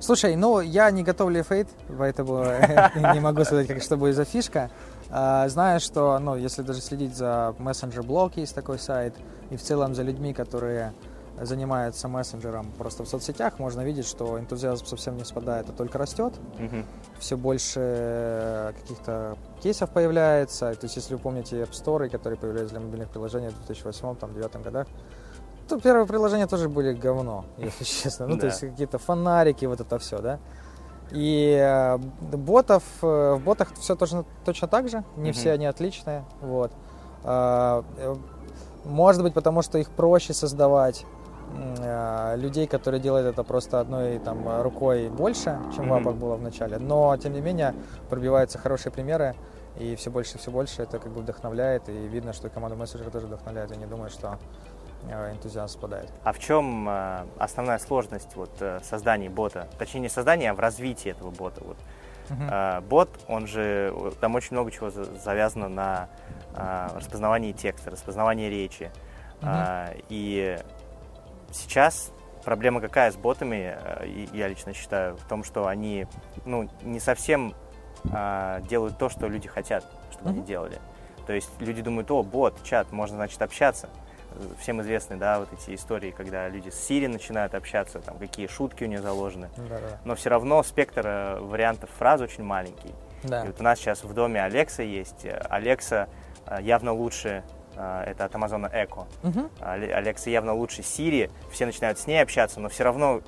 Слушай, 0.00 0.34
ну 0.34 0.60
я 0.60 0.90
не 0.90 1.02
готовлю 1.02 1.42
фейт, 1.42 1.68
поэтому 1.98 2.42
не 3.14 3.20
могу 3.20 3.44
сказать, 3.44 3.68
как 3.68 3.82
что 3.82 3.98
будет 3.98 4.16
за 4.16 4.24
фишка. 4.24 4.70
А, 5.10 5.46
знаю, 5.48 5.78
что, 5.80 6.18
ну, 6.18 6.36
если 6.36 6.62
даже 6.62 6.80
следить 6.80 7.14
за 7.14 7.54
Messenger 7.58 8.02
Block, 8.02 8.32
есть 8.36 8.54
такой 8.54 8.78
сайт, 8.78 9.14
и 9.50 9.56
в 9.56 9.62
целом 9.62 9.94
за 9.94 10.02
людьми, 10.02 10.32
которые 10.32 10.94
занимаются 11.40 12.08
мессенджером 12.08 12.70
просто 12.78 13.04
в 13.04 13.08
соцсетях, 13.08 13.58
можно 13.58 13.82
видеть, 13.82 14.06
что 14.06 14.38
энтузиазм 14.38 14.86
совсем 14.86 15.16
не 15.16 15.24
спадает, 15.24 15.68
а 15.68 15.72
только 15.72 15.98
растет. 15.98 16.34
Все 17.18 17.36
больше 17.36 18.74
каких-то 18.80 19.36
кейсов 19.62 19.90
появляется. 19.90 20.74
То 20.74 20.84
есть, 20.84 20.96
если 20.96 21.14
вы 21.14 21.20
помните 21.20 21.56
App 21.56 21.72
Store, 21.72 22.08
которые 22.08 22.38
появлялись 22.38 22.70
для 22.70 22.80
мобильных 22.80 23.10
приложений 23.10 23.50
в 23.50 23.70
2008-2009 23.70 24.62
годах, 24.62 24.86
то 25.70 25.80
первые 25.80 26.06
приложения 26.06 26.46
тоже 26.46 26.68
были 26.68 26.92
говно, 26.92 27.44
если 27.56 27.84
честно. 28.02 28.26
Ну, 28.26 28.38
то 28.38 28.46
есть 28.46 28.60
какие-то 28.60 28.98
фонарики, 28.98 29.64
вот 29.66 29.80
это 29.80 29.98
все, 29.98 30.18
да. 30.18 30.38
И 31.12 31.56
э, 31.60 31.98
ботов, 32.36 32.82
э, 33.02 33.34
в 33.34 33.44
ботах 33.44 33.72
все 33.74 33.96
точно, 33.96 34.24
точно 34.44 34.68
так 34.68 34.88
же, 34.88 35.02
не 35.16 35.32
все 35.32 35.52
они 35.52 35.66
отличные, 35.66 36.24
вот. 36.40 36.70
Э, 37.24 37.82
э, 37.96 38.16
может 38.84 39.22
быть, 39.22 39.34
потому 39.34 39.62
что 39.62 39.78
их 39.78 39.90
проще 39.90 40.34
создавать 40.34 41.04
людей, 42.36 42.68
которые 42.68 43.00
делают 43.00 43.26
это 43.26 43.42
просто 43.42 43.80
одной 43.80 44.20
там 44.20 44.62
рукой 44.62 45.08
больше, 45.08 45.58
чем 45.74 45.88
в 45.88 45.94
апах 45.94 46.14
было 46.14 46.36
в 46.36 46.42
начале. 46.42 46.78
Но, 46.78 47.16
тем 47.16 47.32
не 47.32 47.40
менее, 47.40 47.74
пробиваются 48.08 48.56
хорошие 48.56 48.92
примеры, 48.92 49.34
и 49.76 49.96
все 49.96 50.12
больше 50.12 50.36
и 50.36 50.38
все 50.38 50.52
больше 50.52 50.82
это 50.82 51.00
как 51.00 51.10
бы 51.10 51.22
вдохновляет, 51.22 51.88
и 51.88 51.92
видно, 51.92 52.32
что 52.32 52.48
команда 52.50 52.76
мессенджера 52.76 53.10
тоже 53.10 53.26
вдохновляет. 53.26 53.72
Я 53.72 53.76
не 53.78 53.86
думаю, 53.86 54.10
что 54.10 54.38
энтузиазм 55.08 55.72
спадает. 55.72 56.10
А 56.24 56.32
в 56.32 56.38
чем 56.38 56.88
э, 56.88 57.26
основная 57.38 57.78
сложность 57.78 58.34
вот, 58.36 58.50
э, 58.60 58.80
создания 58.82 59.30
бота? 59.30 59.68
Точнее, 59.78 60.00
не 60.00 60.08
создания, 60.08 60.50
а 60.50 60.54
в 60.54 60.60
развитии 60.60 61.10
этого 61.10 61.30
бота. 61.30 61.62
Вот. 61.64 61.76
Uh-huh. 62.28 62.80
Бот, 62.82 63.08
он 63.26 63.48
же, 63.48 63.92
там 64.20 64.36
очень 64.36 64.50
много 64.52 64.70
чего 64.70 64.90
завязано 64.90 65.68
на 65.68 66.08
распознавании 66.54 67.50
текста, 67.50 67.90
распознавании 67.90 68.48
речи. 68.48 68.92
Uh-huh. 69.40 70.04
И 70.10 70.56
сейчас 71.50 72.12
проблема 72.44 72.80
какая 72.80 73.10
с 73.10 73.16
ботами, 73.16 73.76
я 74.32 74.46
лично 74.46 74.72
считаю, 74.74 75.16
в 75.16 75.24
том, 75.24 75.42
что 75.42 75.66
они 75.66 76.06
ну, 76.44 76.70
не 76.82 77.00
совсем 77.00 77.52
делают 78.04 78.96
то, 78.96 79.08
что 79.08 79.26
люди 79.26 79.48
хотят, 79.48 79.84
чтобы 80.12 80.30
uh-huh. 80.30 80.34
они 80.34 80.42
делали. 80.42 80.78
То 81.26 81.32
есть 81.32 81.50
люди 81.58 81.82
думают, 81.82 82.12
о, 82.12 82.22
бот, 82.22 82.62
чат, 82.62 82.92
можно, 82.92 83.16
значит, 83.16 83.42
общаться 83.42 83.88
всем 84.58 84.80
известны, 84.82 85.16
да, 85.16 85.40
вот 85.40 85.48
эти 85.52 85.74
истории, 85.74 86.10
когда 86.10 86.48
люди 86.48 86.70
с 86.70 86.90
Siri 86.90 87.08
начинают 87.08 87.54
общаться, 87.54 88.00
там, 88.00 88.18
какие 88.18 88.46
шутки 88.46 88.84
у 88.84 88.86
нее 88.86 89.00
заложены. 89.00 89.48
Да-да. 89.56 89.98
Но 90.04 90.14
все 90.14 90.30
равно 90.30 90.62
спектр 90.62 91.02
э, 91.06 91.40
вариантов 91.40 91.90
фраз 91.98 92.20
очень 92.20 92.44
маленький. 92.44 92.94
Да. 93.22 93.44
И 93.44 93.48
вот 93.48 93.60
у 93.60 93.62
нас 93.62 93.78
сейчас 93.78 94.04
в 94.04 94.12
доме 94.14 94.42
Алекса 94.42 94.82
есть. 94.82 95.26
Алекса 95.48 96.08
э, 96.46 96.58
явно 96.62 96.92
лучше 96.92 97.42
э, 97.76 98.04
это 98.06 98.24
от 98.24 98.34
Амазона 98.34 98.66
Echo. 98.66 99.06
Угу. 99.22 99.50
Алекса 99.60 100.30
явно 100.30 100.54
лучше 100.54 100.82
Siri, 100.82 101.30
все 101.50 101.66
начинают 101.66 101.98
с 101.98 102.06
ней 102.06 102.22
общаться, 102.22 102.60
но 102.60 102.68
все 102.68 102.84
равно 102.84 103.22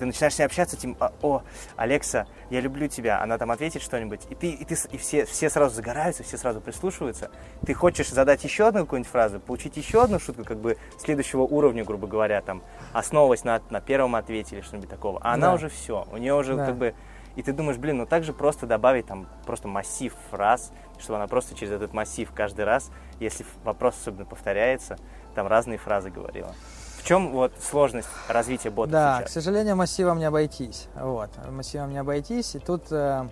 ты 0.00 0.06
начинаешь 0.06 0.34
с 0.34 0.38
ней 0.38 0.44
общаться, 0.46 0.76
типа, 0.76 1.12
о, 1.20 1.42
Алекса, 1.76 2.26
я 2.48 2.60
люблю 2.60 2.88
тебя, 2.88 3.22
она 3.22 3.36
там 3.38 3.50
ответит 3.50 3.82
что-нибудь, 3.82 4.22
и 4.30 4.34
ты, 4.34 4.50
и 4.50 4.64
ты, 4.64 4.74
и 4.90 4.96
все, 4.96 5.26
все 5.26 5.50
сразу 5.50 5.74
загораются, 5.74 6.22
все 6.22 6.38
сразу 6.38 6.60
прислушиваются. 6.62 7.30
Ты 7.66 7.74
хочешь 7.74 8.08
задать 8.08 8.42
еще 8.42 8.66
одну 8.66 8.80
какую-нибудь 8.80 9.10
фразу, 9.12 9.40
получить 9.40 9.76
еще 9.76 10.02
одну 10.02 10.18
шутку, 10.18 10.44
как 10.44 10.58
бы 10.58 10.78
следующего 10.98 11.42
уровня, 11.42 11.84
грубо 11.84 12.06
говоря, 12.06 12.40
там, 12.40 12.62
основываясь 12.94 13.44
на, 13.44 13.60
на 13.68 13.80
первом 13.82 14.16
ответе 14.16 14.56
или 14.56 14.62
что-нибудь 14.62 14.88
такого. 14.88 15.20
А 15.22 15.34
она 15.34 15.48
Да. 15.48 15.54
уже 15.54 15.68
все, 15.68 16.06
у 16.10 16.16
нее 16.16 16.34
уже 16.34 16.56
Да. 16.56 16.66
как 16.66 16.76
бы 16.76 16.94
и 17.36 17.42
ты 17.42 17.52
думаешь, 17.52 17.78
блин, 17.78 17.98
ну 17.98 18.06
так 18.06 18.24
же 18.24 18.32
просто 18.32 18.66
добавить 18.66 19.06
там 19.06 19.28
просто 19.46 19.68
массив 19.68 20.12
фраз, 20.30 20.72
чтобы 20.98 21.18
она 21.18 21.28
просто 21.28 21.54
через 21.54 21.72
этот 21.72 21.92
массив 21.92 22.28
каждый 22.34 22.64
раз, 22.64 22.90
если 23.20 23.46
вопрос 23.64 23.94
особенно 24.00 24.24
повторяется, 24.24 24.98
там 25.36 25.46
разные 25.46 25.78
фразы 25.78 26.10
говорила. 26.10 26.52
В 27.00 27.04
чем 27.06 27.32
вот 27.32 27.52
сложность 27.58 28.08
развития 28.28 28.68
бота 28.70 28.92
Да, 28.92 29.16
к 29.16 29.22
сейчас? 29.22 29.32
сожалению, 29.32 29.74
массивом 29.74 30.18
не 30.18 30.26
обойтись. 30.26 30.86
Вот, 30.94 31.30
массивом 31.50 31.90
не 31.90 31.98
обойтись. 31.98 32.54
И 32.54 32.58
тут, 32.58 32.92
э, 32.92 33.26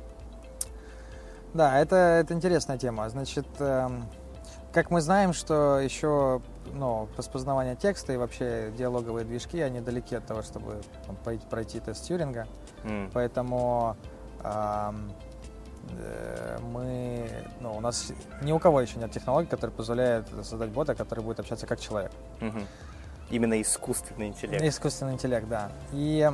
да, 1.53 1.79
это, 1.79 1.95
это 1.97 2.33
интересная 2.33 2.79
тема. 2.79 3.09
Значит, 3.11 3.47
эм, 3.59 4.07
как 4.73 4.91
мы 4.91 5.03
знаем, 5.03 5.35
что 5.35 5.79
еще 5.81 6.41
ну, 6.73 7.09
распознавание 7.19 7.77
текста 7.77 8.15
и 8.15 8.17
вообще 8.17 8.73
диалоговые 8.77 9.27
движки, 9.27 9.61
они 9.61 9.81
далеки 9.81 10.17
от 10.17 10.25
того, 10.27 10.43
чтобы 10.43 10.81
там, 11.07 11.17
пойти- 11.17 11.47
пройти 11.49 11.79
тест 11.81 12.05
Тьюринга. 12.05 12.47
М, 12.85 13.11
Поэтому 13.13 13.97
э, 14.45 14.93
мы, 16.73 17.29
ну, 17.61 17.77
у 17.77 17.81
нас 17.81 18.13
ни 18.43 18.51
у 18.53 18.59
кого 18.59 18.81
еще 18.81 18.99
нет 18.99 19.11
технологий, 19.13 19.49
которые 19.49 19.75
позволяют 19.77 20.27
создать 20.43 20.71
бота, 20.71 20.95
который 20.95 21.23
будет 21.23 21.39
общаться 21.41 21.67
как 21.67 21.79
человек. 21.81 22.13
мгм. 22.41 22.67
Именно 23.31 23.61
искусственный 23.61 24.29
интеллект. 24.29 24.63
Искусственный 24.63 25.13
интеллект, 25.15 25.49
да. 25.49 25.71
И, 25.93 26.31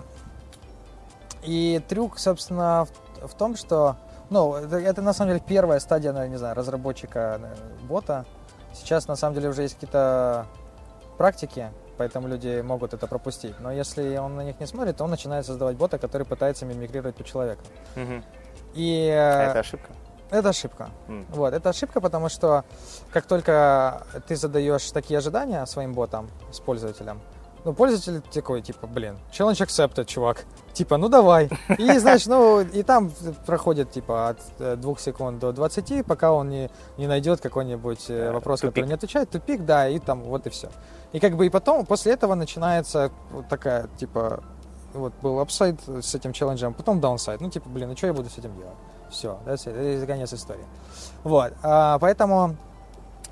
и 1.43 1.83
трюк, 1.89 2.19
собственно, 2.19 2.87
в, 3.21 3.29
в 3.29 3.35
том, 3.35 3.57
что, 3.57 3.97
ну, 4.31 4.55
это, 4.55 4.77
это 4.77 5.03
на 5.03 5.13
самом 5.13 5.33
деле 5.33 5.43
первая 5.47 5.81
стадия, 5.81 6.13
не 6.29 6.37
знаю, 6.37 6.55
разработчика 6.55 7.41
э, 7.43 7.87
бота. 7.87 8.25
Сейчас 8.73 9.09
на 9.09 9.17
самом 9.17 9.35
деле 9.35 9.49
уже 9.49 9.63
есть 9.63 9.75
какие-то 9.75 10.47
практики, 11.19 11.71
поэтому 11.97 12.29
люди 12.29 12.61
могут 12.61 12.95
это 12.95 13.07
пропустить. 13.07 13.59
Но 13.61 13.73
если 13.73 14.17
он 14.17 14.37
на 14.37 14.43
них 14.43 14.61
не 14.61 14.67
смотрит, 14.67 14.97
то 14.97 15.05
он 15.05 15.11
начинает 15.11 15.47
создавать 15.47 15.77
бота, 15.77 15.99
который 15.99 16.27
пытается 16.27 16.67
мимикрировать 16.67 17.17
по 17.17 17.25
человеку. 17.25 17.63
Мгм. 17.97 18.25
И 18.75 19.09
А 19.11 19.47
э, 19.47 19.51
это 19.51 19.61
ошибка. 19.61 19.93
Это 20.35 20.51
ошибка. 20.51 20.91
М. 21.09 21.27
Вот, 21.31 21.55
это 21.55 21.71
ошибка, 21.71 22.01
потому 22.01 22.29
что 22.29 22.65
как 23.13 23.27
только 23.27 24.07
ты 24.29 24.37
задаешь 24.37 24.91
такие 24.91 25.19
ожидания 25.19 25.65
своим 25.67 25.93
ботам 25.95 26.29
с 26.53 26.61
пользователем, 26.61 27.21
ну, 27.65 27.73
пользователь 27.73 28.21
такой, 28.33 28.61
типа, 28.61 28.87
блин, 28.87 29.17
challenge 29.33 29.65
accepted, 29.65 30.05
чувак. 30.05 30.45
Типа, 30.75 30.99
ну 30.99 31.09
давай. 31.09 31.49
И, 31.79 31.99
знаешь, 31.99 32.27
ну, 32.27 32.61
и 32.61 32.83
там 32.83 33.11
проходит, 33.47 33.91
типа, 33.91 34.29
от 34.29 34.39
э, 34.59 34.77
двух 34.77 35.01
секунд 35.01 35.39
до 35.39 35.53
20, 35.53 36.05
пока 36.05 36.33
он 36.33 36.51
не, 36.51 36.71
не 36.99 37.07
найдет 37.07 37.41
какой-нибудь 37.41 38.11
э, 38.11 38.33
вопрос, 38.33 38.61
тупик. 38.61 38.75
который 38.75 38.89
не 38.89 38.95
отвечает, 38.95 39.31
тупик, 39.31 39.65
да, 39.65 39.89
и 39.89 39.99
там 39.99 40.21
вот 40.25 40.47
и 40.47 40.51
все. 40.51 40.69
И 41.13 41.21
как 41.21 41.37
бы 41.37 41.47
и 41.47 41.49
потом, 41.49 41.87
после 41.87 42.13
этого 42.13 42.35
начинается 42.35 43.11
вот 43.31 43.49
такая, 43.49 43.89
типа, 43.97 44.43
вот 44.93 45.15
был 45.23 45.41
upside 45.41 45.81
с 45.87 46.15
этим 46.15 46.33
челленджем, 46.35 46.75
потом 46.75 47.01
downside. 47.01 47.41
Ну, 47.41 47.49
типа, 47.49 47.69
блин, 47.71 47.89
ну 47.89 47.97
что 47.97 48.09
я 48.09 48.13
буду 48.13 48.29
с 48.29 48.37
этим 48.37 48.55
делать? 48.57 48.77
Все, 49.15 49.39
это 49.47 50.07
конец 50.09 50.33
истории. 50.35 50.65
Вот, 51.23 51.53
а, 51.63 51.99
поэтому 52.01 52.57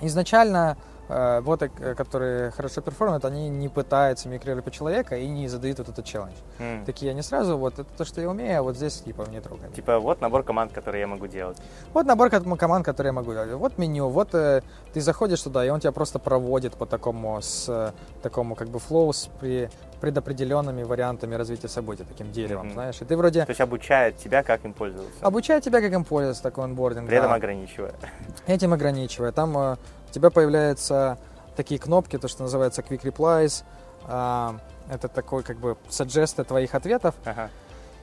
изначально 0.00 0.76
э, 1.08 1.40
боты, 1.42 1.68
к- 1.68 1.94
которые 1.96 2.52
хорошо 2.52 2.80
перформят, 2.80 3.24
они 3.24 3.48
не 3.50 3.68
пытаются 3.68 4.28
мигрировать 4.28 4.64
по 4.64 4.70
человека 4.70 5.16
и 5.16 5.26
не 5.28 5.48
задают 5.48 5.78
вот 5.78 5.88
этот 5.88 6.04
челлендж. 6.06 6.32
М. 6.58 6.84
Такие 6.86 7.10
они 7.10 7.20
сразу, 7.22 7.58
вот 7.58 7.74
это 7.80 7.84
то, 7.98 8.04
что 8.04 8.20
я 8.20 8.30
умею, 8.30 8.60
а 8.60 8.62
вот 8.62 8.76
здесь 8.76 9.00
типа 9.02 9.26
не 9.28 9.40
трогай. 9.40 9.68
Типа 9.72 9.98
вот 9.98 10.20
набор 10.20 10.42
команд, 10.44 10.72
которые 10.72 11.00
я 11.00 11.06
могу 11.08 11.26
делать. 11.26 11.58
Вот 11.92 12.06
набор 12.06 12.30
ком- 12.30 12.56
команд, 12.56 12.84
которые 12.86 13.08
я 13.10 13.12
могу 13.12 13.32
делать. 13.32 13.52
Вот 13.52 13.76
меню, 13.78 14.08
вот 14.08 14.34
э, 14.34 14.62
ты 14.94 15.00
заходишь 15.00 15.42
туда, 15.42 15.66
и 15.66 15.68
он 15.70 15.80
тебя 15.80 15.92
просто 15.92 16.18
проводит 16.18 16.74
по 16.76 16.86
такому, 16.86 17.42
с 17.42 17.66
э, 17.68 17.90
такому 18.22 18.54
как 18.54 18.68
бы 18.68 18.78
флоу 18.78 19.12
с 19.12 19.28
при, 19.40 19.68
предопределенными 20.02 20.82
вариантами 20.82 21.36
развития 21.36 21.68
событий, 21.68 22.02
таким 22.02 22.32
деревом, 22.32 22.66
Мгм. 22.66 22.72
знаешь. 22.74 23.00
И 23.00 23.04
ты 23.04 23.16
вроде 23.16 23.44
То 23.44 23.50
есть 23.50 23.60
обучает 23.60 24.16
тебя, 24.16 24.42
как 24.42 24.64
им 24.64 24.72
пользоваться. 24.72 25.24
обучает 25.24 25.62
тебя, 25.62 25.80
как 25.80 25.92
им 25.92 26.04
пользоваться, 26.04 26.42
такой 26.42 26.64
онбординг. 26.64 27.06
При 27.06 27.16
этом 27.18 27.30
да. 27.30 27.36
ограничивая. 27.36 27.94
этим 28.48 28.72
ограничивая. 28.72 29.30
Там 29.30 29.56
э, 29.56 29.74
у 29.74 30.12
тебя 30.12 30.30
появляются 30.30 31.18
такие 31.54 31.78
кнопки, 31.78 32.18
то, 32.18 32.26
что 32.26 32.42
называется 32.42 32.82
Quick 32.82 33.02
Replies. 33.02 33.62
А, 34.08 34.56
это 34.90 35.06
такой 35.06 35.44
как 35.44 35.58
бы 35.58 35.76
саджесты 35.88 36.42
твоих 36.42 36.74
ответов. 36.74 37.14
Ага. 37.24 37.48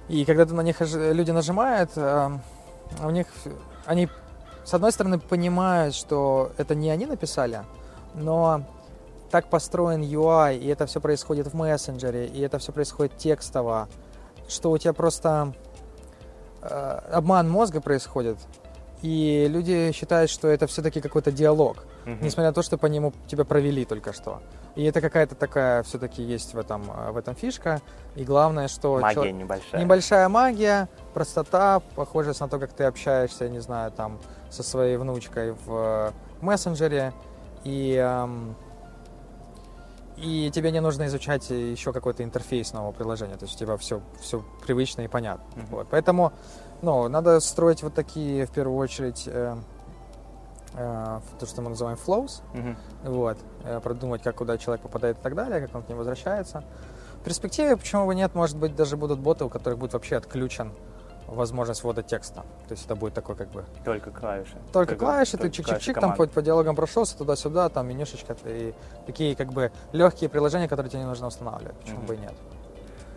И 0.07 0.23
когда 0.23 0.45
ты 0.45 0.53
на 0.53 0.61
них 0.61 0.77
люди 0.79 1.31
нажимают, 1.31 1.91
э, 1.97 2.29
у 3.03 3.09
них 3.09 3.27
они 3.85 4.07
с 4.63 4.73
одной 4.73 4.93
стороны 4.93 5.19
понимают, 5.19 5.95
что 5.95 6.53
это 6.57 6.75
не 6.75 6.91
они 6.91 7.07
написали, 7.07 7.63
но 8.13 8.61
так 9.29 9.49
построен 9.49 10.01
UI, 10.01 10.57
и 10.57 10.67
это 10.67 10.85
все 10.85 10.99
происходит 10.99 11.47
в 11.47 11.53
мессенджере, 11.55 12.25
и 12.27 12.41
это 12.41 12.57
все 12.59 12.71
происходит 12.71 13.17
текстово, 13.17 13.87
что 14.47 14.71
у 14.71 14.77
тебя 14.77 14.93
просто 14.93 15.53
э, 16.61 16.99
обман 17.11 17.49
мозга 17.49 17.81
происходит, 17.81 18.37
и 19.01 19.47
люди 19.49 19.91
считают, 19.93 20.29
что 20.29 20.47
это 20.47 20.67
все-таки 20.67 20.99
какой-то 21.01 21.31
диалог, 21.31 21.85
Мгм. 22.05 22.19
несмотря 22.21 22.49
на 22.49 22.53
то, 22.53 22.61
что 22.61 22.77
по 22.77 22.87
нему 22.87 23.13
тебя 23.27 23.45
провели 23.45 23.85
только 23.85 24.13
что. 24.13 24.41
И 24.75 24.83
это 24.83 25.01
какая-то 25.01 25.35
такая 25.35 25.83
все-таки 25.83 26.21
есть 26.23 26.53
в 26.53 26.57
этом, 26.59 26.89
э, 26.91 27.11
в 27.11 27.17
этом 27.17 27.35
фишка. 27.35 27.81
И 28.15 28.23
главное, 28.23 28.67
что 28.67 28.97
Магия 28.99 29.13
чел- 29.23 29.25
небольшая. 29.33 29.81
Небольшая 29.81 30.29
магия, 30.29 30.89
простота, 31.13 31.81
похожесть 31.95 32.39
на 32.39 32.47
то, 32.47 32.59
как 32.59 32.71
ты 32.73 32.83
общаешься, 32.85 33.45
я 33.45 33.49
не 33.49 33.59
знаю, 33.59 33.91
там, 33.91 34.19
со 34.49 34.63
своей 34.63 34.97
внучкой 34.97 35.51
в 35.51 35.67
э, 35.69 36.11
мессенджере. 36.41 37.13
И, 37.65 37.93
эм, 37.95 38.55
и 40.21 40.51
тебе 40.51 40.71
не 40.71 40.81
нужно 40.81 41.07
изучать 41.07 41.49
еще 41.49 41.93
какой-то 41.93 42.23
интерфейс 42.23 42.73
нового 42.73 42.91
приложения. 42.91 43.37
То 43.37 43.45
есть 43.45 43.55
у 43.55 43.59
тебя 43.59 43.77
все, 43.77 44.01
все 44.19 44.43
привычно 44.65 45.01
и 45.01 45.07
понятно. 45.07 45.45
Мгм. 45.55 45.65
Вот. 45.71 45.87
Поэтому 45.89 46.33
ну, 46.81 47.07
надо 47.07 47.39
строить 47.39 47.83
вот 47.83 47.93
такие, 47.93 48.45
в 48.45 48.51
первую 48.51 48.77
очередь, 48.77 49.23
э, 49.27 49.55
э, 50.73 51.19
то, 51.39 51.45
что 51.45 51.61
мы 51.61 51.69
называем 51.69 51.97
flows. 51.97 52.41
Мгм. 52.53 52.77
Вот, 53.03 53.37
э, 53.63 53.79
продумать, 53.81 54.21
как 54.21 54.35
куда 54.35 54.57
человек 54.57 54.81
попадает 54.81 55.17
и 55.17 55.21
так 55.21 55.35
далее, 55.35 55.61
как 55.61 55.75
он 55.75 55.83
к 55.83 55.89
ним 55.89 55.97
возвращается. 55.97 56.63
В 57.21 57.23
перспективе, 57.23 57.75
почему 57.75 58.05
бы 58.05 58.15
нет, 58.15 58.35
может 58.35 58.57
быть, 58.57 58.75
даже 58.75 58.97
будут 58.97 59.19
боты, 59.19 59.45
у 59.45 59.49
которых 59.49 59.79
будет 59.79 59.93
вообще 59.93 60.15
отключен 60.17 60.71
возможность 61.35 61.83
ввода 61.83 62.03
текста. 62.03 62.41
То 62.67 62.71
есть 62.71 62.85
это 62.85 62.95
будет 62.95 63.13
такой 63.13 63.35
как 63.35 63.49
бы 63.49 63.63
Только 63.85 64.11
клавиши. 64.11 64.55
только 64.73 64.95
клавиши, 64.95 65.31
ты 65.37 65.49
только 65.49 65.63
клавиши 65.63 65.81
чик-чик-чик, 65.91 65.93
там 65.93 66.11
по, 66.11 66.15
команд. 66.17 66.31
по 66.33 66.41
диалогам 66.41 66.75
прошелся, 66.75 67.17
туда-сюда, 67.17 67.69
там 67.69 67.87
менюшечка, 67.87 68.35
и 68.45 68.73
такие 69.05 69.35
как 69.35 69.51
бы 69.53 69.71
легкие 69.91 70.29
приложения, 70.29 70.67
которые 70.67 70.89
тебе 70.89 71.01
не 71.01 71.07
нужно 71.07 71.27
устанавливать. 71.27 71.75
Почему 71.77 71.97
Мгм. 71.99 72.05
бы 72.07 72.15
и 72.15 72.17
нет? 72.17 72.33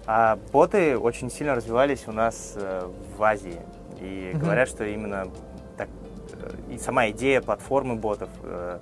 А 0.06 0.36
боты 0.52 0.98
очень 0.98 1.30
сильно 1.30 1.54
развивались 1.54 2.08
у 2.08 2.12
нас 2.12 2.54
э, 2.56 2.88
в 3.16 3.22
Азии. 3.22 3.60
И 4.00 4.32
Мгм. 4.34 4.40
говорят, 4.42 4.68
что 4.68 4.84
именно 4.84 5.28
так, 5.76 5.88
э, 6.32 6.72
и 6.74 6.78
сама 6.78 7.08
идея 7.10 7.40
платформы 7.40 7.94
ботов, 7.94 8.28
э, 8.42 8.78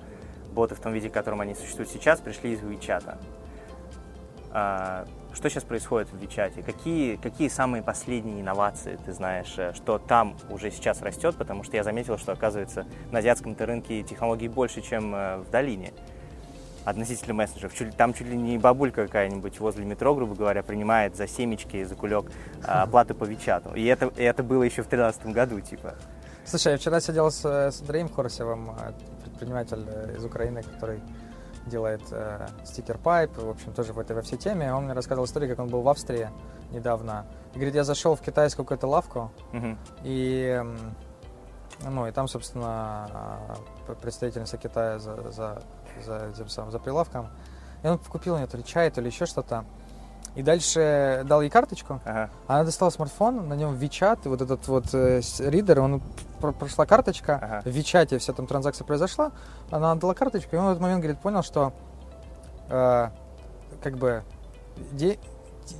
боты 0.52 0.74
в 0.74 0.80
том 0.80 0.92
виде, 0.92 1.08
в 1.10 1.12
котором 1.12 1.40
они 1.42 1.54
существуют 1.54 1.90
сейчас, 1.90 2.20
пришли 2.20 2.52
из 2.54 2.60
WeChat. 2.60 3.16
Что 5.40 5.48
сейчас 5.48 5.64
происходит 5.64 6.10
в 6.12 6.22
WeChat? 6.22 6.62
Какие, 6.62 7.16
какие 7.16 7.48
самые 7.48 7.82
последние 7.82 8.42
инновации 8.42 8.98
ты 9.06 9.14
знаешь, 9.14 9.54
э, 9.56 9.72
что 9.72 9.98
там 9.98 10.36
уже 10.50 10.70
сейчас 10.70 11.00
растет? 11.00 11.34
Потому 11.34 11.64
что 11.64 11.78
я 11.78 11.82
заметил, 11.82 12.18
что, 12.18 12.32
оказывается, 12.32 12.84
на 13.10 13.20
азиатском 13.20 13.56
рынке 13.58 14.02
технологий 14.02 14.48
больше, 14.48 14.82
чем 14.82 15.14
э, 15.14 15.38
в 15.38 15.50
долине 15.50 15.94
относительно 16.84 17.32
мессенджеров. 17.32 17.72
Чуть 17.72 17.96
там 17.96 18.12
чуть 18.12 18.26
ли 18.26 18.36
не 18.36 18.58
бабулька 18.58 19.06
какая-нибудь 19.06 19.60
возле 19.60 19.86
метро, 19.86 20.14
грубо 20.14 20.34
говоря, 20.34 20.62
принимает 20.62 21.16
за 21.16 21.26
семечки, 21.26 21.84
за 21.84 21.94
кулек 21.94 22.30
а, 22.62 22.82
оплату 22.82 23.14
по 23.14 23.24
Вичату. 23.24 23.74
И 23.74 23.84
это, 23.86 24.12
и 24.16 24.22
это 24.22 24.42
было 24.42 24.62
еще 24.62 24.82
в 24.82 24.88
2013 24.90 25.26
году, 25.28 25.60
типа. 25.60 25.94
Слушай, 26.44 26.72
я 26.72 26.78
вчера 26.78 27.00
сидел 27.00 27.30
с, 27.30 27.44
э, 27.46 27.70
с 27.70 27.80
Андреем 27.80 28.10
Хорсевым, 28.10 28.72
э, 28.72 28.92
предприниматель 29.24 29.86
э, 29.86 30.16
из 30.16 30.24
Украины, 30.24 30.62
который 30.62 31.00
делает 31.70 32.02
э, 32.10 32.46
стикер 32.64 32.98
пайп, 32.98 33.36
в 33.38 33.48
общем, 33.48 33.72
тоже 33.72 33.92
в 33.94 33.98
этой 33.98 34.14
во 34.14 34.20
всей 34.22 34.36
теме. 34.36 34.74
Он 34.74 34.84
мне 34.84 34.92
рассказывал 34.92 35.24
историю, 35.26 35.48
как 35.50 35.60
он 35.60 35.68
был 35.70 35.80
в 35.82 35.88
Австрии 35.88 36.28
недавно. 36.70 37.24
И 37.52 37.56
говорит, 37.56 37.74
я 37.74 37.84
зашел 37.84 38.14
в 38.16 38.20
китайскую 38.20 38.66
какую-то 38.66 38.86
лавку, 38.86 39.30
Мгм. 39.52 39.78
и, 40.02 40.62
ну, 41.88 42.06
и 42.06 42.12
там, 42.12 42.28
собственно, 42.28 43.56
э, 43.88 43.94
представительница 43.94 44.58
Китая 44.58 44.98
за, 44.98 45.30
за, 45.30 45.62
за, 46.04 46.48
самым, 46.48 46.70
за 46.70 46.78
прилавком. 46.78 47.28
И 47.82 47.86
он 47.86 47.98
купил 47.98 48.34
у 48.34 48.36
нее 48.36 48.46
то 48.46 48.56
ли 48.58 48.64
чай, 48.64 48.90
то 48.90 49.00
ли 49.00 49.06
еще 49.06 49.24
что-то. 49.26 49.64
И 50.36 50.42
дальше 50.42 51.22
дал 51.26 51.40
ей 51.42 51.50
карточку, 51.50 52.00
Ага. 52.04 52.30
она 52.46 52.62
достала 52.64 52.90
смартфон, 52.90 53.48
на 53.48 53.54
нем 53.54 53.74
WeChat, 53.74 54.20
и 54.24 54.28
вот 54.28 54.40
этот 54.40 54.66
вот 54.68 54.84
э, 54.94 55.20
ридер, 55.40 55.80
он 55.80 56.00
пр- 56.40 56.52
прошла 56.52 56.86
карточка, 56.86 57.40
Ага. 57.42 57.62
в 57.64 57.66
WeChat 57.66 58.16
вся 58.18 58.32
там 58.32 58.46
транзакция 58.46 58.84
произошла, 58.84 59.32
она 59.72 59.90
отдала 59.90 60.14
карточку, 60.14 60.54
и 60.54 60.58
он 60.58 60.66
в 60.66 60.70
этот 60.70 60.80
момент, 60.80 61.00
говорит, 61.02 61.20
понял, 61.20 61.42
что 61.42 61.72
э, 62.68 63.08
как 63.82 63.96
бы 63.96 64.22
де- 64.92 65.18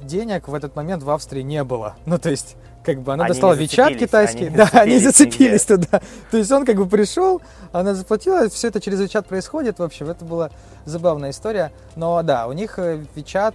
денег 0.02 0.48
в 0.48 0.54
этот 0.54 0.74
момент 0.74 1.04
в 1.04 1.10
Австрии 1.10 1.42
не 1.42 1.62
было. 1.62 1.94
Ну, 2.04 2.18
то 2.18 2.30
есть, 2.30 2.56
как 2.84 3.02
бы 3.02 3.12
она 3.12 3.24
Они 3.26 3.32
достала 3.34 3.52
Вичат 3.52 3.96
китайский, 3.96 4.46
они 4.46 4.56
да, 4.56 4.68
они 4.72 4.98
зацепились 4.98 5.62
зацепились 5.62 5.86
туда. 5.88 6.00
То 6.32 6.36
есть 6.38 6.50
он 6.50 6.64
как 6.66 6.76
бы 6.76 6.86
пришел, 6.86 7.40
она 7.70 7.94
заплатила, 7.94 8.48
все 8.48 8.66
это 8.68 8.80
через 8.80 8.98
Вичат 9.00 9.26
происходит. 9.28 9.78
В 9.78 9.82
общем, 9.84 10.08
это 10.08 10.24
была 10.24 10.50
забавная 10.86 11.30
история. 11.30 11.70
Но 11.94 12.20
да, 12.24 12.48
у 12.48 12.52
них 12.52 12.78
Вичат 13.14 13.54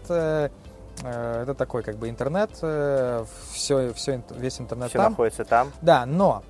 это 1.03 1.53
такой 1.53 1.83
как 1.83 1.97
бы 1.97 2.09
интернет, 2.09 2.51
все, 2.53 3.93
все, 3.93 4.21
весь 4.31 4.59
интернет 4.59 4.89
Все 4.89 4.99
там. 4.99 5.11
находится 5.11 5.45
там. 5.45 5.71
Да, 5.81 6.05
но 6.05 6.43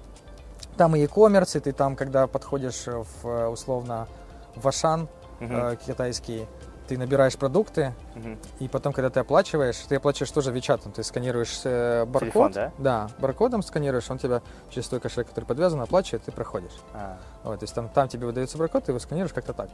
там 0.77 0.95
и 0.95 0.99
e-commerce, 0.99 1.57
и 1.57 1.59
ты 1.59 1.71
там, 1.71 1.95
когда 1.95 2.27
подходишь 2.27 2.85
в 2.85 3.49
условно 3.49 4.07
в 4.55 4.67
Ашан 4.67 5.07
э, 5.39 5.75
китайский, 5.85 6.47
ты 6.87 6.97
набираешь 6.97 7.35
продукты, 7.35 7.93
мгм. 8.13 8.37
и 8.59 8.67
потом, 8.67 8.93
когда 8.93 9.09
ты 9.09 9.19
оплачиваешь, 9.19 9.77
ты 9.89 9.95
оплачиваешь 9.95 10.31
тоже 10.31 10.51
Вичатом. 10.51 10.91
Ты 10.91 11.03
сканируешь 11.03 11.61
э, 11.63 12.05
баркод. 12.05 12.21
Телефон, 12.21 12.51
да? 12.51 12.71
Да, 12.77 13.09
баркодом 13.19 13.63
сканируешь, 13.63 14.09
он 14.09 14.17
тебя 14.19 14.41
через 14.69 14.87
твой 14.87 15.01
кошелек, 15.01 15.29
который 15.29 15.45
подвязан, 15.45 15.81
оплачивает, 15.81 16.23
ты 16.23 16.31
проходишь. 16.31 16.75
А. 16.93 17.17
Вот, 17.43 17.59
то 17.59 17.63
есть 17.63 17.73
там, 17.73 17.89
там 17.89 18.07
тебе 18.07 18.27
выдается 18.27 18.57
баркод, 18.57 18.85
ты 18.85 18.91
его 18.91 18.99
сканируешь 18.99 19.33
как-то 19.33 19.53
так. 19.53 19.69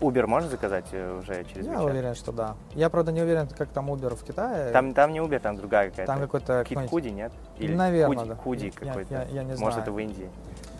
Uber 0.00 0.26
можно 0.26 0.48
заказать 0.48 0.86
э, 0.92 1.18
уже 1.18 1.44
через 1.44 1.66
Я 1.66 1.74
WeChat? 1.74 1.90
уверен, 1.90 2.14
что 2.14 2.32
да. 2.32 2.56
Я, 2.74 2.90
правда, 2.90 3.12
не 3.12 3.22
уверен, 3.22 3.46
как 3.48 3.68
там 3.68 3.90
Uber 3.90 4.14
в 4.16 4.24
Китае. 4.24 4.72
Там, 4.72 4.92
там 4.94 5.12
не 5.12 5.20
Uber, 5.20 5.38
там 5.38 5.56
другая 5.56 5.90
какая-то. 5.90 6.12
Там 6.12 6.20
какой-то... 6.20 6.64
Кит 6.64 6.76
какой-нибудь- 6.78 6.90
Худи, 6.90 7.08
нет? 7.08 7.32
Наверно, 7.58 8.14
Худи, 8.16 8.28
да. 8.28 8.36
Худи 8.36 8.64
Я- 8.80 8.86
какой-то. 8.88 9.14
я- 9.14 9.22
я 9.24 9.42
не 9.44 9.50
Может, 9.50 9.58
знаю. 9.60 9.82
это 9.82 9.92
в 9.92 9.98
Индии. 9.98 10.28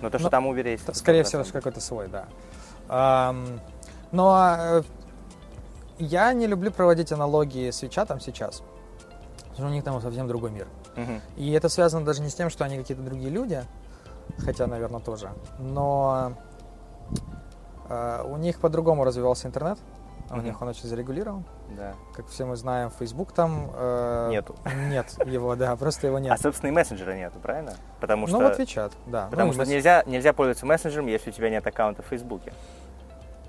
Но 0.01 0.11
то, 0.11 0.19
что 0.19 0.27
Но- 0.27 0.31
там 0.31 0.47
Uber 0.51 0.69
есть. 0.69 0.83
Это 0.85 0.95
Скорее 0.99 1.23
100%. 1.23 1.25
всего, 1.45 1.59
какой-то 1.61 1.81
свой, 1.81 2.09
да. 2.09 2.25
Ам, 2.89 3.61
но 4.13 4.57
э, 4.59 4.83
я 5.99 6.33
не 6.33 6.47
люблю 6.47 6.71
проводить 6.71 7.13
аналогии 7.13 7.71
с 7.71 7.83
Вичатом 7.83 8.21
сейчас. 8.21 8.63
Потому 9.51 9.55
что 9.55 9.67
у 9.67 9.71
них 9.71 9.85
там 9.85 10.01
совсем 10.01 10.27
другой 10.29 10.51
мир. 10.51 10.67
Мгм. 10.97 11.21
И 11.37 11.53
это 11.53 11.69
связано 11.69 12.05
даже 12.05 12.21
не 12.23 12.29
с 12.29 12.35
тем, 12.35 12.51
что 12.51 12.65
они 12.65 12.77
какие-то 12.77 13.03
другие 13.03 13.31
люди, 13.31 13.63
хотя, 14.39 14.67
наверное, 14.67 15.01
тоже. 15.01 15.31
Но 15.59 16.33
у 18.27 18.37
них 18.37 18.61
по-другому 18.61 19.05
развивался 19.05 19.49
интернет. 19.49 19.79
У 20.31 20.39
них 20.41 20.61
он 20.63 20.69
очень 20.69 20.89
зарегулирован. 20.89 21.45
Да. 21.77 21.93
Как 22.15 22.27
все 22.29 22.47
мы 22.47 22.57
знаем, 22.57 22.91
Facebook 22.91 23.33
там... 23.33 23.71
э, 23.75 24.29
Нету. 24.31 24.57
Нет 24.89 25.15
его, 25.27 25.55
да, 25.55 25.77
просто 25.77 26.07
его 26.07 26.17
А, 26.17 26.21
нет. 26.21 26.41
собственно, 26.41 26.71
и 26.71 26.73
мессенджера 26.73 27.13
нету, 27.15 27.39
правильно? 27.41 27.75
Потому 28.01 28.23
Ну 28.23 28.29
что, 28.29 28.39
вот 28.39 28.59
WeChat, 28.59 28.93
да. 29.07 29.29
потому 29.31 29.53
Ну, 29.53 29.53
что 29.53 29.67
нельзя, 29.71 30.03
нельзя 30.07 30.33
пользоваться 30.33 30.65
мессенджером, 30.65 31.07
если 31.09 31.29
у 31.31 31.33
тебя 31.33 31.51
нет 31.51 31.67
аккаунта 31.67 32.03
в 32.03 32.07
Фейсбуке. 32.07 32.55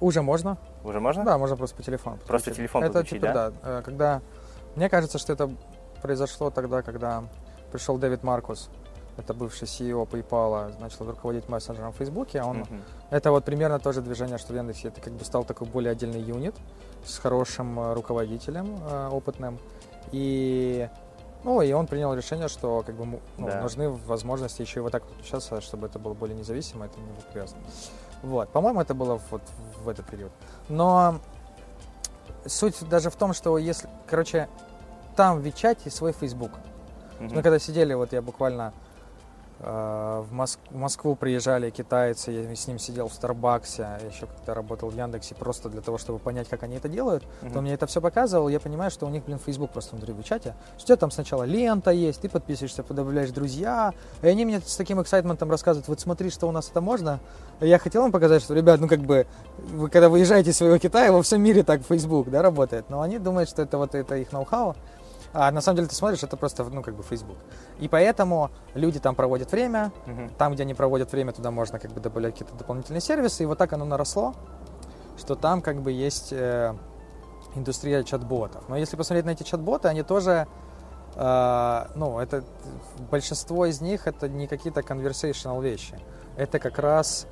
Уже 0.01 0.21
можно. 0.21 0.57
Уже 0.83 0.99
можно? 0.99 1.23
Да, 1.23 1.37
можно 1.37 1.55
просто 1.55 1.77
по 1.77 1.81
телефону. 1.83 2.17
Просто 2.27 2.51
телефон 2.53 2.83
Это 2.83 2.93
подключить, 2.93 3.21
типа, 3.21 3.33
да? 3.33 3.49
да. 3.49 3.55
э, 3.63 3.81
Когда... 3.81 4.21
Мне 4.75 4.89
кажется, 4.89 5.17
что 5.17 5.31
это 5.31 5.49
произошло 6.01 6.49
тогда, 6.49 6.81
когда 6.81 7.23
пришел 7.71 7.97
Дэвид 7.97 8.21
Маркус, 8.23 8.69
это 9.17 9.33
бывший 9.33 9.65
CEO 9.65 10.07
PayPal, 10.07 10.79
начал 10.79 11.05
руководить 11.05 11.47
мессенджером 11.49 11.91
в 11.93 11.95
Фейсбуке. 11.97 12.41
Он 12.41 12.57
Мгм. 12.59 12.81
Это 13.11 13.31
вот 13.31 13.45
примерно 13.45 13.79
то 13.79 13.91
же 13.93 14.01
движение, 14.01 14.37
что 14.37 14.53
в 14.53 14.55
Яндексе. 14.55 14.89
Это 14.89 15.01
как 15.01 15.13
бы 15.13 15.23
стал 15.23 15.43
такой 15.43 15.67
более 15.67 15.91
отдельный 15.91 16.21
юнит 16.21 16.55
с 17.05 17.17
хорошим 17.19 17.79
э, 17.79 17.93
руководителем 17.93 18.79
э, 18.89 19.09
опытным. 19.11 19.59
И, 20.11 20.89
ну, 21.43 21.61
и 21.61 21.71
он 21.73 21.87
принял 21.87 22.13
решение, 22.13 22.47
что 22.47 22.83
как 22.85 22.95
бы 22.95 23.05
ну, 23.37 23.47
Да. 23.47 23.61
нужны 23.61 23.89
возможности 23.89 24.61
еще 24.61 24.79
и 24.79 24.83
вот 24.83 24.91
так 24.91 25.03
подключаться, 25.03 25.61
чтобы 25.61 25.87
это 25.87 25.99
было 25.99 26.13
более 26.13 26.37
независимо, 26.37 26.85
это 26.85 26.99
не 26.99 27.05
было 27.07 27.21
привязано. 27.31 27.61
Вот, 28.23 28.49
по-моему, 28.49 28.81
это 28.81 28.93
было 28.93 29.19
вот 29.29 29.41
в 29.83 29.89
этот 29.89 30.05
период. 30.07 30.31
Но 30.67 31.19
суть 32.45 32.87
даже 32.89 33.09
в 33.09 33.15
том, 33.15 33.33
что 33.33 33.57
если, 33.57 33.89
короче, 34.07 34.47
там 35.15 35.37
в 35.39 35.41
Вичате 35.41 35.89
свой 35.89 36.11
Facebook. 36.11 36.51
Мгм. 37.19 37.35
Мы 37.35 37.41
когда 37.43 37.59
сидели, 37.59 37.93
вот 37.93 38.13
я 38.13 38.21
буквально 38.21 38.73
в, 39.59 40.27
Моск- 40.31 40.59
в 40.69 40.75
Москву 40.75 41.15
приезжали 41.15 41.69
китайцы, 41.69 42.31
я 42.31 42.55
с 42.55 42.67
ним 42.67 42.77
сидел 42.77 43.07
в 43.07 43.13
Старбаксе, 43.13 43.87
еще 44.09 44.27
когда 44.27 44.53
работал 44.53 44.89
в 44.89 44.95
Яндексе, 44.95 45.33
просто 45.35 45.69
для 45.69 45.81
того, 45.81 45.97
чтобы 45.97 46.19
понять, 46.19 46.49
как 46.49 46.63
они 46.63 46.75
это 46.75 46.89
делают. 46.89 47.23
Мгм. 47.41 47.53
То 47.53 47.61
мне 47.61 47.73
это 47.73 47.87
все 47.87 48.01
показывал, 48.01 48.49
я 48.49 48.59
понимаю, 48.59 48.91
что 48.91 49.05
у 49.05 49.09
них, 49.09 49.23
блин, 49.23 49.39
Facebook 49.39 49.71
просто 49.71 49.95
внутри 49.95 50.13
в 50.13 50.23
чате. 50.23 50.55
У 50.75 50.79
тебя 50.79 50.97
там 50.97 51.11
сначала 51.11 51.43
лента 51.43 51.91
есть, 51.91 52.21
ты 52.21 52.29
подписываешься, 52.29 52.83
добавляешь 52.83 53.31
друзья, 53.31 53.93
и 54.21 54.27
они 54.27 54.45
мне 54.45 54.59
с 54.59 54.75
таким 54.75 55.01
эксайтментом 55.01 55.49
рассказывают, 55.49 55.87
вот 55.87 55.99
смотри, 55.99 56.29
что 56.29 56.47
у 56.47 56.51
нас 56.51 56.69
это 56.69 56.81
можно. 56.81 57.19
И 57.61 57.67
я 57.67 57.79
хотел 57.79 58.05
им 58.05 58.11
показать, 58.11 58.43
что, 58.43 58.53
ребят, 58.53 58.81
ну 58.81 58.87
как 58.87 58.99
бы, 58.99 59.25
вы 59.57 59.89
когда 59.89 60.09
выезжаете 60.09 60.49
из 60.49 60.57
своего 60.57 60.77
Китая, 60.77 61.11
во 61.11 61.23
всем 61.23 61.41
мире 61.41 61.63
так 61.63 61.81
Facebook, 61.81 62.29
да, 62.29 62.41
работает. 62.41 62.89
Но 62.89 63.01
они 63.01 63.19
думают, 63.19 63.49
что 63.49 63.61
это 63.61 63.77
вот 63.77 63.95
это 63.95 64.15
их 64.17 64.31
ноу-хау. 64.31 64.75
А 65.37 65.51
на 65.51 65.59
самом 65.59 65.75
деле 65.75 65.89
ты 65.89 65.95
смотришь, 65.95 66.23
это 66.23 66.37
просто, 66.37 66.63
ну, 66.63 66.81
как 66.81 66.95
бы 66.95 67.03
Facebook. 67.03 67.37
И 67.79 67.89
поэтому 67.89 68.51
люди 68.73 68.99
там 69.01 69.15
проводят 69.15 69.51
время, 69.51 69.91
Мгм. 70.05 70.29
там, 70.37 70.53
где 70.53 70.63
они 70.63 70.73
проводят 70.73 71.11
время, 71.11 71.33
туда 71.33 71.51
можно 71.51 71.77
как 71.77 71.91
бы 71.91 71.99
добавлять 71.99 72.33
какие-то 72.35 72.55
дополнительные 72.55 73.01
сервисы. 73.01 73.43
И 73.43 73.45
вот 73.45 73.57
так 73.57 73.73
оно 73.73 73.83
наросло, 73.83 74.33
что 75.17 75.35
там 75.35 75.61
как 75.61 75.81
бы 75.81 75.91
есть 75.91 76.31
э, 76.31 76.73
индустрия 77.53 78.03
чат-ботов. 78.03 78.63
Но 78.69 78.77
если 78.77 78.95
посмотреть 78.95 79.25
на 79.25 79.31
эти 79.31 79.43
чат-боты, 79.43 79.89
они 79.89 80.03
тоже, 80.03 80.47
э, 81.15 81.85
ну, 81.95 82.19
это 82.19 82.45
большинство 83.11 83.65
из 83.65 83.81
них 83.81 84.07
это 84.07 84.29
не 84.29 84.47
какие-то 84.47 84.79
conversational 84.79 85.61
вещи. 85.61 85.99
Это 86.37 86.59
как 86.59 86.79
раз 86.79 87.27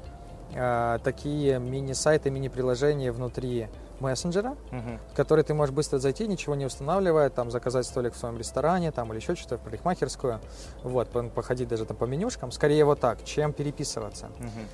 э, 0.54 0.99
такие 1.06 1.58
мини-сайты, 1.58 2.30
мини-приложения 2.30 3.14
внутри 3.14 3.70
мессенджера, 3.99 4.55
Мгм. 4.71 4.99
в 5.11 5.15
который 5.15 5.43
ты 5.43 5.53
можешь 5.53 5.73
быстро 5.73 5.97
зайти, 5.99 6.27
ничего 6.27 6.55
не 6.55 6.65
устанавливая, 6.65 7.29
там 7.29 7.51
заказать 7.51 7.85
столик 7.85 8.13
в 8.13 8.17
своем 8.17 8.37
ресторане, 8.37 8.91
там 8.91 9.11
или 9.11 9.19
еще 9.19 9.35
что-то 9.35 9.57
в 9.57 9.61
парикмахерскую, 9.61 10.39
вот, 10.83 11.09
по- 11.09 11.23
походить 11.23 11.67
даже 11.67 11.85
там 11.85 11.95
по 11.97 12.05
менюшкам, 12.05 12.51
скорее 12.51 12.85
вот 12.85 12.99
так, 12.99 13.23
чем 13.23 13.53
переписываться. 13.53 14.27
Мгм. 14.39 14.67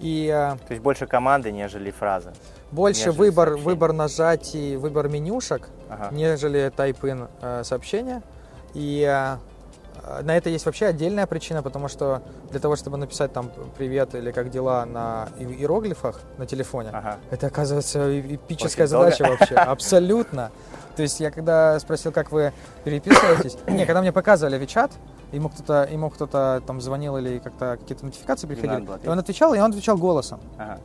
И 0.00 0.26
э, 0.32 0.56
То 0.68 0.70
есть 0.74 0.82
больше 0.82 1.06
команды, 1.06 1.50
нежели 1.50 1.90
фразы. 1.90 2.32
больше 2.70 3.00
Нежели 3.06 3.16
выбор, 3.18 3.48
сообщений. 3.48 3.64
выбор 3.72 3.92
нажатий, 3.92 4.76
выбор 4.76 5.08
менюшек, 5.08 5.68
Ага. 5.88 6.14
нежели 6.14 6.70
type-in 6.76 7.28
э, 7.42 7.64
сообщения. 7.64 8.22
И 8.74 9.02
э, 9.02 9.38
на 10.22 10.36
это 10.36 10.50
есть 10.50 10.66
вообще 10.66 10.86
отдельная 10.86 11.26
причина, 11.26 11.62
потому 11.62 11.88
что 11.88 12.22
для 12.50 12.60
того, 12.60 12.76
чтобы 12.76 12.96
написать 12.98 13.32
там 13.32 13.50
привет 13.76 14.14
или 14.14 14.30
как 14.32 14.50
дела 14.50 14.84
на 14.84 15.28
иероглифах 15.38 16.20
на 16.38 16.46
телефоне, 16.46 16.90
Ага. 16.92 17.16
это, 17.30 17.46
оказывается, 17.48 18.18
эпическая 18.20 18.86
Очень 18.86 18.92
долго. 18.92 19.10
задача 19.10 19.30
вообще. 19.30 19.54
Абсолютно. 19.56 20.50
То 20.96 21.02
есть 21.02 21.20
я 21.20 21.30
когда 21.30 21.78
спросил, 21.78 22.10
как 22.12 22.32
вы 22.32 22.52
переписываетесь, 22.84 23.56
не, 23.68 23.86
когда 23.86 24.00
мне 24.00 24.12
показывали 24.12 24.58
Вичат, 24.58 24.90
ему 25.32 25.48
кто-то, 25.48 25.88
ему 25.90 26.10
кто-то 26.10 26.62
там 26.66 26.80
звонил 26.80 27.16
или 27.18 27.38
как-то 27.38 27.76
какие-то 27.80 28.04
нотификации 28.06 28.46
приходили, 28.46 28.86
и 29.02 29.08
он 29.08 29.18
отвечал, 29.18 29.54
и 29.54 29.58
он 29.58 29.70
отвечал 29.70 29.96
голосом. 29.96 30.40
Ага. 30.58 30.78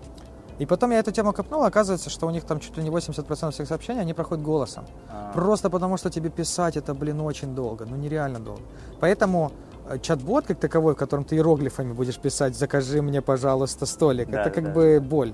И 0.60 0.66
потом 0.66 0.92
я 0.92 1.00
эту 1.00 1.12
тему 1.12 1.34
копнул, 1.34 1.64
оказывается, 1.64 2.10
что 2.10 2.28
у 2.28 2.30
них 2.30 2.44
там 2.44 2.60
чуть 2.60 2.78
ли 2.78 2.84
не 2.84 2.90
80% 2.90 3.52
всех 3.52 3.68
сообщений, 3.68 4.02
они 4.02 4.14
проходят 4.14 4.44
голосом. 4.44 4.86
А. 5.10 5.32
Просто 5.34 5.70
потому, 5.70 5.98
что 5.98 6.10
тебе 6.10 6.30
писать 6.30 6.78
это, 6.78 6.94
блин, 6.94 7.22
очень 7.22 7.56
долго, 7.56 7.86
ну 7.86 7.96
нереально 7.96 8.40
долго. 8.40 8.62
Поэтому 9.00 9.52
э, 9.90 9.98
чат-бот 10.00 10.46
как 10.46 10.60
таковой, 10.60 10.94
в 10.94 10.98
котором 10.98 11.24
ты 11.24 11.36
иероглифами 11.36 11.94
будешь 11.94 12.18
писать 12.20 12.56
«закажи 12.56 13.02
мне, 13.02 13.22
пожалуйста, 13.22 13.86
столик», 13.86 14.30
Да, 14.30 14.42
это 14.42 14.50
да, 14.50 14.56
как 14.56 14.64
да. 14.66 14.72
бы 14.72 15.00
боль. 15.02 15.34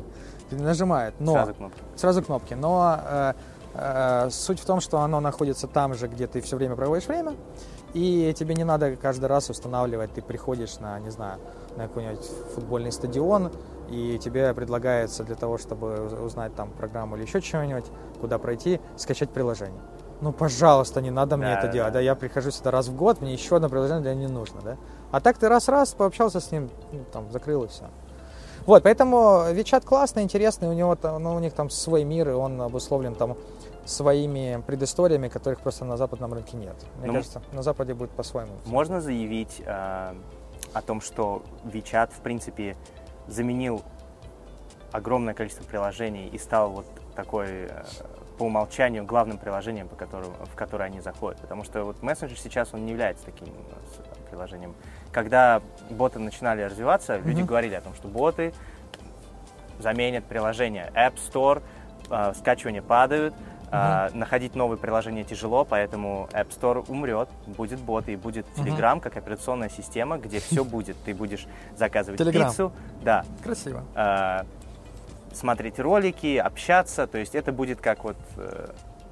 Ты 0.49 0.55
нажимает, 0.55 1.13
но 1.19 1.33
Сразу 1.33 1.53
кнопка. 1.53 1.79
сразу 1.95 2.23
кнопки. 2.23 2.53
Но 2.55 2.99
э, 3.03 3.33
э, 3.73 4.29
суть 4.31 4.59
в 4.59 4.65
том, 4.65 4.79
что 4.81 4.99
оно 4.99 5.19
находится 5.19 5.67
там 5.67 5.93
же, 5.93 6.07
где 6.07 6.27
ты 6.27 6.41
все 6.41 6.55
время 6.55 6.75
проводишь 6.75 7.07
время, 7.07 7.35
и 7.93 8.33
тебе 8.37 8.55
не 8.55 8.63
надо 8.63 8.95
каждый 8.95 9.25
раз 9.25 9.49
устанавливать. 9.49 10.13
Ты 10.13 10.21
приходишь 10.21 10.79
на, 10.79 10.99
не 10.99 11.09
знаю, 11.11 11.39
на 11.75 11.87
какой-нибудь 11.87 12.25
футбольный 12.55 12.91
стадион, 12.91 13.51
и 13.89 14.17
тебе 14.19 14.53
предлагается 14.53 15.23
для 15.23 15.35
того, 15.35 15.57
чтобы 15.57 16.05
уз- 16.05 16.13
узнать 16.13 16.55
там 16.55 16.69
программу 16.71 17.15
или 17.15 17.23
еще 17.23 17.41
чего-нибудь, 17.41 17.85
куда 18.21 18.37
пройти, 18.37 18.79
скачать 18.97 19.29
приложение. 19.29 19.81
Ну, 20.21 20.33
пожалуйста, 20.33 21.01
не 21.01 21.11
надо 21.11 21.37
мне 21.37 21.47
Да, 21.47 21.53
это 21.59 21.67
да, 21.67 21.73
делать. 21.73 21.93
да. 21.93 21.99
Да, 21.99 22.03
я 22.03 22.15
прихожу 22.15 22.51
сюда 22.51 22.71
раз 22.71 22.87
в 22.89 22.95
год, 22.95 23.21
мне 23.21 23.33
еще 23.33 23.55
одно 23.55 23.69
приложение 23.69 24.01
для 24.01 24.15
не 24.15 24.27
нужно, 24.27 24.61
да. 24.61 24.77
А 25.11 25.21
так 25.21 25.37
ты 25.37 25.47
раз-раз 25.47 25.93
пообщался 25.93 26.39
с 26.41 26.51
ним, 26.51 26.69
ну, 26.91 26.99
там, 27.11 27.31
закрыл 27.31 27.63
и 27.63 27.67
все. 27.67 27.85
Вот, 28.65 28.83
поэтому 28.83 29.45
Вичат 29.51 29.85
классный, 29.85 30.23
интересный, 30.23 30.67
у 30.67 30.73
него 30.73 30.95
там, 30.95 31.23
ну, 31.23 31.35
у 31.35 31.39
них 31.39 31.53
там 31.53 31.69
свой 31.69 32.03
мир, 32.03 32.29
и 32.29 32.33
он 32.33 32.61
обусловлен 32.61 33.15
там 33.15 33.37
своими 33.85 34.61
предысториями, 34.67 35.29
которых 35.29 35.61
просто 35.61 35.85
на 35.85 35.97
западном 35.97 36.33
рынке 36.33 36.57
нет. 36.57 36.75
Мне 36.97 37.07
Ну, 37.07 37.13
кажется, 37.13 37.41
на 37.53 37.63
Западе 37.63 37.93
будет 37.93 38.11
по-своему. 38.11 38.51
Можно 38.65 39.01
заявить 39.01 39.61
э, 39.65 40.13
о 40.73 40.81
том, 40.85 41.01
что 41.01 41.41
WeChat, 41.65 42.11
в 42.13 42.19
принципе, 42.19 42.75
заменил 43.29 43.83
огромное 44.91 45.33
количество 45.33 45.63
приложений 45.63 46.29
и 46.29 46.37
стал 46.37 46.71
вот 46.71 46.85
такой 47.15 47.47
э, 47.65 47.83
по 48.37 48.43
умолчанию 48.43 49.05
главным 49.05 49.37
приложением, 49.37 49.87
по 49.87 49.95
которому, 49.95 50.33
в 50.51 50.55
которое 50.55 50.85
они 50.85 50.99
заходят. 51.01 51.39
Потому 51.41 51.63
что 51.63 51.83
вот 51.83 52.01
мессенджер 52.01 52.37
сейчас 52.39 52.73
он 52.73 52.85
не 52.85 52.91
является 52.91 53.25
таким 53.25 53.49
э, 53.49 53.51
с- 53.93 54.29
приложением. 54.29 54.75
Когда 55.11 55.61
боты 55.89 56.19
начинали 56.19 56.61
развиваться, 56.63 57.17
люди 57.17 57.39
Мгм. 57.41 57.47
говорили 57.47 57.75
о 57.75 57.81
том, 57.81 57.93
что 57.95 58.07
боты 58.07 58.53
заменят 59.79 60.25
приложение. 60.25 60.91
App 60.95 61.15
Store, 61.15 61.61
э, 62.09 62.33
скачивания 62.35 62.81
падают, 62.81 63.33
А, 63.71 64.09
находить 64.13 64.55
новые 64.55 64.77
приложения 64.77 65.23
тяжело, 65.23 65.65
поэтому 65.65 66.27
App 66.31 66.49
Store 66.49 66.85
умрет, 66.87 67.29
будет 67.45 67.79
бот 67.79 68.07
и 68.09 68.15
будет 68.15 68.45
Telegram 68.55 68.99
как 68.99 69.17
операционная 69.17 69.69
система, 69.69 70.17
где 70.17 70.39
все 70.39 70.63
будет. 70.63 70.97
Ты 71.05 71.13
будешь 71.13 71.47
заказывать 71.77 72.19
Telegram. 72.19 72.49
пиццу, 72.49 72.71
да, 73.03 73.25
Красиво. 73.43 73.83
а, 73.95 74.45
смотреть 75.33 75.79
ролики, 75.79 76.37
общаться. 76.37 77.07
То 77.07 77.17
есть 77.17 77.35
это 77.35 77.51
будет 77.51 77.79
как 77.79 78.03
вот 78.03 78.17
э, 78.37 78.69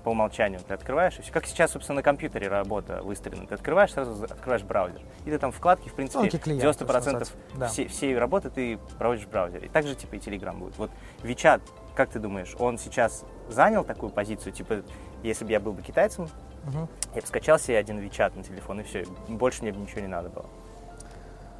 по 0.07 0.11
умолчанию 0.11 0.61
ты 0.65 0.73
открываешь, 0.73 1.19
и 1.19 1.21
все. 1.21 1.33
Как 1.33 1.45
сейчас, 1.45 1.71
собственно, 1.71 1.97
на 1.97 2.01
компьютере 2.01 2.47
работа 2.47 3.01
выстроена. 3.03 3.45
Ты 3.45 3.55
открываешь, 3.55 3.91
сразу 3.91 4.23
открываешь 4.23 4.63
браузер. 4.63 5.01
И 5.25 5.29
ты 5.29 5.37
там 5.37 5.51
вкладки, 5.51 5.89
в 5.89 5.93
принципе, 5.95 6.19
Тонкий 6.19 6.37
клиент, 6.37 6.63
90% 6.63 6.77
то, 6.77 6.85
что 6.85 6.93
называется. 6.95 7.33
Да. 7.55 7.67
всей, 7.67 7.87
всей 7.89 8.17
работы 8.17 8.49
ты 8.49 8.79
проводишь 8.97 9.25
в 9.25 9.29
браузере. 9.29 9.65
И 9.65 9.69
так 9.69 9.85
же, 9.85 9.95
типа, 9.95 10.15
и 10.15 10.19
Telegram 10.19 10.57
будет. 10.57 10.77
Вот 10.77 10.91
WeChat, 11.23 11.59
как 11.93 12.09
ты 12.09 12.19
думаешь, 12.19 12.55
он 12.57 12.77
сейчас 12.77 13.25
занял 13.49 13.83
такую 13.83 14.09
позицию? 14.09 14.53
Типа, 14.53 14.81
если 15.23 15.43
бы 15.43 15.51
я 15.51 15.59
был 15.59 15.73
бы 15.73 15.81
китайцем, 15.81 16.29
Мгм. 16.63 16.87
я 17.13 17.19
бы 17.21 17.27
скачал 17.27 17.59
себе 17.59 17.77
один 17.77 17.99
WeChat 17.99 18.37
на 18.37 18.43
телефон, 18.43 18.79
и 18.79 18.83
все. 18.83 19.03
Больше 19.27 19.61
мне 19.63 19.73
бы 19.73 19.79
ничего 19.81 19.99
не 19.99 20.07
надо 20.07 20.29
было. 20.29 20.45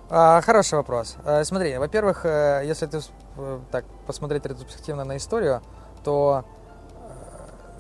А, 0.10 0.40
хороший 0.40 0.76
вопрос. 0.76 1.18
А, 1.26 1.44
смотри, 1.44 1.78
во-первых, 1.78 2.26
э, 2.26 2.62
если 2.64 2.86
ты 2.86 3.00
э, 3.36 3.60
так 3.72 3.84
посмотреть 4.06 4.46
ретроспективно 4.46 5.04
на 5.04 5.18
историю, 5.18 5.62
то 6.06 6.46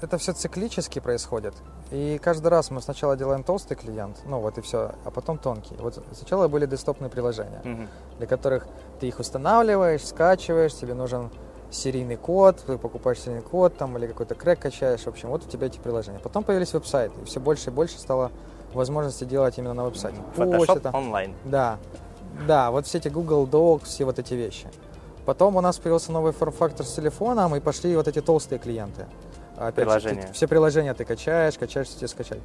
это 0.01 0.17
все 0.17 0.33
циклически 0.33 0.99
происходит. 0.99 1.53
И 1.91 2.19
каждый 2.23 2.47
раз 2.47 2.71
мы 2.71 2.81
сначала 2.81 3.15
делаем 3.15 3.43
толстый 3.43 3.75
клиент, 3.75 4.17
ну 4.25 4.39
вот 4.39 4.57
и 4.57 4.61
все, 4.61 4.91
а 5.05 5.11
потом 5.11 5.37
тонкий. 5.37 5.75
Вот 5.79 6.03
сначала 6.13 6.47
были 6.47 6.65
десктопные 6.65 7.09
приложения, 7.09 7.61
Мгм. 7.63 7.87
для 8.17 8.27
которых 8.27 8.67
ты 8.99 9.07
их 9.07 9.19
устанавливаешь, 9.19 10.05
скачиваешь, 10.05 10.73
тебе 10.75 10.93
нужен 10.93 11.29
серийный 11.71 12.15
код, 12.17 12.63
ты 12.65 12.77
покупаешь 12.77 13.19
серийный 13.19 13.41
код 13.41 13.77
там 13.77 13.97
или 13.97 14.07
какой-то 14.07 14.35
крэк 14.35 14.59
качаешь, 14.59 15.01
в 15.01 15.07
общем, 15.07 15.29
вот 15.29 15.45
у 15.45 15.49
тебя 15.49 15.67
эти 15.67 15.79
приложения. 15.79 16.19
Потом 16.19 16.43
появились 16.43 16.73
веб-сайты, 16.73 17.19
и 17.21 17.25
все 17.25 17.39
больше 17.39 17.69
и 17.69 17.73
больше 17.73 17.97
стало 17.99 18.31
возможности 18.73 19.23
делать 19.23 19.57
именно 19.57 19.73
на 19.73 19.83
веб-сайте. 19.85 20.17
Photoshop 20.35 20.67
Почта, 20.67 20.91
онлайн. 20.93 21.33
да, 21.45 21.77
да, 22.47 22.71
вот 22.71 22.85
все 22.85 22.99
эти 22.99 23.07
Google 23.09 23.47
Docs, 23.47 23.85
все 23.85 24.05
вот 24.05 24.19
эти 24.19 24.33
вещи. 24.33 24.67
Потом 25.25 25.57
у 25.57 25.61
нас 25.61 25.77
появился 25.77 26.11
новый 26.13 26.31
форм-фактор 26.31 26.85
с 26.85 26.93
телефоном, 26.93 27.53
и 27.55 27.59
пошли 27.59 27.95
вот 27.97 28.07
эти 28.07 28.21
толстые 28.21 28.59
клиенты. 28.59 29.07
Опять 29.57 29.69
же, 29.85 29.99
Приложения. 29.99 30.21
ты- 30.27 30.33
все 30.33 30.47
приложения 30.47 30.93
ты 30.93 31.03
качаешь, 31.05 31.57
качаешь, 31.57 31.87
все 31.87 31.97
тебе 31.97 32.07
скачать. 32.07 32.39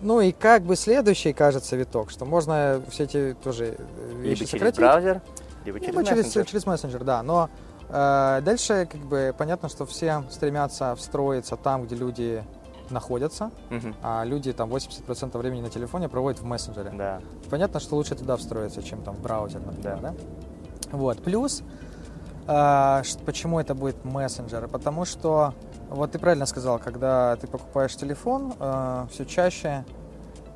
Ну 0.00 0.20
и 0.20 0.32
как 0.32 0.62
бы 0.62 0.76
следующий, 0.76 1.32
кажется, 1.32 1.76
виток, 1.76 2.10
что 2.10 2.24
можно 2.24 2.82
все 2.88 3.04
эти 3.04 3.36
тоже 3.42 3.76
э, 3.78 4.08
Либо 4.12 4.20
вещи 4.22 4.38
через 4.46 4.50
сократить. 4.50 4.78
браузер, 4.80 5.20
либо 5.64 5.78
через 5.78 5.92
Либо 5.92 6.04
через, 6.04 6.24
мессенджер. 6.26 6.46
через 6.50 6.66
мессенджер, 6.66 7.04
да. 7.04 7.22
Но 7.22 7.50
э, 7.88 8.40
дальше 8.42 8.88
как 8.90 9.00
бы 9.02 9.34
понятно, 9.36 9.68
что 9.68 9.84
все 9.86 10.24
стремятся 10.30 10.94
встроиться 10.96 11.56
там, 11.56 11.84
где 11.84 11.96
люди 11.96 12.42
находятся, 12.88 13.50
Мгм. 13.68 13.94
а 14.02 14.24
люди 14.24 14.52
там 14.52 14.68
80% 14.70 15.36
времени 15.38 15.60
на 15.60 15.68
телефоне 15.70 16.08
проводят 16.08 16.40
в 16.40 16.44
мессенджере. 16.44 16.90
Да. 16.94 17.20
Понятно, 17.50 17.78
что 17.78 17.94
лучше 17.94 18.16
туда 18.16 18.36
встроиться, 18.36 18.82
чем 18.82 19.02
там 19.02 19.14
в 19.14 19.20
браузер, 19.20 19.60
например, 19.64 19.98
Да. 20.00 20.08
да? 20.10 20.14
Вот. 20.96 21.22
Плюс, 21.22 21.62
а, 22.48 23.02
ш- 23.04 23.18
почему 23.24 23.60
это 23.60 23.74
будет 23.74 24.04
мессенджер? 24.04 24.66
Потому 24.66 25.04
что, 25.04 25.54
вот 25.90 26.12
ты 26.12 26.18
правильно 26.18 26.46
сказал, 26.46 26.78
когда 26.78 27.36
ты 27.36 27.46
покупаешь 27.46 27.94
телефон, 27.96 28.52
все 29.10 29.24
чаще 29.26 29.84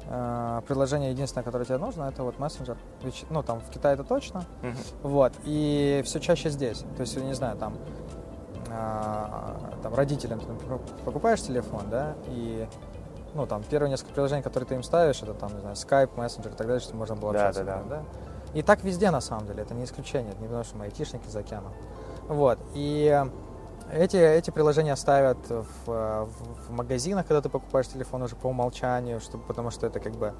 а, 0.09 0.61
приложение 0.63 1.11
единственное, 1.13 1.45
которое 1.45 1.65
тебе 1.65 1.79
нужно, 1.79 2.05
это 2.05 2.23
вот 2.23 2.39
мессенджер. 2.39 2.77
Ведь, 3.03 3.25
Ну, 3.31 3.43
там 3.43 3.61
в 3.61 3.71
Китае 3.71 3.95
это 3.95 4.05
точно. 4.05 4.45
Мгм. 4.63 4.77
Вот. 5.03 5.33
И 5.45 6.03
все 6.05 6.21
чаще 6.21 6.51
здесь. 6.51 6.85
То 6.97 7.01
есть, 7.01 7.17
я 7.17 7.23
не 7.23 7.33
знаю, 7.35 7.57
там, 7.57 7.75
а, 8.71 9.57
там 9.83 9.95
родителям 9.95 10.41
ты, 10.41 10.47
например, 10.49 10.79
покупаешь 11.05 11.41
телефон, 11.43 11.83
да, 11.91 12.15
и 12.29 12.67
ну, 13.35 13.47
там, 13.47 13.63
первые 13.65 13.91
несколько 13.91 14.13
приложений, 14.13 14.43
которые 14.43 14.69
ты 14.69 14.75
им 14.77 14.83
ставишь, 14.83 15.23
это 15.23 15.35
там, 15.35 15.53
не 15.55 15.61
знаю, 15.61 15.75
Skype, 15.75 16.15
Messenger 16.17 16.53
и 16.53 16.57
так 16.57 16.67
далее, 16.67 16.81
чтобы 16.81 16.99
можно 16.99 17.17
было 17.17 17.33
Да, 17.33 17.49
общаться. 17.49 17.65
да, 17.65 17.79
с 17.79 17.81
ними, 17.81 17.89
да. 17.89 18.03
И 18.55 18.63
так 18.63 18.85
везде, 18.85 19.11
на 19.11 19.21
самом 19.21 19.47
деле, 19.47 19.63
это 19.63 19.75
не 19.75 19.85
исключение, 19.85 20.31
это 20.33 20.41
не 20.41 20.47
потому, 20.47 20.63
что 20.65 20.77
мы 20.77 20.85
айтишники 20.85 21.27
за 21.29 21.41
океаном. 21.41 21.73
Вот, 22.29 22.59
и 22.75 23.25
эти, 23.93 24.17
эти 24.17 24.51
приложения 24.51 24.97
ставят 24.97 25.39
в, 25.49 25.65
э, 25.91 26.25
в- 26.27 26.69
в 26.69 26.71
магазинах, 26.71 27.27
когда 27.27 27.41
ты 27.41 27.49
покупаешь 27.49 27.87
телефон 27.89 28.23
уже 28.23 28.35
по 28.37 28.49
умолчанию, 28.49 29.21
чтобы, 29.21 29.45
потому 29.45 29.71
что 29.71 29.87
это 29.87 30.01
как 30.01 30.13
бы 30.15 30.33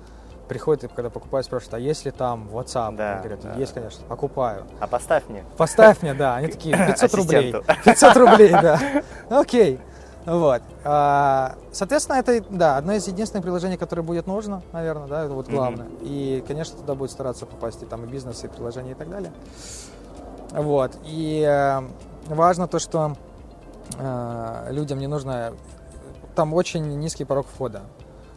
приходит, 0.49 0.85
и 0.85 0.89
когда 0.89 1.09
покупаешь, 1.11 1.47
спрашивают, 1.47 1.75
а 1.75 1.79
есть 1.79 2.05
ли 2.05 2.11
там 2.11 2.49
WhatsApp? 2.53 2.97
Да, 2.97 3.13
Они 3.15 3.19
говорят, 3.21 3.41
да, 3.41 3.55
есть, 3.55 3.73
конечно, 3.73 4.05
покупаю. 4.09 4.65
А 4.81 4.87
поставь 4.87 5.23
мне. 5.29 5.43
Поставь 5.57 6.03
мне, 6.03 6.13
да. 6.15 6.37
Они 6.37 6.49
такие, 6.49 6.77
500 6.77 7.15
рублей. 7.15 7.55
Ассистенту. 7.55 7.85
500 7.85 8.17
рублей, 8.17 8.51
да. 8.51 8.81
Окей. 9.31 9.81
Вот. 10.27 10.63
А, 10.85 11.55
Соответственно, 11.73 12.17
это, 12.17 12.43
да, 12.51 12.77
одно 12.77 12.93
из 12.93 13.07
единственных 13.09 13.43
приложений, 13.43 13.77
которое 13.79 14.03
будет 14.03 14.27
нужно, 14.27 14.63
наверное, 14.73 15.07
да, 15.07 15.25
это 15.25 15.35
вот 15.35 15.49
главное. 15.49 15.87
И, 16.03 16.43
конечно, 16.47 16.79
туда 16.79 16.95
будет 16.95 17.11
стараться 17.11 17.47
попасть 17.47 17.83
и 17.83 17.87
там 17.87 18.05
и 18.05 18.07
бизнес, 18.07 18.43
и 18.45 18.49
приложения, 18.49 18.93
и 18.93 18.95
так 18.95 19.09
далее. 19.11 19.33
Вот. 20.53 20.93
И 21.05 21.43
э, 21.47 21.83
важно 22.29 22.69
то, 22.69 22.79
что 22.79 23.17
людям 24.71 24.99
не 24.99 25.07
нужно... 25.07 25.53
Там 26.35 26.53
очень 26.55 26.99
низкий 26.99 27.25
порог 27.25 27.47
входа. 27.47 27.83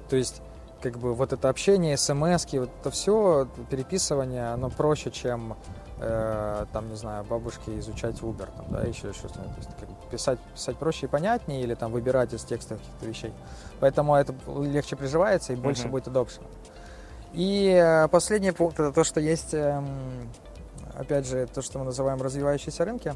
То 0.10 0.16
есть, 0.16 0.42
как 0.82 0.98
бы 1.00 1.14
вот 1.16 1.34
это 1.34 1.50
общение, 1.50 1.98
смс 1.98 2.46
вот 2.54 2.70
это 2.82 2.92
все, 2.92 3.48
переписывание, 3.70 4.54
оно 4.54 4.70
проще, 4.70 5.10
чем 5.10 5.58
э, 6.00 6.66
там, 6.72 6.90
не 6.90 6.96
знаю, 6.96 7.24
бабушке 7.24 7.80
изучать 7.80 8.16
Uber, 8.20 8.48
там, 8.56 8.66
да, 8.70 8.82
еще 8.82 9.14
что-то. 9.14 9.40
То 9.40 9.54
есть, 9.58 9.70
как 9.80 9.90
бы 9.90 9.96
писать, 10.12 10.40
писать 10.54 10.78
проще 10.78 11.08
и 11.08 11.10
понятнее, 11.10 11.62
или 11.62 11.74
там 11.74 11.92
выбирать 11.92 12.34
из 12.34 12.44
текста 12.44 12.76
каких-то 12.76 13.06
вещей. 13.06 13.34
Поэтому 13.80 14.16
это 14.16 14.36
легче 14.62 14.96
приживается 14.96 15.54
и 15.54 15.56
больше 15.56 15.84
Мгм. 15.84 15.92
будет 15.92 16.08
adoption. 16.08 16.44
И 17.34 17.70
э, 17.76 18.08
последний 18.10 18.52
пункт 18.52 18.80
это 18.80 18.92
то, 18.92 19.04
что 19.04 19.20
есть, 19.20 19.54
эм, 19.54 19.88
опять 20.96 21.28
же, 21.28 21.48
то, 21.48 21.62
что 21.62 21.80
мы 21.80 21.86
называем 21.86 22.22
развивающиеся 22.22 22.86
рынки. 22.86 23.14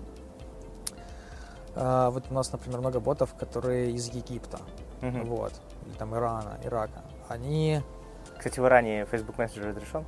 А, 1.76 2.10
вот 2.10 2.26
у 2.30 2.34
нас, 2.34 2.52
например, 2.52 2.80
много 2.80 3.00
ботов, 3.00 3.34
которые 3.36 3.92
из 3.92 4.08
Египта, 4.10 4.60
Мгм. 5.02 5.26
вот, 5.26 5.54
или 5.86 5.94
там 5.96 6.14
Ирана, 6.16 6.58
Ирака. 6.64 7.02
Они 7.30 7.82
Кстати, 8.38 8.60
в 8.60 8.66
Иране 8.66 9.06
Facebook 9.06 9.38
Messenger 9.38 9.70
разрешен? 9.70 10.06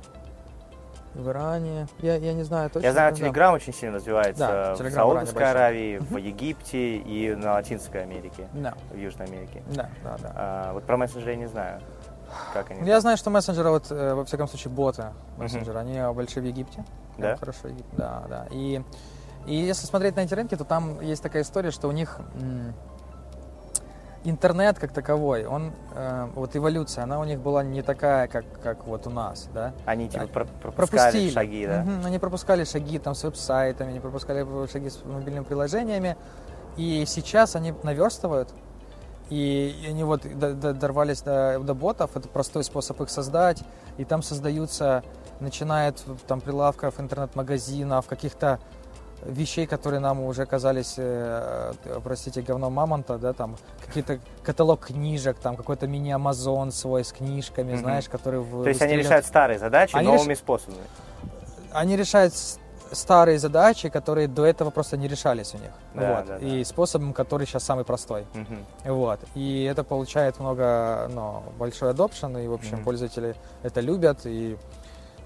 в 1.14 1.28
Иране, 1.28 1.86
я, 2.00 2.16
я 2.16 2.32
не 2.32 2.42
знаю 2.42 2.68
точно. 2.70 2.86
Я 2.86 2.92
знаю, 2.92 3.14
да. 3.14 3.20
Telegram 3.26 3.52
очень 3.54 3.72
сильно 3.72 3.94
развивается 3.96 4.74
Да, 4.76 4.84
в 4.84 4.90
Саудовской. 4.90 5.48
Аравии, 5.48 5.98
в 5.98 6.16
Египте 6.16 6.96
и 6.96 7.32
на 7.36 7.52
Латинской 7.52 8.02
Америке, 8.02 8.48
Да, 8.52 8.74
в 8.90 8.96
Южной 8.96 9.26
Америке. 9.28 9.62
да, 9.68 9.88
да, 10.02 10.16
да. 10.20 10.32
А, 10.34 10.72
вот 10.72 10.82
про 10.84 10.96
мессенджеры 10.96 11.30
я 11.32 11.36
не 11.38 11.46
знаю, 11.46 11.80
как 12.52 12.70
они. 12.72 12.84
Я 12.88 13.00
знаю, 13.00 13.16
что 13.16 13.30
мессенджеры, 13.30 13.70
вот, 13.70 13.92
э, 13.92 14.14
во 14.14 14.24
всяком 14.24 14.48
случае, 14.48 14.72
боты 14.72 15.04
мессенджеры, 15.38 15.78
они 15.78 16.00
большие 16.14 16.42
в 16.42 16.46
Египте. 16.46 16.84
Да? 17.16 17.36
Хорошо, 17.36 17.68
да, 17.92 18.24
да. 18.28 18.46
И, 18.50 18.82
и 19.46 19.54
если 19.54 19.86
смотреть 19.86 20.16
на 20.16 20.20
эти 20.20 20.34
рынки, 20.34 20.56
то 20.56 20.64
там 20.64 21.00
есть 21.00 21.22
такая 21.22 21.42
история, 21.42 21.70
что 21.70 21.88
у 21.88 21.92
них 21.92 22.18
интернет 24.24 24.78
как 24.78 24.92
таковой, 24.92 25.44
он, 25.44 25.72
э, 25.94 26.28
вот 26.34 26.56
эволюция, 26.56 27.04
она 27.04 27.20
у 27.20 27.24
них 27.24 27.40
была 27.40 27.62
не 27.62 27.82
такая, 27.82 28.26
как, 28.26 28.44
как 28.62 28.86
вот 28.86 29.06
у 29.06 29.10
нас, 29.10 29.48
да. 29.52 29.74
Они 29.84 30.08
типа 30.08 30.26
про- 30.28 30.44
пропускали 30.46 31.00
пропустили. 31.00 31.30
шаги, 31.30 31.66
да? 31.66 31.82
Мгм, 31.82 32.06
Они 32.06 32.18
пропускали 32.18 32.64
шаги 32.64 32.98
там 32.98 33.14
с 33.14 33.22
веб-сайтами, 33.22 33.90
они 33.90 34.00
пропускали 34.00 34.46
шаги 34.72 34.88
с 34.88 35.04
мобильными 35.04 35.44
приложениями. 35.44 36.16
И 36.78 37.04
сейчас 37.06 37.54
они 37.54 37.74
наверстывают. 37.82 38.48
И 39.28 39.86
они 39.88 40.04
вот 40.04 40.22
дорвались 40.38 41.20
до, 41.22 41.58
до 41.60 41.74
ботов, 41.74 42.16
это 42.16 42.26
простой 42.28 42.64
способ 42.64 43.00
их 43.02 43.10
создать. 43.10 43.62
И 43.98 44.04
там 44.04 44.22
создаются, 44.22 45.02
начиная 45.40 45.90
от 45.90 46.02
там 46.26 46.40
прилавков, 46.40 46.98
интернет-магазинов, 46.98 48.06
каких-то 48.06 48.58
вещей, 49.24 49.66
которые 49.66 50.00
нам 50.00 50.20
уже 50.20 50.46
казались, 50.46 50.94
э, 50.98 51.72
э, 51.84 52.00
простите, 52.02 52.42
говном 52.42 52.72
мамонта, 52.72 53.18
да, 53.18 53.32
там 53.32 53.56
какие-то 53.86 54.18
каталог 54.42 54.86
книжек, 54.86 55.36
там 55.38 55.56
какой-то 55.56 55.86
мини-амазон 55.86 56.72
свой 56.72 57.04
с 57.04 57.12
книжками, 57.12 57.72
Мгм. 57.72 57.80
знаешь, 57.80 58.08
который 58.08 58.40
в- 58.40 58.62
То 58.62 58.68
есть 58.68 58.82
они 58.82 58.96
решают 58.96 59.26
старые 59.26 59.58
задачи 59.58 59.96
Они 59.96 60.08
новыми 60.08 60.34
способами. 60.34 60.82
они 61.72 61.96
решают 61.96 62.34
старые 62.92 63.38
задачи, 63.38 63.88
которые 63.88 64.28
до 64.28 64.44
этого 64.44 64.70
просто 64.70 64.96
не 64.96 65.08
решались 65.08 65.54
у 65.54 65.58
них. 65.58 65.70
Да, 65.94 66.16
вот. 66.18 66.26
да, 66.26 66.38
да. 66.38 66.46
И 66.46 66.62
способом, 66.64 67.12
который 67.12 67.46
сейчас 67.46 67.64
самый 67.64 67.84
простой. 67.84 68.24
Мгм. 68.34 68.58
Вот. 68.84 69.20
И 69.34 69.64
это 69.64 69.82
получает 69.84 70.38
много, 70.38 71.08
ну, 71.12 71.42
большой 71.58 71.92
adoption, 71.92 72.44
и, 72.44 72.46
в 72.46 72.52
общем, 72.52 72.76
Мгм. 72.76 72.84
пользователи 72.84 73.34
это 73.64 73.80
любят. 73.80 74.20
И, 74.26 74.56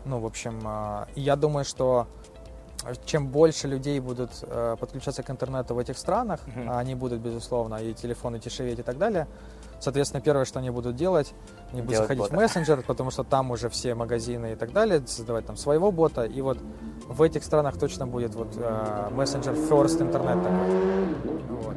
ну, 0.07 0.19
в 0.21 0.25
общем, 0.25 0.67
и 1.15 1.21
я 1.21 1.37
думаю, 1.37 1.65
что 1.67 2.07
чем 3.05 3.29
больше 3.29 3.69
людей 3.69 4.01
будут 4.01 4.31
э, 4.43 4.77
подключаться 4.79 5.23
к 5.23 5.31
интернету 5.31 5.75
в 5.75 5.79
этих 5.79 5.99
странах, 5.99 6.41
Мгм. 6.47 6.71
а 6.71 6.79
они 6.79 6.95
будут, 6.95 7.21
безусловно, 7.21 7.77
и 7.77 7.93
телефоны 7.95 8.39
дешеветь 8.39 8.79
и 8.79 8.83
так 8.83 8.99
далее, 8.99 9.27
соответственно, 9.81 10.21
первое, 10.21 10.45
что 10.45 10.59
они 10.59 10.71
будут 10.71 10.97
делать, 10.97 11.33
они 11.73 11.83
будут 11.83 11.91
Делать 11.91 12.05
заходить 12.05 12.23
бота. 12.25 12.35
в 12.35 12.37
мессенджер, 12.37 12.83
потому 12.87 13.11
что 13.11 13.25
там 13.25 13.51
уже 13.51 13.69
все 13.69 13.95
магазины 13.95 14.53
и 14.53 14.57
так 14.57 14.73
далее, 14.73 15.03
создавать 15.07 15.47
там 15.47 15.57
своего 15.57 15.91
бота, 15.93 16.25
и 16.25 16.41
вот 16.41 16.59
в 17.09 17.23
этих 17.23 17.45
странах 17.45 17.79
точно 17.79 18.07
будет 18.07 18.35
вот 18.35 18.49
э, 18.57 19.09
мессенджер 19.13 19.55
first 19.55 20.01
интернет 20.03 20.43
такой. 20.43 21.15
Вот. 21.49 21.77